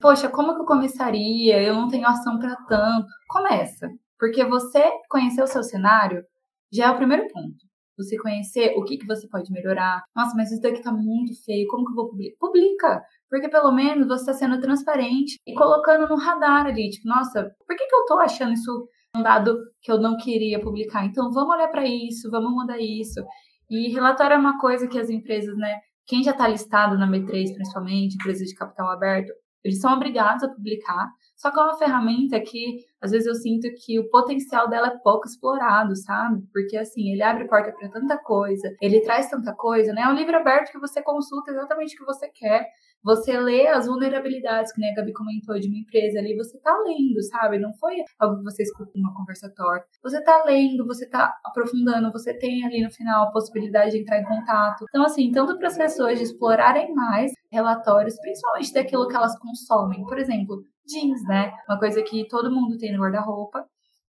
Poxa, 0.00 0.28
como 0.28 0.54
que 0.56 0.62
eu 0.62 0.66
começaria? 0.66 1.62
Eu 1.62 1.74
não 1.74 1.86
tenho 1.86 2.06
ação 2.08 2.36
para 2.40 2.56
tanto. 2.68 3.06
Começa. 3.28 3.88
Porque 4.18 4.44
você 4.44 4.82
conhecer 5.08 5.42
o 5.42 5.46
seu 5.46 5.62
cenário 5.62 6.24
já 6.72 6.86
é 6.86 6.90
o 6.90 6.96
primeiro 6.96 7.28
ponto. 7.28 7.64
Você 7.96 8.16
conhecer 8.18 8.74
o 8.76 8.84
que, 8.84 8.98
que 8.98 9.06
você 9.06 9.28
pode 9.28 9.50
melhorar. 9.52 10.02
Nossa, 10.14 10.34
mas 10.34 10.50
isso 10.50 10.60
daqui 10.60 10.82
tá 10.82 10.92
muito 10.92 11.32
feio. 11.44 11.68
Como 11.68 11.84
que 11.84 11.92
eu 11.92 11.94
vou 11.94 12.08
publicar? 12.08 12.36
Publica! 12.40 13.02
Porque 13.30 13.48
pelo 13.48 13.72
menos 13.72 14.06
você 14.06 14.30
está 14.30 14.32
sendo 14.32 14.60
transparente 14.60 15.38
e 15.46 15.54
colocando 15.54 16.08
no 16.08 16.16
radar 16.16 16.66
ali, 16.66 16.90
tipo, 16.90 17.08
nossa, 17.08 17.50
por 17.66 17.76
que, 17.76 17.86
que 17.86 17.94
eu 17.94 18.04
tô 18.06 18.18
achando 18.18 18.52
isso 18.52 18.88
um 19.16 19.22
dado 19.22 19.56
que 19.82 19.90
eu 19.90 20.00
não 20.00 20.16
queria 20.16 20.60
publicar? 20.60 21.04
Então 21.04 21.32
vamos 21.32 21.54
olhar 21.54 21.68
para 21.68 21.86
isso, 21.86 22.30
vamos 22.30 22.52
mudar 22.52 22.78
isso. 22.78 23.20
E 23.68 23.92
relatório 23.92 24.34
é 24.34 24.38
uma 24.38 24.58
coisa 24.58 24.86
que 24.86 24.98
as 24.98 25.10
empresas, 25.10 25.56
né, 25.56 25.80
quem 26.06 26.22
já 26.22 26.30
está 26.30 26.46
listado 26.46 26.96
na 26.96 27.08
B3, 27.08 27.52
principalmente, 27.52 28.14
empresas 28.14 28.46
de 28.46 28.54
capital 28.54 28.90
aberto, 28.90 29.32
eles 29.64 29.80
são 29.80 29.92
obrigados 29.92 30.44
a 30.44 30.48
publicar, 30.48 31.08
só 31.34 31.50
que 31.50 31.58
é 31.58 31.62
uma 31.62 31.76
ferramenta 31.76 32.40
que, 32.40 32.76
às 33.00 33.10
vezes, 33.10 33.26
eu 33.26 33.34
sinto 33.34 33.66
que 33.84 33.98
o 33.98 34.08
potencial 34.08 34.68
dela 34.68 34.86
é 34.86 34.98
pouco 35.02 35.26
explorado, 35.26 35.96
sabe? 35.96 36.40
Porque, 36.52 36.76
assim, 36.76 37.10
ele 37.10 37.22
abre 37.22 37.48
porta 37.48 37.72
para 37.72 37.90
tanta 37.90 38.16
coisa, 38.16 38.72
ele 38.80 39.00
traz 39.00 39.28
tanta 39.28 39.52
coisa, 39.52 39.92
né? 39.92 40.02
É 40.02 40.08
um 40.08 40.14
livro 40.14 40.36
aberto 40.36 40.70
que 40.70 40.78
você 40.78 41.02
consulta 41.02 41.50
exatamente 41.50 41.96
o 41.96 41.98
que 41.98 42.04
você 42.04 42.28
quer. 42.28 42.64
Você 43.02 43.38
lê 43.38 43.68
as 43.68 43.86
vulnerabilidades, 43.86 44.72
que 44.72 44.80
né, 44.80 44.90
a 44.90 44.94
Gabi 44.94 45.12
comentou, 45.12 45.58
de 45.58 45.68
uma 45.68 45.78
empresa 45.78 46.18
ali, 46.18 46.36
você 46.36 46.58
tá 46.58 46.76
lendo, 46.84 47.22
sabe? 47.22 47.58
Não 47.58 47.72
foi 47.74 47.96
algo 48.18 48.38
que 48.38 48.44
você 48.44 48.62
escuta 48.62 48.90
uma 48.96 49.14
conversa 49.14 49.52
torta. 49.54 49.86
Você 50.02 50.22
tá 50.22 50.42
lendo, 50.44 50.86
você 50.86 51.08
tá 51.08 51.32
aprofundando, 51.44 52.10
você 52.10 52.34
tem 52.34 52.64
ali 52.64 52.82
no 52.82 52.90
final 52.90 53.28
a 53.28 53.30
possibilidade 53.30 53.92
de 53.92 53.98
entrar 53.98 54.20
em 54.20 54.24
contato. 54.24 54.84
Então, 54.88 55.04
assim, 55.04 55.30
tanto 55.30 55.56
para 55.56 55.68
as 55.68 55.76
pessoas 55.76 56.18
de 56.18 56.24
explorarem 56.24 56.92
mais 56.94 57.32
relatórios, 57.50 58.18
principalmente 58.20 58.72
daquilo 58.72 59.06
que 59.06 59.16
elas 59.16 59.38
consomem. 59.38 60.04
Por 60.04 60.18
exemplo, 60.18 60.62
jeans, 60.86 61.22
né? 61.24 61.52
Uma 61.68 61.78
coisa 61.78 62.02
que 62.02 62.26
todo 62.28 62.50
mundo 62.50 62.76
tem 62.76 62.92
no 62.92 63.02
guarda-roupa. 63.02 63.64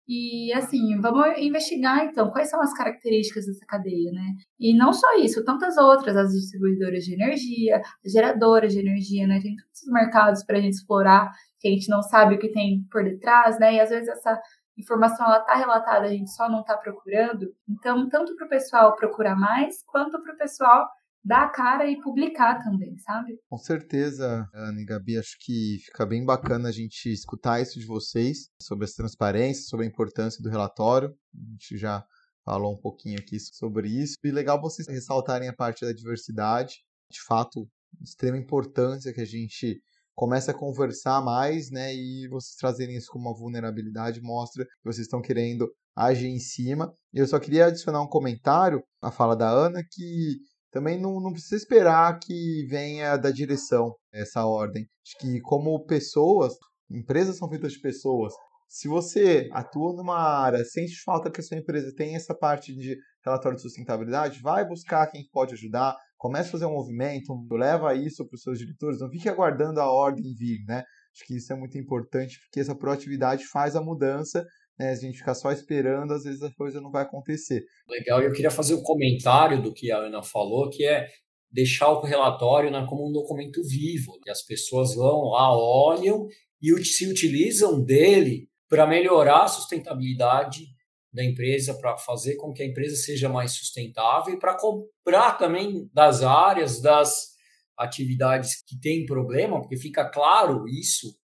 E 0.07 0.53
assim, 0.53 0.99
vamos 1.01 1.37
investigar 1.37 2.05
então 2.05 2.31
quais 2.31 2.49
são 2.49 2.61
as 2.61 2.73
características 2.73 3.45
dessa 3.45 3.65
cadeia, 3.65 4.11
né? 4.13 4.35
E 4.57 4.73
não 4.75 4.93
só 4.93 5.17
isso, 5.17 5.43
tantas 5.43 5.77
outras, 5.77 6.15
as 6.15 6.31
distribuidoras 6.31 7.03
de 7.03 7.13
energia, 7.13 7.81
as 8.05 8.11
geradoras 8.13 8.71
de 8.71 8.79
energia, 8.79 9.27
né? 9.27 9.41
Tem 9.41 9.55
tantos 9.55 9.81
mercados 9.87 10.43
para 10.45 10.57
a 10.57 10.61
gente 10.61 10.75
explorar 10.75 11.29
que 11.59 11.67
a 11.67 11.71
gente 11.71 11.89
não 11.89 12.01
sabe 12.01 12.35
o 12.35 12.39
que 12.39 12.51
tem 12.51 12.85
por 12.89 13.03
detrás, 13.03 13.59
né? 13.59 13.75
E 13.75 13.79
às 13.81 13.89
vezes 13.89 14.07
essa 14.07 14.39
informação 14.77 15.25
ela 15.25 15.39
está 15.39 15.55
relatada, 15.55 16.05
a 16.05 16.11
gente 16.11 16.31
só 16.31 16.49
não 16.49 16.61
está 16.61 16.77
procurando. 16.77 17.53
Então, 17.67 18.07
tanto 18.07 18.35
para 18.35 18.45
o 18.45 18.49
pessoal 18.49 18.95
procurar 18.95 19.35
mais, 19.35 19.83
quanto 19.83 20.21
para 20.21 20.33
o 20.33 20.37
pessoal 20.37 20.87
dar 21.23 21.45
a 21.45 21.49
cara 21.49 21.89
e 21.89 21.99
publicar 22.01 22.63
também, 22.63 22.97
sabe? 22.99 23.37
Com 23.49 23.57
certeza, 23.57 24.47
Ana 24.53 24.81
e 24.81 24.85
Gabi, 24.85 25.17
acho 25.17 25.35
que 25.39 25.77
fica 25.85 26.05
bem 26.05 26.25
bacana 26.25 26.69
a 26.69 26.71
gente 26.71 27.11
escutar 27.11 27.61
isso 27.61 27.79
de 27.79 27.85
vocês 27.85 28.49
sobre 28.61 28.85
as 28.85 28.93
transparências, 28.93 29.67
sobre 29.67 29.85
a 29.85 29.89
importância 29.89 30.41
do 30.41 30.49
relatório. 30.49 31.09
A 31.35 31.51
gente 31.51 31.77
já 31.77 32.05
falou 32.45 32.73
um 32.73 32.79
pouquinho 32.79 33.19
aqui 33.19 33.37
sobre 33.39 33.89
isso. 33.89 34.15
E 34.23 34.31
legal 34.31 34.61
vocês 34.61 34.87
ressaltarem 34.87 35.49
a 35.49 35.53
parte 35.53 35.85
da 35.85 35.91
diversidade. 35.91 36.75
De 37.11 37.21
fato, 37.27 37.67
extrema 38.01 38.37
importância 38.37 39.13
que 39.13 39.21
a 39.21 39.25
gente 39.25 39.81
comece 40.15 40.49
a 40.49 40.53
conversar 40.53 41.21
mais, 41.21 41.69
né? 41.69 41.93
E 41.93 42.27
vocês 42.29 42.55
trazerem 42.55 42.95
isso 42.95 43.11
como 43.11 43.29
uma 43.29 43.37
vulnerabilidade 43.37 44.21
mostra 44.21 44.63
que 44.65 44.71
vocês 44.83 45.05
estão 45.05 45.21
querendo 45.21 45.69
agir 45.95 46.27
em 46.27 46.39
cima. 46.39 46.93
Eu 47.13 47.27
só 47.27 47.39
queria 47.39 47.65
adicionar 47.65 48.01
um 48.01 48.07
comentário 48.07 48.81
à 49.01 49.11
fala 49.11 49.35
da 49.35 49.49
Ana 49.49 49.83
que 49.91 50.37
também 50.71 50.99
não, 50.99 51.19
não 51.19 51.31
precisa 51.31 51.55
esperar 51.55 52.19
que 52.19 52.65
venha 52.69 53.17
da 53.17 53.31
direção 53.31 53.95
essa 54.13 54.45
ordem. 54.45 54.85
Acho 55.05 55.17
que 55.19 55.41
como 55.41 55.85
pessoas, 55.85 56.53
empresas 56.89 57.37
são 57.37 57.49
feitas 57.49 57.73
de 57.73 57.79
pessoas. 57.79 58.33
Se 58.67 58.87
você 58.87 59.47
atua 59.53 59.95
numa 59.95 60.19
área, 60.19 60.63
sente 60.65 61.01
falta 61.03 61.31
que 61.31 61.39
a 61.39 61.43
sua 61.43 61.57
empresa 61.57 61.93
tem 61.95 62.15
essa 62.15 62.35
parte 62.35 62.75
de 62.75 62.97
relatório 63.23 63.55
de 63.55 63.61
sustentabilidade, 63.61 64.41
vai 64.41 64.67
buscar 64.67 65.07
quem 65.07 65.23
pode 65.31 65.53
ajudar, 65.53 65.95
comece 66.17 66.49
a 66.49 66.51
fazer 66.51 66.65
um 66.65 66.73
movimento, 66.73 67.33
leva 67.51 67.95
isso 67.95 68.27
para 68.27 68.35
os 68.35 68.41
seus 68.41 68.59
diretores, 68.59 68.99
não 68.99 69.09
fique 69.09 69.29
aguardando 69.29 69.79
a 69.79 69.89
ordem 69.89 70.33
vir, 70.35 70.65
né? 70.67 70.83
Acho 71.13 71.25
que 71.25 71.37
isso 71.37 71.51
é 71.53 71.55
muito 71.55 71.77
importante, 71.77 72.37
porque 72.41 72.59
essa 72.59 72.75
proatividade 72.75 73.45
faz 73.45 73.75
a 73.75 73.81
mudança 73.81 74.45
né? 74.77 74.91
A 74.91 74.95
gente 74.95 75.17
ficar 75.17 75.33
só 75.33 75.51
esperando, 75.51 76.13
às 76.13 76.23
vezes 76.23 76.41
a 76.43 76.51
coisa 76.51 76.79
não 76.79 76.91
vai 76.91 77.03
acontecer. 77.03 77.65
Legal, 77.89 78.21
eu 78.21 78.31
queria 78.31 78.51
fazer 78.51 78.75
um 78.75 78.83
comentário 78.83 79.61
do 79.61 79.73
que 79.73 79.91
a 79.91 79.97
Ana 79.97 80.21
falou, 80.21 80.69
que 80.69 80.85
é 80.85 81.07
deixar 81.51 81.89
o 81.89 82.01
relatório 82.01 82.69
né, 82.69 82.85
como 82.87 83.07
um 83.07 83.11
documento 83.11 83.61
vivo, 83.63 84.19
que 84.21 84.29
as 84.29 84.43
pessoas 84.43 84.95
vão 84.95 85.29
lá, 85.29 85.57
olham 85.57 86.27
e 86.61 86.85
se 86.85 87.09
utilizam 87.09 87.83
dele 87.83 88.49
para 88.69 88.85
melhorar 88.85 89.43
a 89.43 89.47
sustentabilidade 89.47 90.65
da 91.13 91.23
empresa, 91.23 91.73
para 91.73 91.97
fazer 91.97 92.35
com 92.35 92.51
que 92.51 92.61
a 92.61 92.65
empresa 92.65 92.95
seja 92.95 93.29
mais 93.29 93.53
sustentável 93.53 94.33
e 94.33 94.39
para 94.39 94.57
comprar 94.57 95.37
também 95.37 95.89
das 95.93 96.21
áreas, 96.21 96.81
das 96.81 97.35
atividades 97.77 98.61
que 98.63 98.77
têm 98.79 99.05
problema, 99.05 99.59
porque 99.61 99.77
fica 99.77 100.09
claro 100.09 100.67
isso 100.67 101.15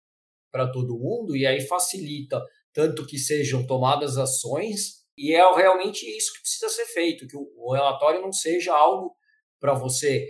para 0.51 0.71
todo 0.71 0.97
mundo 0.97 1.35
e 1.35 1.45
aí 1.45 1.61
facilita 1.61 2.41
tanto 2.73 3.05
que 3.05 3.17
sejam 3.17 3.65
tomadas 3.65 4.17
ações, 4.17 5.03
e 5.17 5.33
é 5.33 5.55
realmente 5.55 6.05
isso 6.17 6.33
que 6.33 6.41
precisa 6.41 6.69
ser 6.69 6.85
feito, 6.85 7.27
que 7.27 7.37
o 7.37 7.71
relatório 7.71 8.21
não 8.21 8.33
seja 8.33 8.73
algo 8.73 9.15
para 9.59 9.73
você 9.73 10.27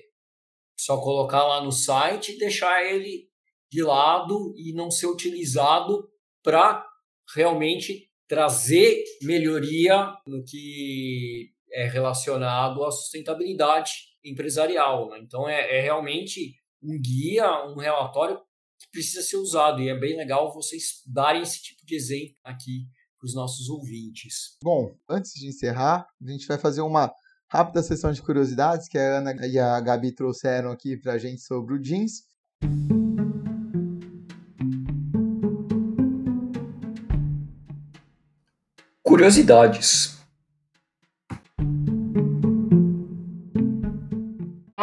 só 0.78 1.00
colocar 1.00 1.46
lá 1.46 1.64
no 1.64 1.72
site 1.72 2.34
e 2.34 2.38
deixar 2.38 2.84
ele 2.84 3.30
de 3.72 3.82
lado 3.82 4.54
e 4.58 4.74
não 4.74 4.92
ser 4.92 5.08
utilizado 5.08 6.10
para 6.44 6.86
realmente 7.34 8.10
trazer 8.28 9.04
melhoria 9.22 10.14
no 10.28 10.44
que 10.44 11.52
é 11.72 11.88
relacionado 11.88 12.84
à 12.84 12.92
sustentabilidade 12.92 13.92
empresarial. 14.24 15.10
Né? 15.10 15.20
Então, 15.22 15.48
é, 15.48 15.78
é 15.78 15.82
realmente 15.82 16.56
um 16.82 17.00
guia, 17.02 17.66
um 17.66 17.78
relatório 17.78 18.40
que 18.84 18.92
precisa 18.92 19.22
ser 19.22 19.38
usado. 19.38 19.82
E 19.82 19.90
é 19.90 19.98
bem 19.98 20.18
legal 20.18 20.54
vocês 20.54 21.02
darem 21.08 21.42
esse 21.42 21.62
tipo 21.62 21.86
de 21.86 21.96
exemplo 21.96 22.36
aqui 22.44 22.86
para 23.18 23.28
os 23.28 23.34
nossos 23.34 23.70
ouvintes. 23.70 24.58
Bom, 24.62 24.94
antes 25.10 25.34
de 25.34 25.48
encerrar, 25.48 26.06
a 26.22 26.32
gente 26.32 26.46
vai 26.46 26.58
fazer 26.58 26.82
uma 26.82 27.12
rápida 27.50 27.82
sessão 27.82 28.12
de 28.12 28.22
curiosidades 28.22 28.88
que 28.88 28.98
a 28.98 29.20
Ana 29.20 29.48
e 29.48 29.58
a 29.58 29.80
Gabi 29.80 30.12
trouxeram 30.12 30.72
aqui 30.72 30.98
para 30.98 31.14
a 31.14 31.18
gente 31.18 31.42
sobre 31.42 31.76
o 31.76 31.80
jeans. 31.80 32.24
Curiosidades. 39.02 40.23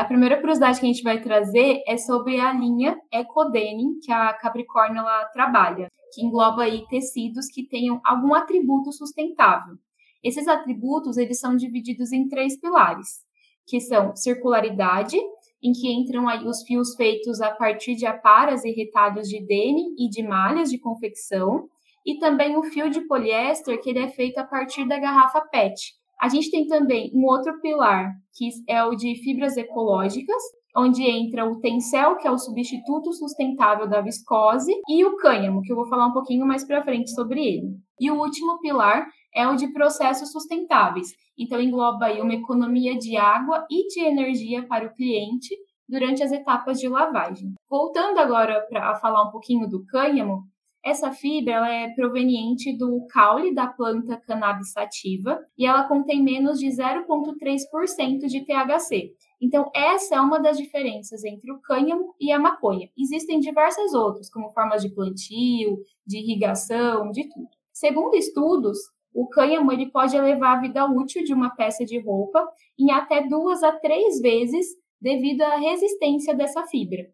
Primeira 0.05 0.37
curiosidade 0.39 0.79
que 0.79 0.87
a 0.87 0.89
gente 0.89 1.03
vai 1.03 1.21
trazer 1.21 1.83
é 1.87 1.97
sobre 1.97 2.41
a 2.41 2.53
linha 2.53 2.97
Ecodenim 3.13 3.99
que 4.01 4.13
a 4.13 4.33
Capricórnio 4.35 5.01
ela 5.01 5.25
trabalha, 5.27 5.89
que 6.13 6.25
engloba 6.25 6.63
aí 6.63 6.87
tecidos 6.89 7.47
que 7.47 7.67
tenham 7.67 8.01
algum 8.05 8.35
atributo 8.35 8.93
sustentável. 8.93 9.75
Esses 10.23 10.47
atributos 10.47 11.17
eles 11.17 11.41
são 11.41 11.57
divididos 11.57 12.13
em 12.13 12.29
três 12.29 12.59
pilares, 12.59 13.25
que 13.67 13.81
são 13.81 14.15
circularidade, 14.15 15.17
em 15.63 15.73
que 15.73 15.93
entram 15.93 16.29
aí 16.29 16.47
os 16.47 16.63
fios 16.63 16.95
feitos 16.95 17.41
a 17.41 17.51
partir 17.51 17.95
de 17.95 18.07
aparas 18.07 18.65
e 18.65 18.71
retalhos 18.71 19.29
de 19.29 19.45
denim 19.45 19.95
e 19.99 20.09
de 20.09 20.23
malhas 20.23 20.71
de 20.71 20.79
confecção, 20.79 21.69
e 22.05 22.19
também 22.19 22.57
o 22.57 22.63
fio 22.63 22.91
de 22.91 23.03
poliéster, 23.03 23.81
que 23.81 23.91
ele 23.91 23.99
é 23.99 24.09
feito 24.09 24.39
a 24.39 24.45
partir 24.45 24.89
da 24.89 24.99
garrafa 24.99 25.41
PET, 25.43 26.00
a 26.21 26.29
gente 26.29 26.51
tem 26.51 26.67
também 26.67 27.11
um 27.15 27.25
outro 27.25 27.61
pilar, 27.61 28.13
que 28.35 28.51
é 28.69 28.85
o 28.85 28.95
de 28.95 29.15
fibras 29.23 29.57
ecológicas, 29.57 30.43
onde 30.77 31.03
entra 31.03 31.45
o 31.45 31.59
tencel, 31.61 32.17
que 32.17 32.29
é 32.29 32.31
o 32.31 32.39
substituto 32.39 33.13
sustentável 33.13 33.89
da 33.89 34.01
viscose, 34.01 34.73
e 34.89 35.05
o 35.05 35.17
cânhamo, 35.17 35.63
que 35.63 35.73
eu 35.73 35.77
vou 35.77 35.89
falar 35.89 36.07
um 36.07 36.13
pouquinho 36.13 36.47
mais 36.47 36.65
para 36.65 36.85
frente 36.85 37.11
sobre 37.11 37.41
ele. 37.41 37.69
E 37.99 38.11
o 38.11 38.19
último 38.19 38.59
pilar 38.61 39.07
é 39.35 39.49
o 39.49 39.57
de 39.57 39.73
processos 39.73 40.31
sustentáveis. 40.31 41.09
Então 41.39 41.61
engloba 41.61 42.07
aí 42.07 42.21
uma 42.21 42.35
economia 42.35 42.97
de 42.97 43.17
água 43.17 43.67
e 43.71 43.89
de 43.89 44.01
energia 44.01 44.67
para 44.67 44.87
o 44.87 44.95
cliente 44.95 45.57
durante 45.89 46.23
as 46.23 46.31
etapas 46.31 46.79
de 46.79 46.89
lavagem. 46.89 47.53
Voltando 47.69 48.19
agora 48.19 48.65
para 48.69 48.95
falar 48.97 49.25
um 49.25 49.31
pouquinho 49.31 49.69
do 49.69 49.85
cânhamo, 49.87 50.45
essa 50.83 51.13
fibra 51.13 51.55
ela 51.55 51.71
é 51.71 51.91
proveniente 51.95 52.77
do 52.77 53.07
caule 53.11 53.55
da 53.55 53.67
planta 53.67 54.17
cannabis 54.17 54.73
sativa 54.73 55.39
e 55.57 55.67
ela 55.67 55.85
contém 55.85 56.23
menos 56.23 56.59
de 56.59 56.67
0,3% 56.69 58.27
de 58.27 58.41
THC. 58.45 59.15
Então, 59.41 59.71
essa 59.75 60.17
é 60.17 60.21
uma 60.21 60.39
das 60.39 60.57
diferenças 60.57 61.25
entre 61.25 61.53
o 61.53 61.61
cânhamo 61.61 62.15
e 62.19 62.33
a 62.33 62.39
maconha. 62.39 62.89
Existem 62.97 63.41
diversas 63.41 63.95
outras, 63.95 64.31
como 64.31 64.53
formas 64.53 64.83
de 64.83 64.91
plantio, 64.91 65.79
de 66.07 66.19
irrigação, 66.19 67.11
de 67.11 67.29
tudo. 67.29 67.49
Segundo 67.73 68.15
estudos, 68.15 68.79
o 69.15 69.29
cânhamo 69.29 69.73
ele 69.73 69.91
pode 69.91 70.17
elevar 70.17 70.59
a 70.59 70.61
vida 70.61 70.87
útil 70.87 71.25
de 71.25 71.35
uma 71.35 71.51
peça 71.51 71.85
de 71.85 71.99
roupa 72.01 72.47
em 72.79 72.91
até 72.91 73.27
duas 73.27 73.63
a 73.63 73.73
três 73.73 74.21
vezes 74.21 74.67
devido 75.01 75.43
à 75.43 75.57
resistência 75.57 76.35
dessa 76.35 76.67
fibra. 76.67 77.07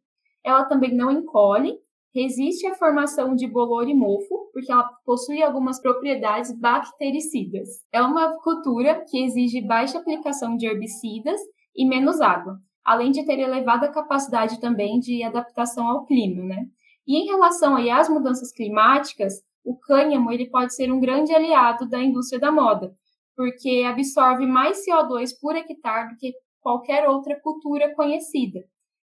Ela 0.45 0.65
também 0.65 0.95
não 0.95 1.11
encolhe 1.11 1.79
resiste 2.17 2.67
à 2.67 2.75
formação 2.75 3.35
de 3.35 3.47
bolor 3.47 3.87
e 3.87 3.95
mofo, 3.95 4.51
porque 4.51 4.73
ela 4.73 4.89
possui 5.05 5.43
algumas 5.43 5.79
propriedades 5.79 6.51
bactericidas. 6.59 7.69
É 7.93 8.01
uma 8.01 8.39
cultura 8.39 9.05
que 9.07 9.23
exige 9.23 9.61
baixa 9.61 9.99
aplicação 9.99 10.57
de 10.57 10.67
herbicidas 10.67 11.39
e 11.77 11.87
menos 11.87 12.23
água, 12.23 12.57
além 12.83 13.11
de 13.11 13.27
ter 13.27 13.39
elevada 13.39 13.93
capacidade 13.93 14.59
também 14.59 14.99
de 14.99 15.23
adaptação 15.23 15.87
ao 15.87 16.07
clima, 16.07 16.43
né? 16.43 16.65
E 17.07 17.23
em 17.23 17.27
relação 17.27 17.77
aí 17.77 17.91
às 17.91 18.09
mudanças 18.09 18.51
climáticas, 18.51 19.35
o 19.63 19.77
cânhamo 19.79 20.33
ele 20.33 20.49
pode 20.49 20.75
ser 20.75 20.91
um 20.91 20.99
grande 20.99 21.35
aliado 21.35 21.87
da 21.87 22.03
indústria 22.03 22.41
da 22.41 22.51
moda, 22.51 22.95
porque 23.37 23.85
absorve 23.87 24.47
mais 24.47 24.79
CO2 24.87 25.33
por 25.39 25.55
hectare 25.55 26.15
do 26.15 26.17
que 26.17 26.33
qualquer 26.61 27.07
outra 27.07 27.39
cultura 27.43 27.95
conhecida. 27.95 28.61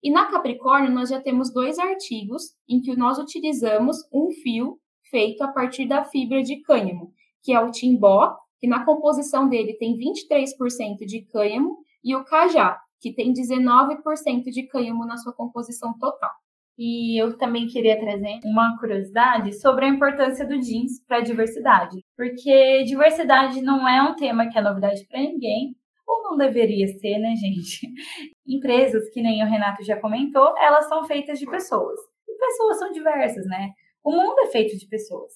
E 0.04 0.12
na 0.12 0.26
Capricórnio, 0.26 0.92
nós 0.92 1.10
já 1.10 1.20
temos 1.20 1.52
dois 1.52 1.80
artigos 1.80 2.56
em 2.70 2.80
que 2.82 2.96
nós 2.96 3.18
utilizamos 3.18 3.98
um 4.14 4.30
fio 4.32 4.80
feito 5.10 5.44
a 5.44 5.48
partir 5.48 5.88
da 5.88 6.04
fibra 6.04 6.44
de 6.44 6.62
cânhamo, 6.62 7.12
que 7.42 7.54
é 7.54 7.60
o 7.60 7.72
timbó, 7.72 8.36
que 8.60 8.68
na 8.68 8.86
composição 8.86 9.48
dele 9.48 9.74
tem 9.74 9.98
23% 9.98 11.06
de 11.06 11.22
cânhamo, 11.26 11.78
e 12.04 12.16
o 12.16 12.24
cajá, 12.24 12.80
que 13.00 13.14
tem 13.14 13.34
19% 13.34 14.44
de 14.46 14.64
cânhamo 14.68 15.06
na 15.06 15.18
sua 15.18 15.34
composição 15.34 15.98
total. 15.98 16.32
E 16.78 17.20
eu 17.22 17.38
também 17.38 17.68
queria 17.68 18.00
trazer 18.00 18.40
uma 18.46 18.78
curiosidade 18.80 19.60
sobre 19.60 19.86
a 19.86 19.90
importância 19.90 20.46
do 20.46 20.60
jeans 20.60 21.04
para 21.08 21.18
a 21.18 21.22
diversidade, 21.22 22.04
porque 22.16 22.84
diversidade 22.84 23.62
não 23.62 23.88
é 23.88 24.02
um 24.02 24.16
tema 24.16 24.48
que 24.48 24.58
é 24.58 24.62
novidade 24.62 25.06
para 25.08 25.20
ninguém, 25.20 25.76
ou 26.08 26.24
não 26.24 26.38
deveria 26.38 26.88
ser, 26.88 27.20
né, 27.20 27.36
gente? 27.36 27.88
Empresas, 28.48 29.10
que 29.10 29.22
nem 29.22 29.44
o 29.44 29.48
Renato 29.48 29.84
já 29.84 30.00
comentou, 30.00 30.56
elas 30.58 30.88
são 30.88 31.04
feitas 31.06 31.38
de 31.38 31.46
pessoas. 31.46 32.00
E 32.28 32.38
pessoas 32.38 32.80
são 32.80 32.92
diversas, 32.92 33.46
né? 33.46 33.72
O 34.04 34.12
mundo 34.12 34.40
é 34.40 34.48
feito 34.48 34.78
de 34.78 34.88
pessoas. 34.88 35.34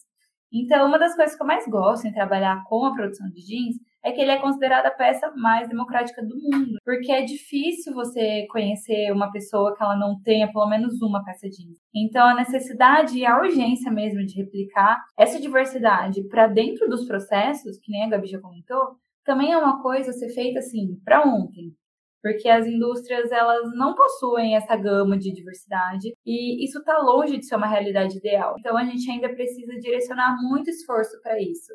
Então, 0.53 0.87
uma 0.87 0.99
das 0.99 1.15
coisas 1.15 1.35
que 1.35 1.41
eu 1.41 1.47
mais 1.47 1.65
gosto 1.67 2.07
em 2.07 2.13
trabalhar 2.13 2.63
com 2.67 2.85
a 2.85 2.93
produção 2.93 3.29
de 3.29 3.41
jeans 3.41 3.75
é 4.03 4.11
que 4.11 4.19
ele 4.19 4.31
é 4.31 4.39
considerado 4.39 4.87
a 4.87 4.91
peça 4.91 5.31
mais 5.35 5.69
democrática 5.69 6.21
do 6.23 6.35
mundo, 6.35 6.77
porque 6.83 7.11
é 7.11 7.21
difícil 7.21 7.93
você 7.93 8.47
conhecer 8.49 9.11
uma 9.11 9.31
pessoa 9.31 9.75
que 9.75 9.83
ela 9.83 9.95
não 9.95 10.19
tenha 10.21 10.51
pelo 10.51 10.67
menos 10.67 11.01
uma 11.01 11.23
peça 11.23 11.47
jeans. 11.47 11.77
Então, 11.95 12.27
a 12.27 12.35
necessidade 12.35 13.17
e 13.17 13.25
a 13.25 13.37
urgência 13.37 13.91
mesmo 13.91 14.25
de 14.25 14.41
replicar 14.41 14.99
essa 15.17 15.39
diversidade 15.39 16.27
para 16.27 16.47
dentro 16.47 16.89
dos 16.89 17.05
processos, 17.05 17.77
que 17.77 17.91
nem 17.91 18.03
a 18.03 18.09
Gabi 18.09 18.27
já 18.27 18.39
comentou, 18.39 18.97
também 19.23 19.51
é 19.51 19.57
uma 19.57 19.81
coisa 19.81 20.11
a 20.11 20.13
ser 20.13 20.29
feita 20.29 20.59
assim 20.59 20.99
para 21.03 21.25
ontem 21.25 21.75
porque 22.21 22.47
as 22.47 22.67
indústrias 22.67 23.31
elas 23.31 23.71
não 23.75 23.95
possuem 23.95 24.55
essa 24.55 24.75
gama 24.75 25.17
de 25.17 25.33
diversidade 25.33 26.13
e 26.25 26.63
isso 26.63 26.79
está 26.79 26.99
longe 26.99 27.37
de 27.37 27.45
ser 27.45 27.55
uma 27.55 27.67
realidade 27.67 28.17
ideal. 28.17 28.55
Então 28.59 28.77
a 28.77 28.83
gente 28.83 29.09
ainda 29.09 29.29
precisa 29.29 29.73
direcionar 29.79 30.37
muito 30.41 30.69
esforço 30.69 31.19
para 31.21 31.41
isso. 31.41 31.73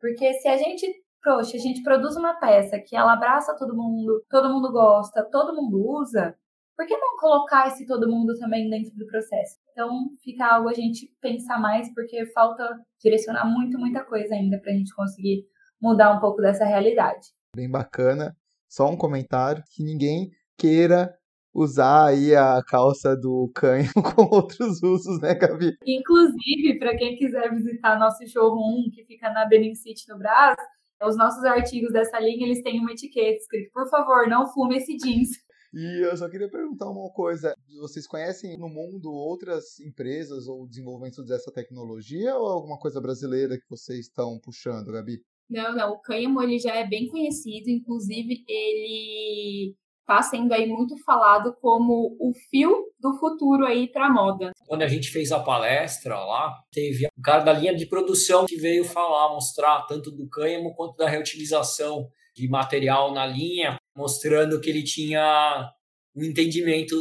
Porque 0.00 0.32
se 0.34 0.48
a 0.48 0.56
gente, 0.56 0.86
poxa, 1.22 1.56
a 1.56 1.60
gente 1.60 1.82
produz 1.82 2.16
uma 2.16 2.34
peça 2.40 2.78
que 2.78 2.96
ela 2.96 3.12
abraça 3.12 3.56
todo 3.58 3.76
mundo, 3.76 4.24
todo 4.30 4.48
mundo 4.48 4.72
gosta, 4.72 5.28
todo 5.30 5.54
mundo 5.54 5.78
usa, 6.00 6.34
por 6.74 6.86
que 6.86 6.96
não 6.96 7.16
colocar 7.18 7.68
esse 7.68 7.86
todo 7.86 8.10
mundo 8.10 8.34
também 8.38 8.68
dentro 8.68 8.94
do 8.96 9.06
processo? 9.06 9.56
Então 9.72 9.90
fica 10.22 10.46
algo 10.46 10.68
a 10.68 10.74
gente 10.74 11.10
pensar 11.20 11.58
mais, 11.58 11.92
porque 11.94 12.26
falta 12.32 12.66
direcionar 13.00 13.44
muito, 13.46 13.78
muita 13.78 14.04
coisa 14.04 14.34
ainda 14.34 14.58
para 14.58 14.72
a 14.72 14.74
gente 14.74 14.94
conseguir 14.94 15.44
mudar 15.80 16.12
um 16.12 16.20
pouco 16.20 16.40
dessa 16.40 16.64
realidade. 16.64 17.28
Bem 17.54 17.70
bacana 17.70 18.36
só 18.68 18.90
um 18.90 18.96
comentário, 18.96 19.62
que 19.70 19.82
ninguém 19.82 20.30
queira 20.58 21.14
usar 21.54 22.08
aí 22.08 22.34
a 22.34 22.62
calça 22.62 23.16
do 23.16 23.50
canho 23.54 23.90
com 24.14 24.22
outros 24.34 24.82
usos, 24.82 25.20
né, 25.20 25.34
Gabi? 25.34 25.76
Inclusive, 25.86 26.78
para 26.78 26.96
quem 26.96 27.16
quiser 27.16 27.50
visitar 27.50 27.98
nosso 27.98 28.26
showroom, 28.26 28.90
que 28.92 29.04
fica 29.04 29.30
na 29.30 29.46
Benin 29.46 29.74
City, 29.74 30.04
no 30.08 30.18
Brasil, 30.18 30.62
os 31.02 31.16
nossos 31.16 31.44
artigos 31.44 31.92
dessa 31.92 32.18
linha, 32.20 32.46
eles 32.46 32.62
têm 32.62 32.80
uma 32.80 32.92
etiqueta 32.92 33.36
escrito, 33.36 33.70
por 33.72 33.88
favor, 33.88 34.28
não 34.28 34.46
fume 34.52 34.76
esse 34.76 34.96
jeans. 34.96 35.30
E 35.72 36.06
eu 36.06 36.16
só 36.16 36.28
queria 36.28 36.50
perguntar 36.50 36.88
uma 36.88 37.10
coisa. 37.10 37.54
Vocês 37.80 38.06
conhecem 38.06 38.56
no 38.56 38.68
mundo 38.68 39.12
outras 39.12 39.78
empresas 39.80 40.46
ou 40.46 40.66
desenvolvimentos 40.66 41.26
dessa 41.26 41.52
tecnologia 41.52 42.34
ou 42.34 42.46
alguma 42.46 42.78
coisa 42.78 43.00
brasileira 43.00 43.58
que 43.58 43.68
vocês 43.68 44.00
estão 44.00 44.38
puxando, 44.42 44.92
Gabi? 44.92 45.20
Não, 45.48 45.74
não. 45.74 45.92
O 45.92 46.00
cânhamo 46.00 46.42
ele 46.42 46.58
já 46.58 46.74
é 46.74 46.86
bem 46.86 47.08
conhecido, 47.08 47.70
inclusive 47.70 48.44
ele 48.48 49.74
está 50.00 50.22
sendo 50.22 50.52
aí 50.52 50.66
muito 50.68 50.96
falado 51.04 51.54
como 51.60 52.16
o 52.20 52.32
fio 52.48 52.86
do 53.00 53.18
futuro 53.18 53.66
aí 53.66 53.88
para 53.88 54.08
moda. 54.08 54.52
Quando 54.66 54.82
a 54.82 54.88
gente 54.88 55.10
fez 55.10 55.32
a 55.32 55.40
palestra 55.40 56.16
lá, 56.16 56.54
teve 56.72 57.06
um 57.06 57.22
cara 57.22 57.42
da 57.42 57.52
linha 57.52 57.74
de 57.74 57.86
produção 57.86 58.46
que 58.46 58.56
veio 58.56 58.84
falar, 58.84 59.34
mostrar 59.34 59.84
tanto 59.86 60.12
do 60.12 60.28
cânhamo 60.28 60.74
quanto 60.74 60.96
da 60.96 61.08
reutilização 61.08 62.08
de 62.34 62.48
material 62.48 63.12
na 63.12 63.26
linha, 63.26 63.76
mostrando 63.96 64.60
que 64.60 64.70
ele 64.70 64.84
tinha 64.84 65.68
um 66.14 66.22
entendimento 66.22 66.96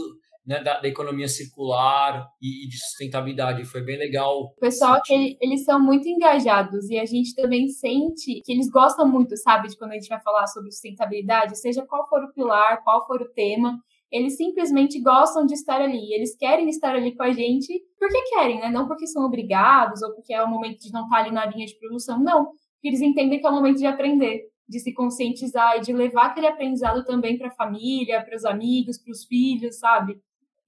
né, 0.46 0.62
da, 0.62 0.80
da, 0.80 0.88
economia 0.88 1.28
circular 1.28 2.28
e, 2.42 2.66
e, 2.66 2.68
de 2.68 2.78
sustentabilidade. 2.78 3.66
Foi 3.66 3.82
bem 3.82 3.98
legal. 3.98 4.54
O 4.56 4.60
pessoal, 4.60 5.02
que 5.04 5.38
eles 5.42 5.64
são 5.64 5.80
muito 5.80 6.08
engajados 6.08 6.90
e 6.90 7.00
a 7.00 7.06
gente 7.06 7.34
também 7.34 7.68
sente 7.68 8.42
que 8.44 8.52
eles 8.52 8.70
gostam 8.70 9.08
muito, 9.08 9.36
sabe, 9.38 9.68
de 9.68 9.78
quando 9.78 9.92
a 9.92 9.96
gente 9.96 10.10
vai 10.10 10.22
falar 10.22 10.46
sobre 10.48 10.72
sustentabilidade, 10.72 11.60
seja 11.60 11.86
qual 11.86 12.08
for 12.08 12.24
o 12.24 12.32
pilar, 12.32 12.84
qual 12.84 13.06
for 13.08 13.22
o 13.22 13.30
tema, 13.34 13.80
eles 14.12 14.38
simplesmente 14.38 15.02
gostam 15.02 15.46
de 15.46 15.54
estar 15.54 15.82
ali. 15.82 16.14
Eles 16.14 16.36
querem 16.38 16.70
estar 16.70 16.96
ali 16.96 17.16
com 17.16 17.24
a 17.24 17.32
gente 17.32 17.82
porque 18.00 18.22
querem, 18.30 18.60
né? 18.60 18.70
Não 18.70 18.88
porque 18.88 19.08
são 19.08 19.26
obrigados 19.26 20.02
ou 20.02 20.14
porque 20.14 20.34
é 20.34 20.44
o 20.44 20.48
momento 20.48 20.80
de 20.80 20.92
não 20.94 21.04
estar 21.04 21.18
ali 21.18 21.32
na 21.32 21.46
linha 21.46 21.66
de 21.66 21.78
produção, 21.78 22.20
não. 22.20 22.46
Porque 22.46 22.88
eles 22.88 23.02
entendem 23.02 23.40
que 23.40 23.48
é 23.48 23.50
o 23.50 23.54
momento 23.54 23.78
de 23.78 23.86
aprender, 23.86 24.44
de 24.70 24.80
se 24.80 24.94
conscientizar 24.94 25.78
e 25.78 25.82
de 25.82 25.92
levar 25.92 26.28
aquele 26.28 26.48
aprendizado 26.48 27.04
também 27.04 27.38
para 27.38 27.48
a 27.48 27.56
família, 27.56 28.24
para 28.24 28.36
os 28.36 28.46
amigos, 28.46 28.98
para 28.98 29.12
os 29.12 29.26
filhos, 29.26 29.80
sabe? 29.80 30.18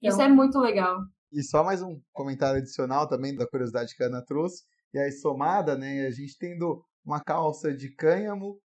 Então, 0.00 0.10
Isso 0.10 0.22
é 0.22 0.28
muito 0.28 0.58
legal. 0.58 1.00
E 1.32 1.42
só 1.42 1.62
mais 1.62 1.82
um 1.82 2.00
comentário 2.12 2.58
adicional 2.60 3.08
também 3.08 3.34
da 3.34 3.46
curiosidade 3.46 3.94
que 3.94 4.02
a 4.02 4.06
Ana 4.06 4.24
trouxe. 4.24 4.64
E 4.94 4.98
aí, 4.98 5.12
somada, 5.12 5.76
né? 5.76 6.06
A 6.06 6.10
gente 6.10 6.38
tendo 6.38 6.82
uma 7.04 7.20
calça 7.20 7.72
de 7.74 7.94
cânhamo, 7.94 8.58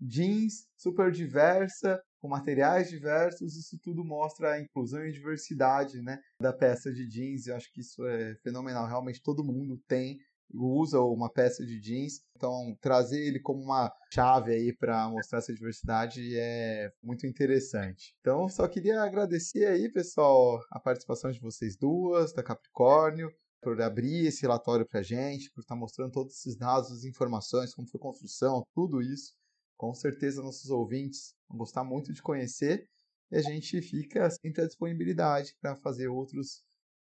jeans 0.00 0.68
super 0.76 1.10
diversa, 1.10 2.00
com 2.20 2.28
materiais 2.28 2.88
diversos, 2.88 3.56
isso 3.56 3.78
tudo 3.82 4.04
mostra 4.04 4.52
a 4.52 4.60
inclusão 4.60 5.04
e 5.04 5.12
diversidade 5.12 6.00
né, 6.02 6.18
da 6.40 6.52
peça 6.52 6.92
de 6.92 7.06
jeans. 7.06 7.46
Eu 7.46 7.56
acho 7.56 7.70
que 7.72 7.80
isso 7.80 8.04
é 8.06 8.34
fenomenal. 8.42 8.86
Realmente 8.86 9.22
todo 9.22 9.44
mundo 9.44 9.80
tem 9.86 10.18
usa 10.52 11.00
uma 11.00 11.30
peça 11.30 11.64
de 11.64 11.78
jeans. 11.80 12.20
Então, 12.36 12.76
trazer 12.80 13.20
ele 13.20 13.40
como 13.40 13.62
uma 13.62 13.92
chave 14.12 14.52
aí 14.52 14.76
para 14.76 15.08
mostrar 15.08 15.38
essa 15.38 15.52
diversidade 15.52 16.36
é 16.36 16.90
muito 17.02 17.26
interessante. 17.26 18.14
Então, 18.20 18.48
só 18.48 18.66
queria 18.68 19.02
agradecer 19.02 19.66
aí, 19.66 19.90
pessoal, 19.90 20.58
a 20.70 20.80
participação 20.80 21.30
de 21.30 21.40
vocês 21.40 21.76
duas, 21.76 22.32
da 22.32 22.42
Capricórnio, 22.42 23.30
por 23.60 23.80
abrir 23.82 24.26
esse 24.26 24.42
relatório 24.42 24.86
para 24.86 25.00
a 25.00 25.02
gente, 25.02 25.50
por 25.50 25.60
estar 25.60 25.74
tá 25.74 25.80
mostrando 25.80 26.12
todos 26.12 26.34
esses 26.34 26.56
dados, 26.56 27.04
informações, 27.04 27.74
como 27.74 27.88
foi 27.88 27.98
a 27.98 28.02
construção, 28.02 28.62
tudo 28.74 29.02
isso. 29.02 29.34
Com 29.76 29.94
certeza, 29.94 30.42
nossos 30.42 30.70
ouvintes 30.70 31.34
vão 31.48 31.58
gostar 31.58 31.84
muito 31.84 32.12
de 32.12 32.22
conhecer 32.22 32.88
e 33.30 33.36
a 33.36 33.42
gente 33.42 33.80
fica 33.82 34.28
sempre 34.30 34.62
à 34.62 34.66
disponibilidade 34.66 35.54
para 35.60 35.76
fazer 35.76 36.08
outros 36.08 36.62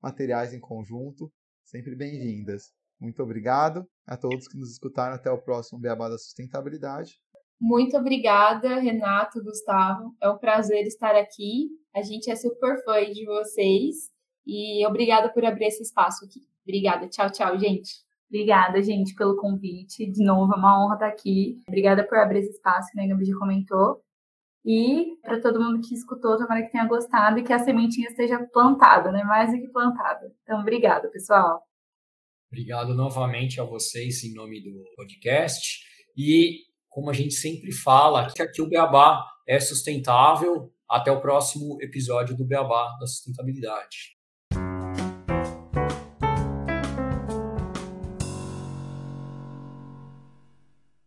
materiais 0.03 0.53
em 0.53 0.61
conjunto, 0.61 1.31
sempre 1.65 1.95
bem-vindas. 1.95 2.76
Muito 3.01 3.23
obrigado 3.23 3.87
a 4.07 4.17
todos 4.17 4.49
que 4.49 4.59
nos 4.59 4.73
escutaram. 4.73 5.15
Até 5.15 5.31
o 5.31 5.41
próximo 5.41 5.81
Beabá 5.81 6.09
da 6.09 6.19
Sustentabilidade. 6.19 7.19
Muito 7.61 7.97
obrigada, 7.97 8.79
Renato, 8.79 9.43
Gustavo. 9.43 10.15
É 10.21 10.29
um 10.29 10.39
prazer 10.39 10.87
estar 10.87 11.15
aqui. 11.15 11.69
A 11.95 12.03
gente 12.03 12.31
é 12.31 12.37
super 12.37 12.83
fã 12.85 13.05
de 13.11 13.25
vocês. 13.25 14.11
E 14.47 14.87
obrigada 14.87 15.33
por 15.33 15.45
abrir 15.45 15.67
esse 15.67 15.83
espaço 15.83 16.25
aqui. 16.25 16.41
Obrigada. 16.65 17.09
Tchau, 17.09 17.31
tchau, 17.31 17.59
gente. 17.59 18.07
Obrigada, 18.29 18.83
gente, 18.83 19.15
pelo 19.15 19.37
convite. 19.37 20.11
De 20.11 20.25
novo, 20.25 20.53
é 20.53 20.57
uma 20.57 20.85
honra 20.85 20.95
estar 20.95 21.07
aqui. 21.07 21.61
Obrigada 21.69 22.07
por 22.07 22.19
abrir 22.19 22.41
esse 22.41 22.51
espaço, 22.51 22.91
que 22.93 23.01
a 23.01 23.07
Gabi 23.07 23.25
já 23.25 23.37
comentou. 23.39 24.03
E 24.65 25.17
para 25.23 25.41
todo 25.41 25.63
mundo 25.63 25.81
que 25.81 25.95
escutou, 25.95 26.37
tomara 26.37 26.63
que 26.63 26.73
tenha 26.73 26.87
gostado 26.89 27.39
e 27.39 27.45
que 27.45 27.53
a 27.53 27.59
sementinha 27.61 28.09
esteja 28.09 28.45
plantada, 28.53 29.13
né? 29.13 29.23
Mais 29.23 29.53
do 29.53 29.61
que 29.61 29.69
plantada. 29.69 30.33
Então, 30.43 30.61
obrigada, 30.61 31.09
pessoal. 31.09 31.63
Obrigado 32.51 32.95
novamente 32.95 33.61
a 33.61 33.65
vocês 33.65 34.23
em 34.25 34.33
nome 34.33 34.63
do 34.63 34.85
podcast. 34.97 35.81
E, 36.17 36.61
como 36.89 37.11
a 37.11 37.13
gente 37.13 37.35
sempre 37.35 37.73
fala, 37.73 38.33
que 38.33 38.43
aqui 38.43 38.63
o 38.63 38.69
Beabá 38.69 39.25
é 39.47 39.61
sustentável. 39.61 40.73
Até 40.89 41.11
o 41.11 41.21
próximo 41.21 41.77
episódio 41.83 42.37
do 42.37 42.47
Beabá 42.47 42.97
da 43.01 43.07
Sustentabilidade. 43.07 44.16